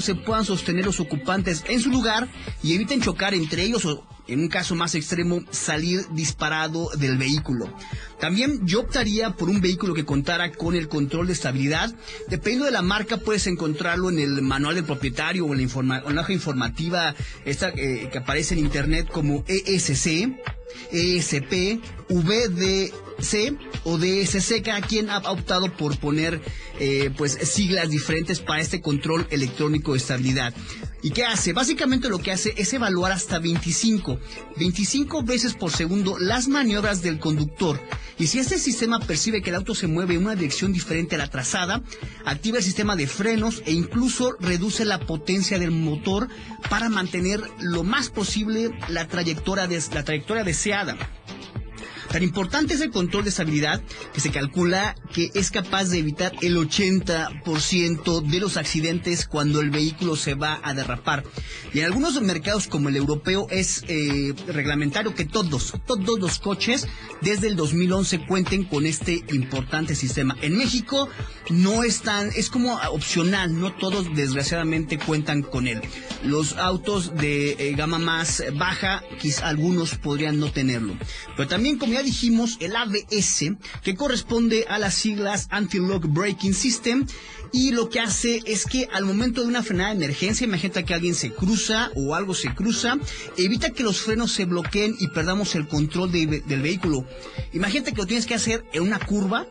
se 0.00 0.14
puedan 0.14 0.44
sostener 0.44 0.84
los 0.84 1.00
ocupantes 1.00 1.64
en 1.68 1.80
su 1.80 1.90
lugar 1.90 2.28
y 2.62 2.74
eviten 2.74 3.00
chocar 3.00 3.34
entre 3.34 3.62
ellos 3.62 3.84
o 3.84 4.04
en 4.30 4.40
un 4.40 4.48
caso 4.48 4.74
más 4.74 4.94
extremo, 4.94 5.42
salir 5.50 6.06
disparado 6.12 6.88
del 6.96 7.18
vehículo. 7.18 7.72
También 8.20 8.66
yo 8.66 8.80
optaría 8.80 9.30
por 9.30 9.48
un 9.48 9.60
vehículo 9.60 9.94
que 9.94 10.04
contara 10.04 10.52
con 10.52 10.74
el 10.74 10.88
control 10.88 11.26
de 11.26 11.32
estabilidad. 11.32 11.92
Dependiendo 12.28 12.66
de 12.66 12.72
la 12.72 12.82
marca, 12.82 13.16
puedes 13.16 13.46
encontrarlo 13.46 14.10
en 14.10 14.18
el 14.18 14.42
manual 14.42 14.74
del 14.76 14.84
propietario 14.84 15.46
o 15.46 15.54
en 15.54 15.88
la, 15.88 16.22
hoja 16.22 16.32
informativa 16.32 17.14
esta, 17.44 17.70
eh, 17.70 18.08
que 18.12 18.18
aparece 18.18 18.54
en 18.54 18.60
internet 18.60 19.08
como 19.10 19.44
ESC, 19.48 20.28
ESP, 20.92 21.80
VDC 22.08 23.56
o 23.84 23.98
DSC. 23.98 24.62
Cada 24.62 24.80
quien 24.82 25.10
ha 25.10 25.18
optado 25.18 25.72
por 25.72 25.98
poner 25.98 26.40
eh, 26.78 27.10
pues 27.16 27.32
siglas 27.32 27.90
diferentes 27.90 28.40
para 28.40 28.60
este 28.60 28.80
control 28.80 29.26
electrónico 29.30 29.92
de 29.92 29.98
estabilidad. 29.98 30.54
¿Y 31.02 31.10
qué 31.10 31.24
hace? 31.24 31.52
Básicamente 31.52 32.08
lo 32.08 32.18
que 32.18 32.32
hace 32.32 32.54
es 32.56 32.72
evaluar 32.72 33.12
hasta 33.12 33.38
25, 33.38 34.18
25 34.56 35.22
veces 35.22 35.54
por 35.54 35.70
segundo 35.70 36.18
las 36.18 36.48
maniobras 36.48 37.02
del 37.02 37.18
conductor. 37.18 37.80
Y 38.18 38.26
si 38.26 38.38
este 38.38 38.58
sistema 38.58 39.00
percibe 39.00 39.40
que 39.40 39.48
el 39.50 39.56
auto 39.56 39.74
se 39.74 39.86
mueve 39.86 40.14
en 40.14 40.24
una 40.24 40.34
dirección 40.34 40.72
diferente 40.72 41.14
a 41.14 41.18
la 41.18 41.30
trazada, 41.30 41.82
activa 42.26 42.58
el 42.58 42.64
sistema 42.64 42.96
de 42.96 43.06
frenos 43.06 43.62
e 43.64 43.72
incluso 43.72 44.36
reduce 44.40 44.84
la 44.84 45.00
potencia 45.00 45.58
del 45.58 45.70
motor 45.70 46.28
para 46.68 46.90
mantener 46.90 47.40
lo 47.60 47.82
más 47.82 48.10
posible 48.10 48.70
la 48.88 49.08
trayectoria, 49.08 49.66
la 49.94 50.04
trayectoria 50.04 50.44
deseada. 50.44 50.98
Tan 52.10 52.22
importante 52.22 52.74
es 52.74 52.80
el 52.80 52.90
control 52.90 53.24
de 53.24 53.30
estabilidad 53.30 53.82
que 54.12 54.20
se 54.20 54.30
calcula 54.30 54.94
que 55.12 55.30
es 55.34 55.50
capaz 55.50 55.90
de 55.90 55.98
evitar 55.98 56.32
el 56.42 56.56
80% 56.56 58.22
de 58.22 58.40
los 58.40 58.56
accidentes 58.56 59.26
cuando 59.26 59.60
el 59.60 59.70
vehículo 59.70 60.16
se 60.16 60.34
va 60.34 60.60
a 60.62 60.74
derrapar. 60.74 61.24
Y 61.72 61.80
en 61.80 61.86
algunos 61.86 62.20
mercados 62.22 62.66
como 62.66 62.88
el 62.88 62.96
europeo 62.96 63.46
es 63.50 63.84
eh, 63.88 64.34
reglamentario 64.46 65.14
que 65.14 65.24
todos, 65.24 65.74
todos 65.86 66.18
los 66.18 66.38
coches 66.38 66.86
desde 67.20 67.48
el 67.48 67.56
2011 67.56 68.26
cuenten 68.26 68.64
con 68.64 68.86
este 68.86 69.24
importante 69.32 69.94
sistema. 69.94 70.36
En 70.42 70.56
México 70.56 71.08
no 71.50 71.84
es 71.84 72.02
tan, 72.02 72.30
es 72.36 72.50
como 72.50 72.76
opcional, 72.90 73.58
no 73.58 73.72
todos 73.74 74.14
desgraciadamente 74.14 74.98
cuentan 74.98 75.42
con 75.42 75.66
él. 75.66 75.80
Los 76.24 76.56
autos 76.56 77.16
de 77.16 77.52
eh, 77.52 77.74
gama 77.76 77.98
más 77.98 78.42
baja, 78.54 79.02
quizá 79.20 79.48
algunos 79.48 79.96
podrían 79.96 80.38
no 80.38 80.50
tenerlo. 80.52 80.96
Pero 81.36 81.48
también 81.48 81.78
dijimos, 82.02 82.56
el 82.60 82.76
ABS, 82.76 83.52
que 83.82 83.96
corresponde 83.96 84.64
a 84.68 84.78
las 84.78 84.94
siglas 84.94 85.48
Anti-Lock 85.50 86.06
Braking 86.06 86.54
System, 86.54 87.06
y 87.52 87.72
lo 87.72 87.88
que 87.88 88.00
hace 88.00 88.40
es 88.46 88.64
que 88.64 88.88
al 88.92 89.04
momento 89.04 89.42
de 89.42 89.48
una 89.48 89.62
frenada 89.62 89.90
de 89.90 89.96
emergencia, 89.96 90.44
imagínate 90.44 90.84
que 90.84 90.94
alguien 90.94 91.14
se 91.14 91.32
cruza 91.32 91.90
o 91.94 92.14
algo 92.14 92.34
se 92.34 92.54
cruza, 92.54 92.98
evita 93.36 93.70
que 93.70 93.82
los 93.82 94.00
frenos 94.00 94.32
se 94.32 94.44
bloqueen 94.44 94.96
y 94.98 95.08
perdamos 95.08 95.54
el 95.54 95.66
control 95.66 96.12
del 96.12 96.62
vehículo. 96.62 97.04
Imagínate 97.52 97.92
que 97.92 97.98
lo 97.98 98.06
tienes 98.06 98.26
que 98.26 98.34
hacer 98.34 98.64
en 98.72 98.82
una 98.82 98.98
curva 98.98 99.46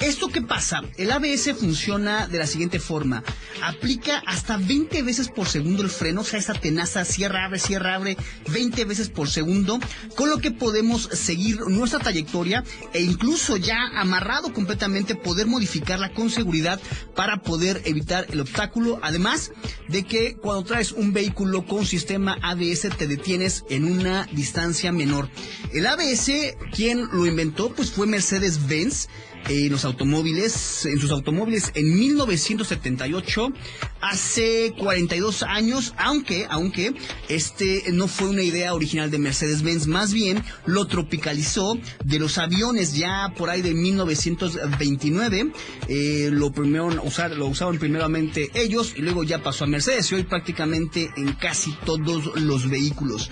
¿Esto 0.00 0.28
qué 0.28 0.42
pasa? 0.42 0.82
El 0.96 1.10
ABS 1.12 1.52
funciona 1.58 2.26
de 2.26 2.38
la 2.38 2.46
siguiente 2.46 2.80
forma. 2.80 3.22
Aplica 3.62 4.22
hasta 4.26 4.56
20 4.56 5.02
veces 5.02 5.28
por 5.28 5.46
segundo 5.46 5.82
el 5.82 5.90
freno, 5.90 6.22
o 6.22 6.24
sea, 6.24 6.38
esa 6.38 6.54
tenaza 6.54 7.04
cierra, 7.04 7.44
abre, 7.44 7.58
cierra, 7.58 7.94
abre 7.94 8.16
20 8.50 8.84
veces 8.86 9.10
por 9.10 9.28
segundo, 9.28 9.78
con 10.16 10.30
lo 10.30 10.38
que 10.38 10.50
podemos 10.50 11.02
seguir 11.02 11.60
nuestra 11.68 11.98
trayectoria 11.98 12.64
e 12.94 13.02
incluso 13.02 13.56
ya 13.56 13.78
amarrado 13.94 14.52
completamente 14.52 15.14
poder 15.14 15.46
modificarla 15.46 16.12
con 16.12 16.30
seguridad 16.30 16.80
para 17.14 17.29
poder 17.38 17.82
evitar 17.84 18.26
el 18.30 18.40
obstáculo. 18.40 18.98
Además 19.02 19.52
de 19.88 20.04
que 20.04 20.36
cuando 20.36 20.64
traes 20.64 20.92
un 20.92 21.12
vehículo 21.12 21.64
con 21.66 21.86
sistema 21.86 22.38
ABS 22.42 22.88
te 22.96 23.06
detienes 23.06 23.64
en 23.70 23.84
una 23.84 24.26
distancia 24.32 24.92
menor. 24.92 25.28
El 25.72 25.86
ABS, 25.86 26.30
quien 26.72 27.08
lo 27.12 27.26
inventó, 27.26 27.72
pues 27.72 27.90
fue 27.90 28.06
Mercedes-Benz 28.06 29.08
en 29.48 29.70
los 29.70 29.84
automóviles, 29.84 30.86
en 30.86 30.98
sus 30.98 31.10
automóviles 31.10 31.72
en 31.74 31.98
1978, 31.98 33.52
hace 34.00 34.74
42 34.78 35.42
años, 35.42 35.94
aunque, 35.96 36.46
aunque 36.48 36.94
este 37.28 37.84
no 37.92 38.08
fue 38.08 38.28
una 38.28 38.42
idea 38.42 38.74
original 38.74 39.10
de 39.10 39.18
Mercedes-Benz, 39.18 39.86
más 39.86 40.12
bien 40.12 40.42
lo 40.66 40.86
tropicalizó 40.86 41.78
de 42.04 42.18
los 42.18 42.38
aviones 42.38 42.94
ya 42.94 43.32
por 43.36 43.50
ahí 43.50 43.62
de 43.62 43.74
1929, 43.74 45.52
eh, 45.88 46.28
lo 46.32 46.52
primero 46.52 46.88
usar, 47.02 47.36
lo 47.36 47.46
usaron 47.46 47.78
primeramente 47.78 48.50
ellos 48.54 48.94
y 48.96 49.02
luego 49.02 49.24
ya 49.24 49.42
pasó 49.42 49.64
a 49.64 49.66
Mercedes 49.66 50.10
y 50.10 50.16
hoy 50.16 50.24
prácticamente 50.24 51.10
en 51.16 51.32
casi 51.34 51.72
todos 51.84 52.40
los 52.40 52.68
vehículos. 52.68 53.30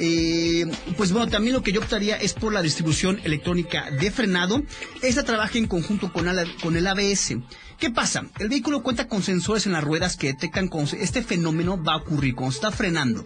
Eh, 0.00 0.66
pues 0.96 1.12
bueno, 1.12 1.28
también 1.28 1.54
lo 1.54 1.62
que 1.62 1.72
yo 1.72 1.80
optaría 1.80 2.16
es 2.16 2.32
por 2.34 2.52
la 2.52 2.62
distribución 2.62 3.20
electrónica 3.24 3.90
de 3.90 4.10
frenado. 4.10 4.62
Esta 5.02 5.24
trabaja 5.24 5.58
en 5.58 5.66
conjunto 5.66 6.12
con, 6.12 6.26
con 6.62 6.76
el 6.76 6.86
ABS. 6.86 7.36
¿Qué 7.78 7.90
pasa? 7.92 8.26
El 8.40 8.48
vehículo 8.48 8.82
cuenta 8.82 9.06
con 9.06 9.22
sensores 9.22 9.66
en 9.66 9.72
las 9.72 9.84
ruedas 9.84 10.16
que 10.16 10.26
detectan 10.26 10.66
cuando 10.66 10.96
este 10.96 11.22
fenómeno 11.22 11.80
va 11.80 11.92
a 11.92 11.98
ocurrir, 11.98 12.34
cuando 12.34 12.56
está 12.56 12.72
frenando. 12.72 13.24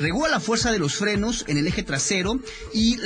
Regula 0.00 0.28
la 0.28 0.40
fuerza 0.40 0.72
de 0.72 0.80
los 0.80 0.96
frenos 0.96 1.44
en 1.46 1.56
el 1.56 1.68
eje 1.68 1.84
trasero 1.84 2.40
y, 2.74 2.98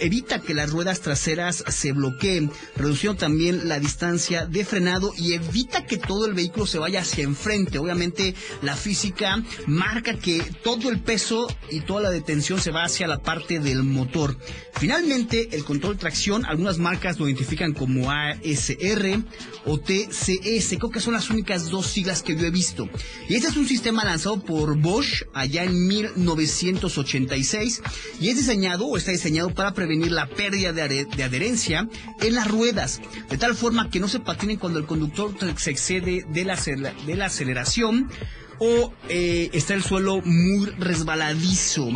evita 0.00 0.40
que 0.40 0.54
las 0.54 0.70
ruedas 0.70 1.02
traseras 1.02 1.62
se 1.68 1.92
bloqueen, 1.92 2.50
reduciendo 2.74 3.16
también 3.16 3.68
la 3.68 3.78
distancia 3.78 4.44
de 4.44 4.64
frenado 4.64 5.12
y 5.16 5.34
evita 5.34 5.86
que 5.86 5.98
todo 5.98 6.26
el 6.26 6.34
vehículo 6.34 6.66
se 6.66 6.80
vaya 6.80 7.02
hacia 7.02 7.22
enfrente. 7.22 7.78
Obviamente 7.78 8.34
la 8.62 8.74
física 8.74 9.40
marca 9.68 10.18
que 10.18 10.42
todo 10.64 10.90
el 10.90 11.00
peso 11.00 11.46
y 11.70 11.82
toda 11.82 12.00
la 12.00 12.10
detención 12.10 12.60
se 12.60 12.72
va 12.72 12.82
hacia 12.82 13.06
la 13.06 13.22
parte 13.22 13.60
del 13.60 13.84
motor. 13.84 14.36
Finalmente, 14.80 15.50
el 15.52 15.64
control 15.64 15.94
de 15.94 16.00
tracción, 16.00 16.44
algunas 16.44 16.78
marcas 16.78 17.20
lo 17.20 17.28
identifican 17.28 17.72
como 17.72 18.10
ASR 18.10 19.22
o 19.64 19.78
T 19.78 20.07
CS, 20.10 20.76
creo 20.78 20.90
que 20.90 21.00
son 21.00 21.14
las 21.14 21.30
únicas 21.30 21.70
dos 21.70 21.86
siglas 21.86 22.22
que 22.22 22.36
yo 22.36 22.46
he 22.46 22.50
visto. 22.50 22.88
Y 23.28 23.34
este 23.34 23.48
es 23.48 23.56
un 23.56 23.66
sistema 23.66 24.04
lanzado 24.04 24.42
por 24.42 24.78
Bosch 24.78 25.24
allá 25.34 25.64
en 25.64 25.86
1986 25.86 27.82
y 28.20 28.28
es 28.28 28.36
diseñado 28.36 28.86
o 28.86 28.96
está 28.96 29.10
diseñado 29.10 29.50
para 29.50 29.74
prevenir 29.74 30.12
la 30.12 30.28
pérdida 30.28 30.72
de, 30.72 31.06
adherencia 31.22 31.88
en 32.20 32.34
las 32.34 32.48
ruedas, 32.48 33.00
de 33.28 33.38
tal 33.38 33.54
forma 33.54 33.90
que 33.90 34.00
no 34.00 34.08
se 34.08 34.20
patinen 34.20 34.58
cuando 34.58 34.78
el 34.78 34.86
conductor 34.86 35.34
se 35.56 35.70
excede 35.70 36.24
de 36.28 36.44
la, 36.44 36.56
de 36.56 37.16
la 37.16 37.26
aceleración 37.26 38.10
o 38.58 38.92
eh, 39.08 39.50
está 39.52 39.74
el 39.74 39.82
suelo 39.82 40.20
muy 40.24 40.66
resbaladizo. 40.78 41.88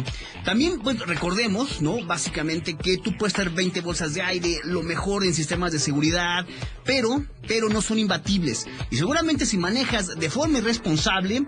También 0.44 0.80
pues, 0.80 0.98
recordemos, 1.00 1.80
¿no? 1.80 2.04
Básicamente 2.04 2.76
que 2.76 2.98
tú 2.98 3.16
puedes 3.16 3.34
tener 3.34 3.50
20 3.50 3.80
bolsas 3.80 4.14
de 4.14 4.22
aire, 4.22 4.58
lo 4.64 4.82
mejor 4.82 5.24
en 5.24 5.34
sistemas 5.34 5.72
de 5.72 5.78
seguridad, 5.78 6.46
pero, 6.84 7.24
pero 7.46 7.68
no 7.68 7.80
son 7.82 7.98
imbatibles. 7.98 8.66
Y 8.90 8.96
seguramente 8.96 9.46
si 9.46 9.56
manejas 9.56 10.18
de 10.18 10.30
forma 10.30 10.58
irresponsable, 10.58 11.46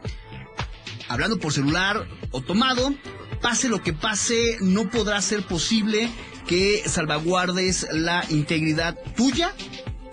hablando 1.09 1.39
por 1.39 1.53
celular 1.53 2.07
o 2.31 2.41
tomado, 2.41 2.95
pase 3.41 3.69
lo 3.69 3.83
que 3.83 3.93
pase, 3.93 4.59
no 4.61 4.89
podrá 4.91 5.21
ser 5.21 5.43
posible 5.43 6.09
que 6.47 6.83
salvaguardes 6.87 7.87
la 7.93 8.25
integridad 8.31 8.99
tuya 9.17 9.55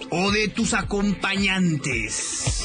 o 0.10 0.32
de 0.32 0.48
tus 0.48 0.74
acompañantes. 0.74 2.61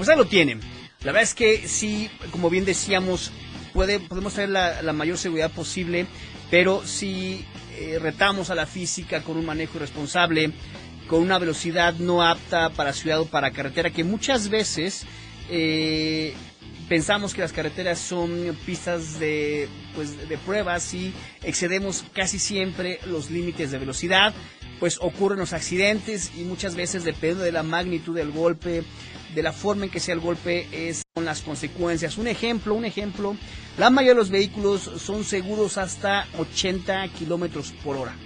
Pues 0.00 0.08
ahí 0.08 0.16
lo 0.16 0.24
tienen. 0.24 0.60
La 1.00 1.12
verdad 1.12 1.24
es 1.24 1.34
que 1.34 1.68
sí, 1.68 2.08
como 2.30 2.48
bien 2.48 2.64
decíamos, 2.64 3.32
puede, 3.74 4.00
podemos 4.00 4.32
tener 4.32 4.48
la, 4.48 4.92
mayor 4.94 5.18
seguridad 5.18 5.50
posible, 5.50 6.06
pero 6.50 6.86
si 6.86 7.44
eh, 7.76 7.98
retamos 8.00 8.48
a 8.48 8.54
la 8.54 8.64
física 8.64 9.20
con 9.20 9.36
un 9.36 9.44
manejo 9.44 9.76
irresponsable, 9.76 10.52
con 11.06 11.20
una 11.20 11.38
velocidad 11.38 11.92
no 11.96 12.22
apta 12.22 12.70
para 12.70 12.94
ciudad 12.94 13.20
o 13.20 13.26
para 13.26 13.50
carretera, 13.50 13.90
que 13.90 14.02
muchas 14.02 14.48
veces 14.48 15.04
eh, 15.50 16.32
pensamos 16.88 17.34
que 17.34 17.42
las 17.42 17.52
carreteras 17.52 17.98
son 17.98 18.56
pistas 18.64 19.20
de, 19.20 19.68
pues, 19.94 20.30
de 20.30 20.38
pruebas 20.38 20.94
y 20.94 21.12
excedemos 21.42 22.06
casi 22.14 22.38
siempre 22.38 23.00
los 23.04 23.30
límites 23.30 23.70
de 23.70 23.78
velocidad, 23.78 24.32
pues 24.80 24.98
ocurren 25.00 25.38
los 25.38 25.52
accidentes 25.52 26.32
y 26.36 26.42
muchas 26.42 26.74
veces 26.74 27.04
depende 27.04 27.44
de 27.44 27.52
la 27.52 27.62
magnitud 27.62 28.16
del 28.16 28.32
golpe 28.32 28.82
de 29.34 29.42
la 29.42 29.52
forma 29.52 29.84
en 29.84 29.90
que 29.90 30.00
sea 30.00 30.14
el 30.14 30.20
golpe 30.20 30.66
es 30.72 31.02
con 31.14 31.24
las 31.24 31.42
consecuencias. 31.42 32.18
Un 32.18 32.26
ejemplo, 32.26 32.74
un 32.74 32.84
ejemplo, 32.84 33.36
la 33.78 33.90
mayoría 33.90 34.14
de 34.14 34.18
los 34.18 34.30
vehículos 34.30 34.90
son 34.98 35.22
seguros 35.24 35.78
hasta 35.78 36.26
80 36.38 37.06
kilómetros 37.08 37.72
por 37.84 37.96
hora. 37.96 38.16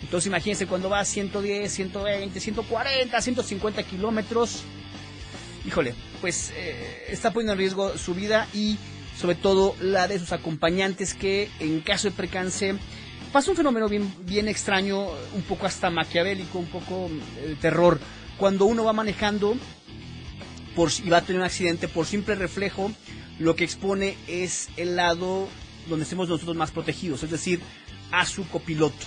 Entonces 0.00 0.28
imagínense 0.28 0.66
cuando 0.66 0.88
va 0.88 1.00
a 1.00 1.04
110, 1.04 1.72
120, 1.72 2.40
140, 2.40 3.20
150 3.20 3.82
kilómetros. 3.82 4.62
Híjole, 5.66 5.94
pues 6.20 6.52
eh, 6.56 7.06
está 7.08 7.32
poniendo 7.32 7.52
en 7.52 7.58
riesgo 7.58 7.96
su 7.98 8.14
vida 8.14 8.46
y 8.54 8.78
sobre 9.18 9.34
todo 9.34 9.74
la 9.80 10.08
de 10.08 10.18
sus 10.18 10.32
acompañantes 10.32 11.14
que 11.14 11.50
en 11.58 11.80
caso 11.80 12.08
de 12.08 12.16
precance 12.16 12.76
pasa 13.32 13.50
un 13.50 13.56
fenómeno 13.56 13.88
bien, 13.88 14.12
bien 14.24 14.48
extraño, 14.48 15.06
un 15.34 15.42
poco 15.42 15.66
hasta 15.66 15.90
maquiavélico, 15.90 16.58
un 16.58 16.66
poco 16.66 17.10
eh, 17.38 17.56
terror. 17.60 17.98
Cuando 18.36 18.64
uno 18.64 18.84
va 18.84 18.92
manejando 18.92 19.56
por, 20.74 20.90
y 21.04 21.08
va 21.08 21.18
a 21.18 21.22
tener 21.22 21.40
un 21.40 21.46
accidente 21.46 21.88
por 21.88 22.06
simple 22.06 22.34
reflejo, 22.34 22.90
lo 23.38 23.56
que 23.56 23.64
expone 23.64 24.16
es 24.26 24.68
el 24.76 24.96
lado 24.96 25.48
donde 25.88 26.04
estemos 26.04 26.28
nosotros 26.28 26.56
más 26.56 26.70
protegidos, 26.70 27.22
es 27.22 27.30
decir, 27.30 27.60
a 28.10 28.26
su 28.26 28.46
copiloto. 28.48 29.06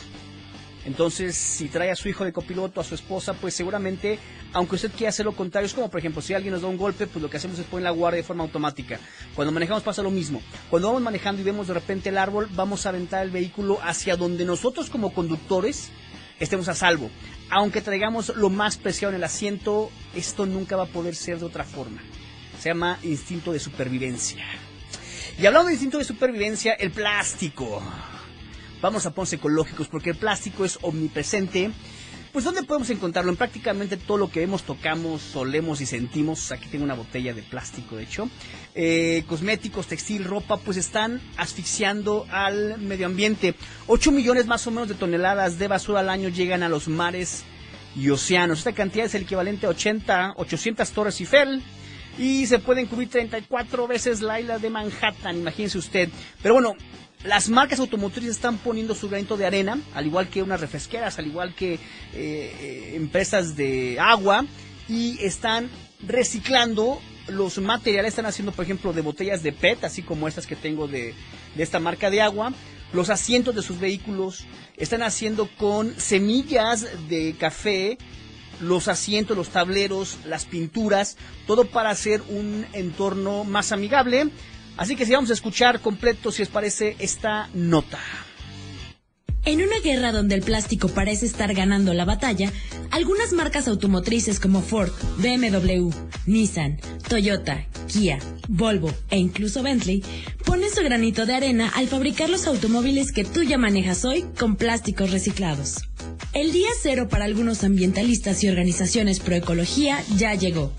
Entonces, 0.86 1.36
si 1.36 1.70
trae 1.70 1.92
a 1.92 1.96
su 1.96 2.10
hijo 2.10 2.26
de 2.26 2.34
copiloto, 2.34 2.82
a 2.82 2.84
su 2.84 2.96
esposa, 2.96 3.34
pues 3.34 3.54
seguramente, 3.54 4.20
aunque 4.52 4.76
usted 4.76 4.92
quiera 4.92 5.10
hacer 5.10 5.26
lo 5.26 5.32
contrario, 5.34 5.66
es 5.66 5.74
como 5.74 5.90
por 5.90 6.00
ejemplo, 6.00 6.22
si 6.22 6.34
alguien 6.34 6.54
nos 6.54 6.62
da 6.62 6.68
un 6.68 6.78
golpe, 6.78 7.08
pues 7.08 7.22
lo 7.22 7.30
que 7.30 7.38
hacemos 7.38 7.58
es 7.58 7.66
poner 7.66 7.84
la 7.84 7.92
guardia 7.92 8.18
de 8.18 8.28
forma 8.28 8.44
automática. 8.44 9.00
Cuando 9.36 9.54
manejamos 9.54 9.84
pasa 9.84 10.04
lo 10.04 10.12
mismo. 10.12 10.42
Cuando 10.70 10.90
vamos 10.90 11.02
manejando 11.02 11.42
y 11.42 11.46
vemos 11.46 11.68
de 11.68 11.74
repente 11.74 12.10
el 12.10 12.18
árbol, 12.18 12.50
vamos 12.54 12.86
a 12.86 12.90
aventar 12.90 13.24
el 13.24 13.32
vehículo 13.32 13.80
hacia 13.82 14.18
donde 14.18 14.44
nosotros 14.46 14.90
como 14.90 15.14
conductores 15.14 15.90
estemos 16.40 16.68
a 16.68 16.74
salvo. 16.74 17.10
Aunque 17.50 17.82
traigamos 17.82 18.36
lo 18.36 18.50
más 18.50 18.78
preciado 18.78 19.12
en 19.12 19.18
el 19.18 19.24
asiento, 19.24 19.90
esto 20.16 20.46
nunca 20.46 20.76
va 20.76 20.84
a 20.84 20.88
poder 20.88 21.16
ser 21.16 21.40
de 21.40 21.46
otra 21.46 21.64
forma. 21.64 22.02
Se 22.60 22.70
llama 22.70 23.00
instinto 23.04 23.54
de 23.54 23.60
supervivencia. 23.60 24.44
Y 25.40 25.46
hablando 25.46 25.68
de 25.68 25.74
instinto 25.74 25.98
de 25.98 26.04
supervivencia, 26.04 26.74
el 26.74 26.92
plástico 26.92 27.82
vamos 28.84 29.06
a 29.06 29.12
ponernos 29.12 29.34
ecológicos 29.34 29.88
porque 29.88 30.10
el 30.10 30.18
plástico 30.18 30.66
es 30.66 30.78
omnipresente. 30.82 31.72
Pues 32.34 32.44
¿dónde 32.44 32.64
podemos 32.64 32.90
encontrarlo? 32.90 33.32
En 33.32 33.38
prácticamente 33.38 33.96
todo 33.96 34.18
lo 34.18 34.30
que 34.30 34.42
vemos, 34.42 34.64
tocamos, 34.64 35.22
solemos 35.22 35.80
y 35.80 35.86
sentimos. 35.86 36.52
Aquí 36.52 36.68
tengo 36.68 36.84
una 36.84 36.94
botella 36.94 37.34
de 37.34 37.44
plástico, 37.44 37.96
de 37.96 38.04
hecho. 38.04 38.28
Eh, 38.76 39.24
cosméticos, 39.28 39.88
textil, 39.88 40.26
ropa, 40.26 40.58
pues 40.58 40.76
están 40.76 41.22
asfixiando 41.38 42.26
al 42.30 42.78
medio 42.80 43.06
ambiente. 43.06 43.56
8 43.88 44.12
millones 44.12 44.48
más 44.48 44.68
o 44.68 44.72
menos 44.72 44.90
de 44.90 44.96
toneladas 44.96 45.58
de 45.60 45.70
basura 45.70 46.02
al 46.02 46.10
año 46.10 46.28
llegan 46.28 46.62
a 46.62 46.70
los 46.70 46.90
mares 46.90 47.44
y 47.96 48.10
océanos. 48.10 48.58
Esta 48.58 48.74
cantidad 48.74 49.06
es 49.06 49.16
el 49.16 49.22
equivalente 49.22 49.66
a 49.66 49.70
80, 49.70 50.34
800 50.36 50.92
torres 50.92 51.20
Eiffel. 51.22 51.64
Y 52.18 52.48
se 52.48 52.60
pueden 52.60 52.88
cubrir 52.88 53.10
34 53.10 53.88
veces 53.88 54.22
la 54.22 54.40
isla 54.40 54.60
de 54.60 54.70
Manhattan, 54.70 55.38
imagínense 55.38 55.78
usted. 55.78 56.10
Pero 56.42 56.56
bueno, 56.56 56.76
las 57.24 57.50
marcas 57.50 57.80
automotrices 57.80 58.32
están 58.32 58.58
poniendo 58.58 58.96
su 58.96 59.10
granito 59.10 59.38
de 59.38 59.46
arena, 59.46 59.80
al 59.94 60.06
igual 60.06 60.28
que 60.28 60.44
unas 60.44 60.60
refresqueras, 60.60 61.20
al 61.20 61.28
igual 61.28 61.56
que 61.56 61.76
eh, 61.76 61.80
eh, 62.14 62.94
empresas 62.96 63.56
de 63.56 63.98
agua, 64.00 64.46
y 64.90 65.18
están 65.24 65.70
reciclando 66.06 67.02
los 67.28 67.58
materiales, 67.60 68.10
están 68.10 68.26
haciendo, 68.26 68.52
por 68.52 68.66
ejemplo, 68.66 68.92
de 68.92 69.02
botellas 69.02 69.42
de 69.42 69.54
PET, 69.54 69.86
así 69.86 70.02
como 70.02 70.28
estas 70.28 70.46
que 70.46 70.58
tengo 70.58 70.88
de, 70.88 71.14
de 71.56 71.64
esta 71.64 71.80
marca 71.80 72.10
de 72.10 72.22
agua, 72.22 72.54
los 72.92 73.10
asientos 73.10 73.56
de 73.56 73.62
sus 73.62 73.80
vehículos, 73.80 74.46
están 74.76 75.02
haciendo 75.02 75.48
con 75.58 75.98
semillas 76.00 76.86
de 77.08 77.36
café, 77.40 77.98
los 78.60 78.90
asientos, 78.90 79.38
los 79.38 79.50
tableros, 79.50 80.18
las 80.26 80.46
pinturas, 80.46 81.18
todo 81.48 81.66
para 81.66 81.90
hacer 81.90 82.22
un 82.30 82.66
entorno 82.74 83.46
más 83.46 83.72
amigable 83.72 84.30
Así 84.78 84.96
que 84.96 85.06
si 85.06 85.14
vamos 85.14 85.30
a 85.30 85.34
escuchar 85.34 85.80
completo, 85.80 86.32
si 86.32 86.42
os 86.42 86.50
parece, 86.50 86.96
esta 87.00 87.50
nota. 87.54 88.00
En 89.46 89.62
una 89.62 89.80
guerra 89.84 90.14
donde 90.14 90.36
el 90.36 90.42
plástico 90.42 90.88
parece 90.88 91.26
estar 91.26 91.54
ganando 91.54 91.94
la 91.94 92.06
batalla, 92.06 92.50
algunas 92.92 93.34
marcas 93.34 93.68
automotrices 93.68 94.40
como 94.40 94.62
Ford, 94.62 94.92
BMW, 95.18 95.90
Nissan, 96.26 96.80
Toyota, 97.10 97.68
Kia, 97.88 98.20
Volvo 98.48 98.90
e 99.10 99.18
incluso 99.18 99.62
Bentley 99.62 100.02
ponen 100.46 100.72
su 100.74 100.82
granito 100.82 101.26
de 101.26 101.34
arena 101.34 101.70
al 101.76 101.88
fabricar 101.88 102.30
los 102.30 102.48
automóviles 102.48 103.12
que 103.12 103.26
tú 103.26 103.44
ya 103.44 103.58
manejas 103.58 104.06
hoy 104.06 104.24
con 104.40 104.56
plásticos 104.56 105.12
reciclados. 105.12 105.90
El 106.32 106.54
día 106.54 106.70
cero 106.82 107.10
para 107.10 107.26
algunos 107.26 107.66
ambientalistas 107.66 108.44
y 108.46 108.48
organizaciones 108.48 109.20
proecología 109.20 110.02
ya 110.16 110.36
llegó. 110.36 110.72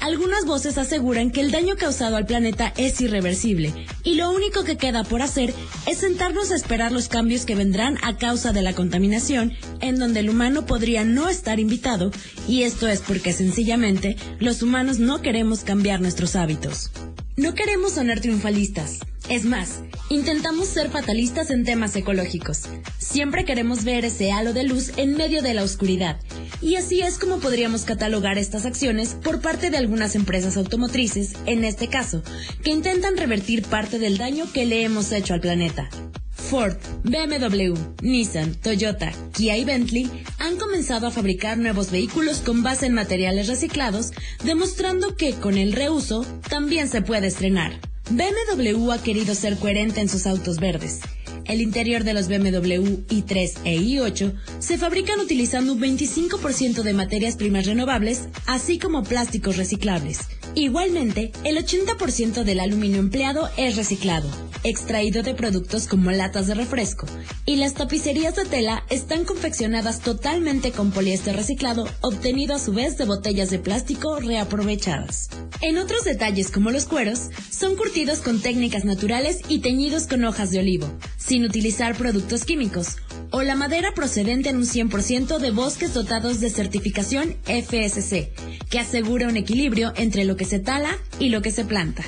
Algunas 0.00 0.44
voces 0.46 0.78
aseguran 0.78 1.30
que 1.32 1.40
el 1.40 1.50
daño 1.50 1.76
causado 1.76 2.16
al 2.16 2.24
planeta 2.24 2.72
es 2.76 3.00
irreversible 3.00 3.74
y 4.04 4.14
lo 4.14 4.30
único 4.30 4.62
que 4.62 4.76
queda 4.76 5.02
por 5.02 5.22
hacer 5.22 5.52
es 5.86 5.98
sentarnos 5.98 6.50
a 6.52 6.56
esperar 6.56 6.92
los 6.92 7.08
cambios 7.08 7.44
que 7.44 7.56
vendrán 7.56 7.98
a 8.02 8.16
causa 8.16 8.52
de 8.52 8.62
la 8.62 8.74
contaminación, 8.74 9.52
en 9.80 9.98
donde 9.98 10.20
el 10.20 10.30
humano 10.30 10.66
podría 10.66 11.04
no 11.04 11.28
estar 11.28 11.58
invitado, 11.58 12.12
y 12.46 12.62
esto 12.62 12.86
es 12.86 13.00
porque 13.00 13.32
sencillamente 13.32 14.16
los 14.38 14.62
humanos 14.62 14.98
no 14.98 15.20
queremos 15.20 15.60
cambiar 15.60 16.00
nuestros 16.00 16.36
hábitos. 16.36 16.90
No 17.36 17.54
queremos 17.54 17.92
sonar 17.92 18.20
triunfalistas. 18.20 19.00
Es 19.28 19.44
más, 19.44 19.80
intentamos 20.08 20.68
ser 20.68 20.88
fatalistas 20.88 21.50
en 21.50 21.62
temas 21.62 21.94
ecológicos. 21.96 22.62
Siempre 22.98 23.44
queremos 23.44 23.84
ver 23.84 24.06
ese 24.06 24.32
halo 24.32 24.54
de 24.54 24.62
luz 24.62 24.92
en 24.96 25.18
medio 25.18 25.42
de 25.42 25.52
la 25.52 25.64
oscuridad. 25.64 26.18
Y 26.62 26.76
así 26.76 27.02
es 27.02 27.18
como 27.18 27.38
podríamos 27.38 27.82
catalogar 27.82 28.38
estas 28.38 28.64
acciones 28.64 29.14
por 29.14 29.42
parte 29.42 29.68
de 29.68 29.76
algunas 29.76 30.14
empresas 30.14 30.56
automotrices, 30.56 31.34
en 31.44 31.64
este 31.64 31.88
caso, 31.88 32.22
que 32.64 32.70
intentan 32.70 33.18
revertir 33.18 33.64
parte 33.64 33.98
del 33.98 34.16
daño 34.16 34.50
que 34.50 34.64
le 34.64 34.82
hemos 34.82 35.12
hecho 35.12 35.34
al 35.34 35.40
planeta. 35.40 35.90
Ford, 36.30 36.78
BMW, 37.04 37.74
Nissan, 38.00 38.54
Toyota, 38.54 39.12
Kia 39.34 39.58
y 39.58 39.64
Bentley 39.66 40.10
han 40.38 40.56
comenzado 40.56 41.06
a 41.06 41.10
fabricar 41.10 41.58
nuevos 41.58 41.90
vehículos 41.90 42.38
con 42.38 42.62
base 42.62 42.86
en 42.86 42.94
materiales 42.94 43.46
reciclados, 43.48 44.12
demostrando 44.42 45.16
que 45.16 45.34
con 45.34 45.58
el 45.58 45.74
reuso 45.74 46.24
también 46.48 46.88
se 46.88 47.02
puede 47.02 47.26
estrenar. 47.26 47.78
BMW 48.10 48.90
ha 48.90 49.02
querido 49.02 49.34
ser 49.34 49.58
coherente 49.58 50.00
en 50.00 50.08
sus 50.08 50.26
autos 50.26 50.58
verdes. 50.58 51.00
El 51.48 51.62
interior 51.62 52.04
de 52.04 52.12
los 52.12 52.28
BMW 52.28 53.06
i3 53.08 53.60
e 53.64 53.78
i8 53.78 54.34
se 54.58 54.76
fabrican 54.76 55.18
utilizando 55.18 55.72
un 55.72 55.80
25% 55.80 56.82
de 56.82 56.92
materias 56.92 57.36
primas 57.36 57.64
renovables, 57.64 58.28
así 58.46 58.78
como 58.78 59.02
plásticos 59.02 59.56
reciclables. 59.56 60.20
Igualmente, 60.54 61.32
el 61.44 61.56
80% 61.56 62.44
del 62.44 62.60
aluminio 62.60 62.98
empleado 62.98 63.48
es 63.56 63.76
reciclado, 63.76 64.28
extraído 64.64 65.22
de 65.22 65.34
productos 65.34 65.86
como 65.86 66.10
latas 66.10 66.46
de 66.48 66.54
refresco, 66.54 67.06
y 67.46 67.56
las 67.56 67.74
tapicerías 67.74 68.36
de 68.36 68.44
tela 68.44 68.84
están 68.90 69.24
confeccionadas 69.24 70.00
totalmente 70.00 70.72
con 70.72 70.90
poliéster 70.90 71.36
reciclado, 71.36 71.88
obtenido 72.00 72.54
a 72.54 72.58
su 72.58 72.72
vez 72.72 72.98
de 72.98 73.04
botellas 73.04 73.50
de 73.50 73.58
plástico 73.58 74.18
reaprovechadas. 74.20 75.28
En 75.60 75.78
otros 75.78 76.04
detalles 76.04 76.50
como 76.50 76.70
los 76.70 76.86
cueros, 76.86 77.30
son 77.50 77.76
curtidos 77.76 78.20
con 78.20 78.40
técnicas 78.40 78.84
naturales 78.84 79.40
y 79.48 79.60
teñidos 79.60 80.06
con 80.06 80.24
hojas 80.24 80.50
de 80.50 80.60
olivo, 80.60 80.88
sin 81.16 81.37
utilizar 81.44 81.96
productos 81.96 82.44
químicos, 82.44 82.96
o 83.30 83.42
la 83.42 83.56
madera 83.56 83.92
procedente 83.94 84.48
en 84.48 84.56
un 84.56 84.64
100% 84.64 85.38
de 85.38 85.50
bosques 85.50 85.94
dotados 85.94 86.40
de 86.40 86.50
certificación 86.50 87.36
FSC, 87.44 88.32
que 88.70 88.78
asegura 88.78 89.28
un 89.28 89.36
equilibrio 89.36 89.92
entre 89.96 90.24
lo 90.24 90.36
que 90.36 90.44
se 90.44 90.58
tala 90.58 90.96
y 91.18 91.28
lo 91.28 91.42
que 91.42 91.50
se 91.50 91.64
planta. 91.64 92.04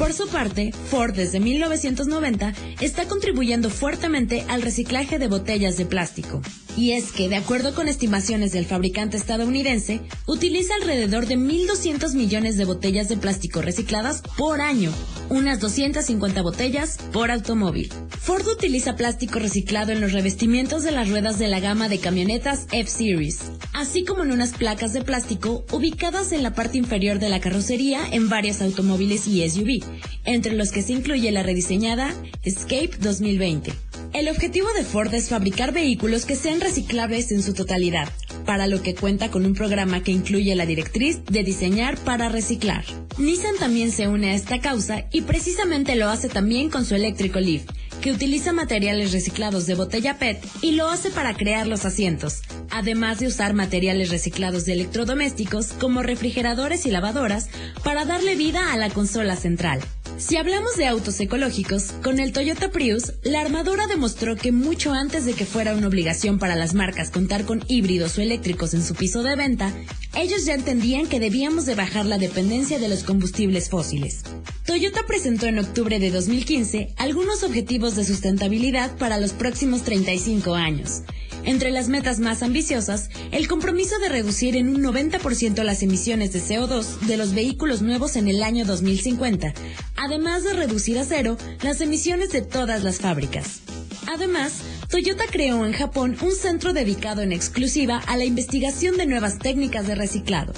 Por 0.00 0.14
su 0.14 0.28
parte, 0.28 0.72
Ford 0.72 1.14
desde 1.14 1.40
1990 1.40 2.54
está 2.80 3.06
contribuyendo 3.06 3.68
fuertemente 3.68 4.46
al 4.48 4.62
reciclaje 4.62 5.18
de 5.18 5.28
botellas 5.28 5.76
de 5.76 5.84
plástico. 5.84 6.40
Y 6.74 6.92
es 6.92 7.12
que, 7.12 7.28
de 7.28 7.36
acuerdo 7.36 7.74
con 7.74 7.86
estimaciones 7.86 8.52
del 8.52 8.64
fabricante 8.64 9.18
estadounidense, 9.18 10.00
utiliza 10.26 10.72
alrededor 10.76 11.26
de 11.26 11.36
1.200 11.36 12.14
millones 12.14 12.56
de 12.56 12.64
botellas 12.64 13.10
de 13.10 13.18
plástico 13.18 13.60
recicladas 13.60 14.22
por 14.38 14.62
año, 14.62 14.90
unas 15.28 15.60
250 15.60 16.40
botellas 16.40 16.96
por 17.12 17.30
automóvil. 17.30 17.92
Ford 18.20 18.46
utiliza 18.48 18.96
plástico 18.96 19.38
reciclado 19.38 19.92
en 19.92 20.00
los 20.00 20.12
revestimientos 20.12 20.82
de 20.82 20.92
las 20.92 21.10
ruedas 21.10 21.38
de 21.38 21.48
la 21.48 21.60
gama 21.60 21.90
de 21.90 21.98
camionetas 21.98 22.66
F-Series, 22.72 23.50
así 23.80 24.04
como 24.04 24.24
en 24.24 24.32
unas 24.32 24.52
placas 24.52 24.92
de 24.92 25.00
plástico 25.00 25.64
ubicadas 25.72 26.32
en 26.32 26.42
la 26.42 26.52
parte 26.52 26.76
inferior 26.76 27.18
de 27.18 27.30
la 27.30 27.40
carrocería 27.40 28.06
en 28.12 28.28
varios 28.28 28.60
automóviles 28.60 29.26
y 29.26 29.48
SUV, 29.48 29.82
entre 30.26 30.52
los 30.52 30.70
que 30.70 30.82
se 30.82 30.92
incluye 30.92 31.32
la 31.32 31.42
rediseñada 31.42 32.14
Escape 32.42 32.90
2020. 33.00 33.72
El 34.12 34.28
objetivo 34.28 34.68
de 34.76 34.84
Ford 34.84 35.14
es 35.14 35.30
fabricar 35.30 35.72
vehículos 35.72 36.26
que 36.26 36.36
sean 36.36 36.60
reciclables 36.60 37.32
en 37.32 37.42
su 37.42 37.54
totalidad, 37.54 38.08
para 38.44 38.66
lo 38.66 38.82
que 38.82 38.94
cuenta 38.94 39.30
con 39.30 39.46
un 39.46 39.54
programa 39.54 40.02
que 40.02 40.12
incluye 40.12 40.54
la 40.54 40.66
directriz 40.66 41.24
de 41.24 41.42
diseñar 41.42 41.96
para 41.98 42.28
reciclar. 42.28 42.84
Nissan 43.16 43.56
también 43.58 43.92
se 43.92 44.08
une 44.08 44.30
a 44.30 44.34
esta 44.34 44.60
causa 44.60 45.06
y 45.10 45.22
precisamente 45.22 45.96
lo 45.96 46.10
hace 46.10 46.28
también 46.28 46.68
con 46.68 46.84
su 46.84 46.94
eléctrico 46.94 47.40
Leaf, 47.40 47.62
que 48.00 48.12
utiliza 48.12 48.52
materiales 48.52 49.12
reciclados 49.12 49.66
de 49.66 49.74
botella 49.74 50.18
PET 50.18 50.44
y 50.62 50.72
lo 50.72 50.88
hace 50.88 51.10
para 51.10 51.34
crear 51.34 51.66
los 51.66 51.84
asientos, 51.84 52.42
además 52.70 53.18
de 53.18 53.26
usar 53.26 53.54
materiales 53.54 54.10
reciclados 54.10 54.64
de 54.64 54.72
electrodomésticos 54.72 55.72
como 55.72 56.02
refrigeradores 56.02 56.86
y 56.86 56.90
lavadoras 56.90 57.48
para 57.84 58.04
darle 58.04 58.36
vida 58.36 58.72
a 58.72 58.76
la 58.76 58.90
consola 58.90 59.36
central. 59.36 59.80
Si 60.20 60.36
hablamos 60.36 60.76
de 60.76 60.86
autos 60.86 61.18
ecológicos, 61.18 61.92
con 62.04 62.20
el 62.20 62.32
Toyota 62.32 62.70
Prius, 62.70 63.14
la 63.22 63.40
armadura 63.40 63.86
demostró 63.86 64.36
que 64.36 64.52
mucho 64.52 64.92
antes 64.92 65.24
de 65.24 65.32
que 65.32 65.46
fuera 65.46 65.74
una 65.74 65.88
obligación 65.88 66.38
para 66.38 66.56
las 66.56 66.74
marcas 66.74 67.10
contar 67.10 67.46
con 67.46 67.64
híbridos 67.68 68.18
o 68.18 68.20
eléctricos 68.20 68.74
en 68.74 68.84
su 68.84 68.94
piso 68.94 69.22
de 69.22 69.34
venta, 69.34 69.74
ellos 70.14 70.44
ya 70.44 70.52
entendían 70.52 71.06
que 71.06 71.20
debíamos 71.20 71.64
de 71.64 71.74
bajar 71.74 72.04
la 72.04 72.18
dependencia 72.18 72.78
de 72.78 72.90
los 72.90 73.02
combustibles 73.02 73.70
fósiles. 73.70 74.22
Toyota 74.66 75.06
presentó 75.06 75.46
en 75.46 75.58
octubre 75.58 75.98
de 75.98 76.10
2015 76.10 76.94
algunos 76.98 77.42
objetivos 77.42 77.96
de 77.96 78.04
sustentabilidad 78.04 78.98
para 78.98 79.18
los 79.18 79.32
próximos 79.32 79.84
35 79.84 80.54
años 80.54 81.02
Entre 81.44 81.70
las 81.70 81.88
metas 81.88 82.20
más 82.20 82.42
ambiciosas, 82.42 83.10
el 83.32 83.48
compromiso 83.48 83.98
de 83.98 84.08
reducir 84.08 84.56
en 84.56 84.68
un 84.68 84.82
90% 84.82 85.62
las 85.62 85.82
emisiones 85.82 86.32
de 86.32 86.40
CO2 86.40 87.00
de 87.00 87.16
los 87.16 87.34
vehículos 87.34 87.82
nuevos 87.82 88.16
en 88.16 88.28
el 88.28 88.42
año 88.42 88.64
2050, 88.64 89.54
además 89.96 90.44
de 90.44 90.52
reducir 90.52 90.98
a 90.98 91.04
cero 91.04 91.36
las 91.62 91.80
emisiones 91.80 92.30
de 92.30 92.42
todas 92.42 92.82
las 92.82 92.98
fábricas. 92.98 93.60
Además, 94.06 94.60
Toyota 94.90 95.24
creó 95.30 95.64
en 95.64 95.72
Japón 95.72 96.16
un 96.20 96.32
centro 96.32 96.72
dedicado 96.72 97.22
en 97.22 97.32
exclusiva 97.32 97.98
a 98.06 98.16
la 98.16 98.24
investigación 98.24 98.96
de 98.96 99.06
nuevas 99.06 99.38
técnicas 99.38 99.86
de 99.86 99.94
reciclado. 99.94 100.52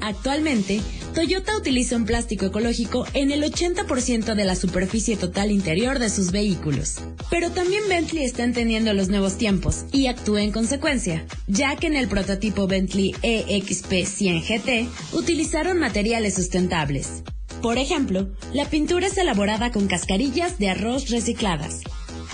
Actualmente, 0.00 0.80
Toyota 1.14 1.56
utiliza 1.56 1.96
un 1.96 2.04
plástico 2.04 2.46
ecológico 2.46 3.06
en 3.14 3.30
el 3.30 3.42
80% 3.42 4.34
de 4.34 4.44
la 4.44 4.54
superficie 4.54 5.16
total 5.16 5.50
interior 5.50 5.98
de 5.98 6.10
sus 6.10 6.30
vehículos. 6.30 6.96
Pero 7.30 7.50
también 7.50 7.82
Bentley 7.88 8.24
está 8.24 8.44
entendiendo 8.44 8.92
los 8.92 9.08
nuevos 9.08 9.38
tiempos 9.38 9.86
y 9.92 10.08
actúa 10.08 10.42
en 10.42 10.52
consecuencia, 10.52 11.24
ya 11.46 11.74
que 11.76 11.86
en 11.86 11.96
el 11.96 12.08
prototipo 12.08 12.66
Bentley 12.66 13.14
EXP 13.22 14.04
100 14.04 14.42
GT 14.42 14.88
utilizaron 15.14 15.78
materiales 15.78 16.34
sustentables. 16.34 17.22
Por 17.62 17.78
ejemplo, 17.78 18.28
la 18.52 18.68
pintura 18.68 19.06
es 19.06 19.16
elaborada 19.16 19.72
con 19.72 19.86
cascarillas 19.86 20.58
de 20.58 20.68
arroz 20.68 21.08
recicladas. 21.08 21.80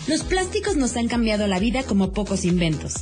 Los 0.09 0.25
plásticos 0.25 0.77
nos 0.77 0.97
han 0.97 1.07
cambiado 1.07 1.47
la 1.47 1.61
vida 1.61 1.85
como 1.85 2.13
pocos 2.13 2.45
inventos. 2.45 2.95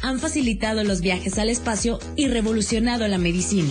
Han 0.00 0.18
facilitado 0.18 0.82
los 0.82 1.02
viajes 1.02 1.38
al 1.38 1.50
espacio 1.50 1.98
y 2.16 2.28
revolucionado 2.28 3.06
la 3.06 3.18
medicina 3.18 3.70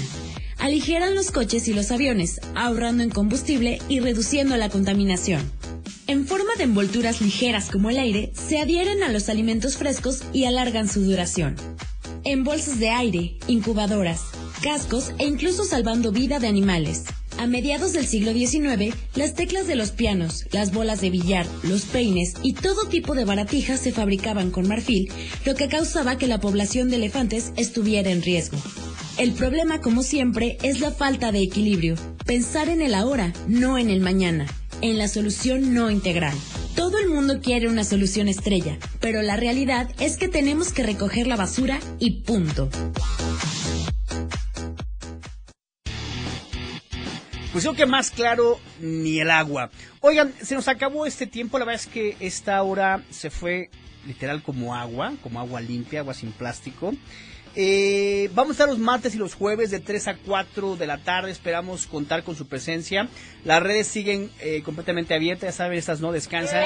aligeran 0.65 1.13
los 1.13 1.29
coches 1.29 1.67
y 1.67 1.73
los 1.73 1.91
aviones, 1.91 2.41
ahorrando 2.55 3.03
en 3.03 3.11
combustible 3.11 3.77
y 3.87 3.99
reduciendo 3.99 4.57
la 4.57 4.69
contaminación. 4.69 5.39
En 6.07 6.25
forma 6.25 6.55
de 6.57 6.63
envolturas 6.63 7.21
ligeras 7.21 7.69
como 7.69 7.91
el 7.91 7.99
aire, 7.99 8.31
se 8.33 8.57
adhieren 8.57 9.03
a 9.03 9.09
los 9.09 9.29
alimentos 9.29 9.77
frescos 9.77 10.23
y 10.33 10.45
alargan 10.45 10.89
su 10.89 11.01
duración. 11.01 11.55
En 12.23 12.43
bolsas 12.43 12.79
de 12.79 12.89
aire, 12.89 13.37
incubadoras, 13.45 14.21
cascos 14.63 15.11
e 15.19 15.27
incluso 15.27 15.65
salvando 15.65 16.11
vida 16.11 16.39
de 16.39 16.47
animales. 16.47 17.03
A 17.37 17.45
mediados 17.45 17.93
del 17.93 18.07
siglo 18.07 18.33
XIX, 18.33 18.95
las 19.13 19.35
teclas 19.35 19.67
de 19.67 19.75
los 19.75 19.91
pianos, 19.91 20.47
las 20.51 20.73
bolas 20.73 20.99
de 20.99 21.11
billar, 21.11 21.45
los 21.61 21.83
peines 21.83 22.33
y 22.41 22.53
todo 22.53 22.87
tipo 22.87 23.13
de 23.13 23.25
baratijas 23.25 23.81
se 23.81 23.91
fabricaban 23.91 24.49
con 24.49 24.67
marfil, 24.67 25.11
lo 25.45 25.53
que 25.53 25.67
causaba 25.67 26.17
que 26.17 26.27
la 26.27 26.39
población 26.39 26.89
de 26.89 26.95
elefantes 26.95 27.51
estuviera 27.55 28.09
en 28.09 28.23
riesgo. 28.23 28.57
El 29.17 29.31
problema, 29.31 29.79
como 29.79 30.03
siempre, 30.03 30.57
es 30.61 30.81
la 30.81 30.91
falta 30.91 31.31
de 31.31 31.41
equilibrio. 31.41 31.95
Pensar 32.25 32.67
en 32.67 32.81
el 32.81 32.93
ahora, 32.93 33.31
no 33.47 33.77
en 33.77 33.89
el 33.89 34.01
mañana. 34.01 34.45
En 34.81 34.97
la 34.97 35.07
solución 35.07 35.73
no 35.73 35.89
integral. 35.89 36.35
Todo 36.75 36.99
el 36.99 37.07
mundo 37.07 37.39
quiere 37.41 37.69
una 37.69 37.85
solución 37.85 38.27
estrella, 38.27 38.77
pero 38.99 39.21
la 39.21 39.37
realidad 39.37 39.89
es 40.01 40.17
que 40.17 40.27
tenemos 40.27 40.73
que 40.73 40.83
recoger 40.83 41.27
la 41.27 41.37
basura 41.37 41.79
y 41.97 42.23
punto. 42.23 42.69
Pues 47.53 47.63
creo 47.63 47.73
que 47.73 47.85
más 47.85 48.11
claro 48.11 48.59
ni 48.81 49.19
el 49.19 49.31
agua. 49.31 49.71
Oigan, 50.01 50.33
se 50.41 50.55
nos 50.55 50.67
acabó 50.67 51.05
este 51.05 51.25
tiempo, 51.25 51.57
la 51.57 51.63
verdad 51.63 51.81
es 51.81 51.87
que 51.87 52.17
esta 52.19 52.61
hora 52.63 53.01
se 53.11 53.29
fue 53.29 53.69
literal 54.05 54.43
como 54.43 54.75
agua, 54.75 55.13
como 55.23 55.39
agua 55.39 55.61
limpia, 55.61 56.01
agua 56.01 56.13
sin 56.13 56.33
plástico. 56.33 56.93
Eh, 57.55 58.29
vamos 58.33 58.51
a 58.51 58.53
estar 58.53 58.67
los 58.67 58.79
martes 58.79 59.15
y 59.15 59.17
los 59.17 59.33
jueves 59.33 59.71
de 59.71 59.79
3 59.79 60.07
a 60.09 60.17
4 60.17 60.75
de 60.75 60.87
la 60.87 60.97
tarde. 60.97 61.31
Esperamos 61.31 61.87
contar 61.87 62.23
con 62.23 62.35
su 62.35 62.47
presencia. 62.47 63.07
Las 63.43 63.63
redes 63.63 63.87
siguen 63.87 64.29
eh, 64.41 64.61
completamente 64.63 65.13
abiertas. 65.13 65.49
Ya 65.49 65.57
saben, 65.57 65.77
estas 65.77 66.01
no 66.01 66.11
descansan. 66.11 66.63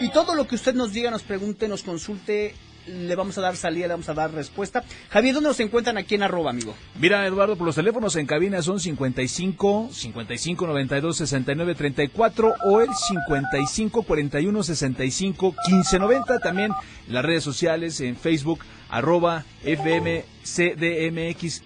Y, 0.00 0.04
y 0.06 0.10
todo 0.10 0.34
lo 0.34 0.46
que 0.46 0.54
usted 0.54 0.74
nos 0.74 0.92
diga, 0.92 1.10
nos 1.10 1.22
pregunte, 1.22 1.68
nos 1.68 1.82
consulte 1.82 2.54
le 2.86 3.16
vamos 3.16 3.36
a 3.38 3.40
dar 3.40 3.56
salida, 3.56 3.86
le 3.86 3.94
vamos 3.94 4.08
a 4.08 4.14
dar 4.14 4.32
respuesta. 4.32 4.84
Javier, 5.10 5.34
¿dónde 5.34 5.48
nos 5.48 5.60
encuentran 5.60 5.98
aquí 5.98 6.14
en 6.14 6.22
arroba, 6.22 6.50
amigo? 6.50 6.74
Mira, 6.98 7.26
Eduardo, 7.26 7.56
por 7.56 7.66
los 7.66 7.76
teléfonos 7.76 8.16
en 8.16 8.26
cabina 8.26 8.62
son 8.62 8.80
55 8.80 9.90
55 9.92 10.66
92 10.66 11.16
69 11.16 11.74
34 11.74 12.54
o 12.64 12.80
el 12.80 12.88
55 12.94 14.02
41 14.02 14.62
65 14.62 15.54
15 15.66 15.98
90. 15.98 16.38
También 16.38 16.72
las 17.08 17.24
redes 17.24 17.44
sociales 17.44 18.00
en 18.00 18.16
Facebook, 18.16 18.60
arroba 18.88 19.44
FMCDMX 19.62 21.62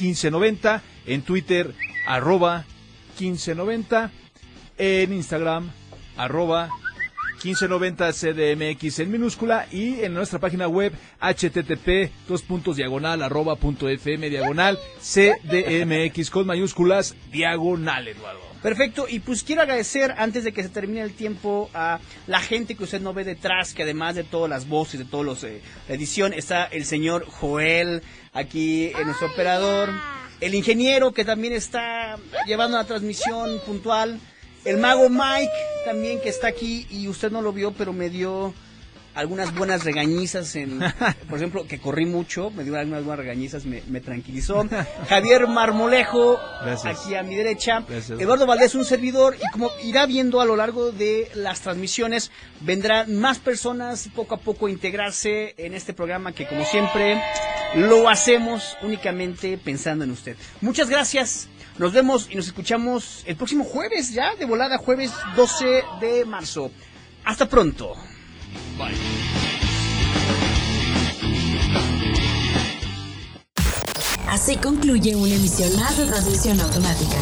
1590, 0.00 0.82
en 1.06 1.22
Twitter, 1.22 1.74
arroba 2.06 2.64
1590, 3.18 4.12
en 4.78 5.12
Instagram, 5.12 5.70
arroba 6.16 6.70
1590 7.42 8.12
CDMX 8.12 8.98
en 8.98 9.10
minúscula 9.10 9.66
y 9.70 10.00
en 10.02 10.12
nuestra 10.12 10.38
página 10.38 10.66
web 10.66 10.92
http 11.20 12.10
dos 12.26 12.42
puntos 12.42 12.76
diagonal 12.76 13.22
arroba 13.22 13.56
punto 13.56 13.88
fm 13.88 14.28
diagonal 14.28 14.78
CDMX 15.00 16.30
con 16.30 16.46
mayúsculas 16.46 17.14
diagonal 17.30 18.08
Eduardo. 18.08 18.40
Perfecto, 18.62 19.06
y 19.08 19.20
pues 19.20 19.44
quiero 19.44 19.62
agradecer 19.62 20.16
antes 20.18 20.42
de 20.42 20.52
que 20.52 20.64
se 20.64 20.68
termine 20.68 21.00
el 21.02 21.12
tiempo 21.12 21.70
a 21.74 22.00
la 22.26 22.40
gente 22.40 22.74
que 22.74 22.82
usted 22.82 23.00
no 23.00 23.14
ve 23.14 23.22
detrás, 23.22 23.72
que 23.72 23.84
además 23.84 24.16
de 24.16 24.24
todas 24.24 24.50
las 24.50 24.66
voces, 24.66 24.98
de 24.98 25.06
todos 25.06 25.24
los 25.24 25.44
eh, 25.44 25.62
la 25.88 25.94
edición, 25.94 26.32
está 26.32 26.64
el 26.64 26.84
señor 26.84 27.24
Joel 27.24 28.02
aquí 28.32 28.86
en 28.86 29.04
nuestro 29.04 29.28
operador, 29.28 29.90
el 30.40 30.56
ingeniero 30.56 31.12
que 31.12 31.24
también 31.24 31.52
está 31.52 32.18
llevando 32.46 32.76
la 32.76 32.84
transmisión 32.84 33.60
puntual 33.64 34.18
el 34.64 34.78
mago 34.78 35.08
Mike 35.08 35.52
también 35.84 36.20
que 36.20 36.28
está 36.28 36.48
aquí 36.48 36.86
y 36.90 37.08
usted 37.08 37.30
no 37.30 37.42
lo 37.42 37.52
vio, 37.52 37.72
pero 37.72 37.92
me 37.92 38.10
dio 38.10 38.52
algunas 39.18 39.52
buenas 39.52 39.84
regañizas 39.84 40.54
en, 40.54 40.78
por 41.28 41.38
ejemplo, 41.38 41.66
que 41.66 41.80
corrí 41.80 42.06
mucho, 42.06 42.50
me 42.50 42.62
dio 42.62 42.76
algunas 42.76 43.04
buenas 43.04 43.24
regañizas, 43.24 43.64
me, 43.64 44.00
tranquilizó. 44.00 44.64
Javier 45.08 45.48
Marmolejo, 45.48 46.38
aquí 46.84 47.16
a 47.16 47.24
mi 47.24 47.34
derecha. 47.34 47.84
Eduardo 48.18 48.46
Valdés, 48.46 48.76
un 48.76 48.84
servidor, 48.84 49.36
y 49.36 49.50
como 49.50 49.70
irá 49.82 50.06
viendo 50.06 50.40
a 50.40 50.44
lo 50.44 50.54
largo 50.54 50.92
de 50.92 51.28
las 51.34 51.60
transmisiones, 51.62 52.30
vendrán 52.60 53.16
más 53.16 53.38
personas 53.40 54.08
poco 54.14 54.36
a 54.36 54.38
poco 54.38 54.66
a 54.66 54.70
integrarse 54.70 55.54
en 55.58 55.74
este 55.74 55.92
programa 55.92 56.32
que 56.32 56.46
como 56.46 56.64
siempre 56.64 57.20
lo 57.74 58.08
hacemos 58.08 58.76
únicamente 58.82 59.58
pensando 59.58 60.04
en 60.04 60.12
usted. 60.12 60.36
Muchas 60.60 60.88
gracias. 60.88 61.48
Nos 61.78 61.92
vemos 61.92 62.28
y 62.28 62.34
nos 62.34 62.46
escuchamos 62.46 63.22
el 63.24 63.36
próximo 63.36 63.64
jueves, 63.64 64.12
ya 64.12 64.34
de 64.34 64.44
volada, 64.46 64.78
jueves 64.78 65.12
12 65.36 65.82
de 66.00 66.24
marzo. 66.24 66.72
Hasta 67.24 67.48
pronto. 67.48 67.94
Bye. 68.76 68.96
Así 74.28 74.56
concluye 74.56 75.14
una 75.14 75.34
emisión 75.34 75.74
más 75.76 75.96
de 75.96 76.06
transmisión 76.06 76.60
automática. 76.60 77.16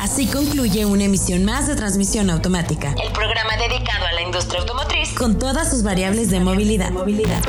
Así 0.00 0.26
concluye 0.26 0.84
una 0.84 1.04
emisión 1.04 1.44
más 1.44 1.68
de 1.68 1.76
transmisión 1.76 2.28
automática. 2.28 2.94
El 3.02 3.12
programa 3.12 3.56
dedicado 3.56 4.06
a 4.06 4.12
la 4.12 4.22
industria 4.22 4.60
automotriz 4.60 5.12
con 5.14 5.38
todas 5.38 5.70
sus 5.70 5.82
variables 5.82 6.30
de 6.30 6.40
movilidad. 6.40 6.90
movilidad. 6.90 7.42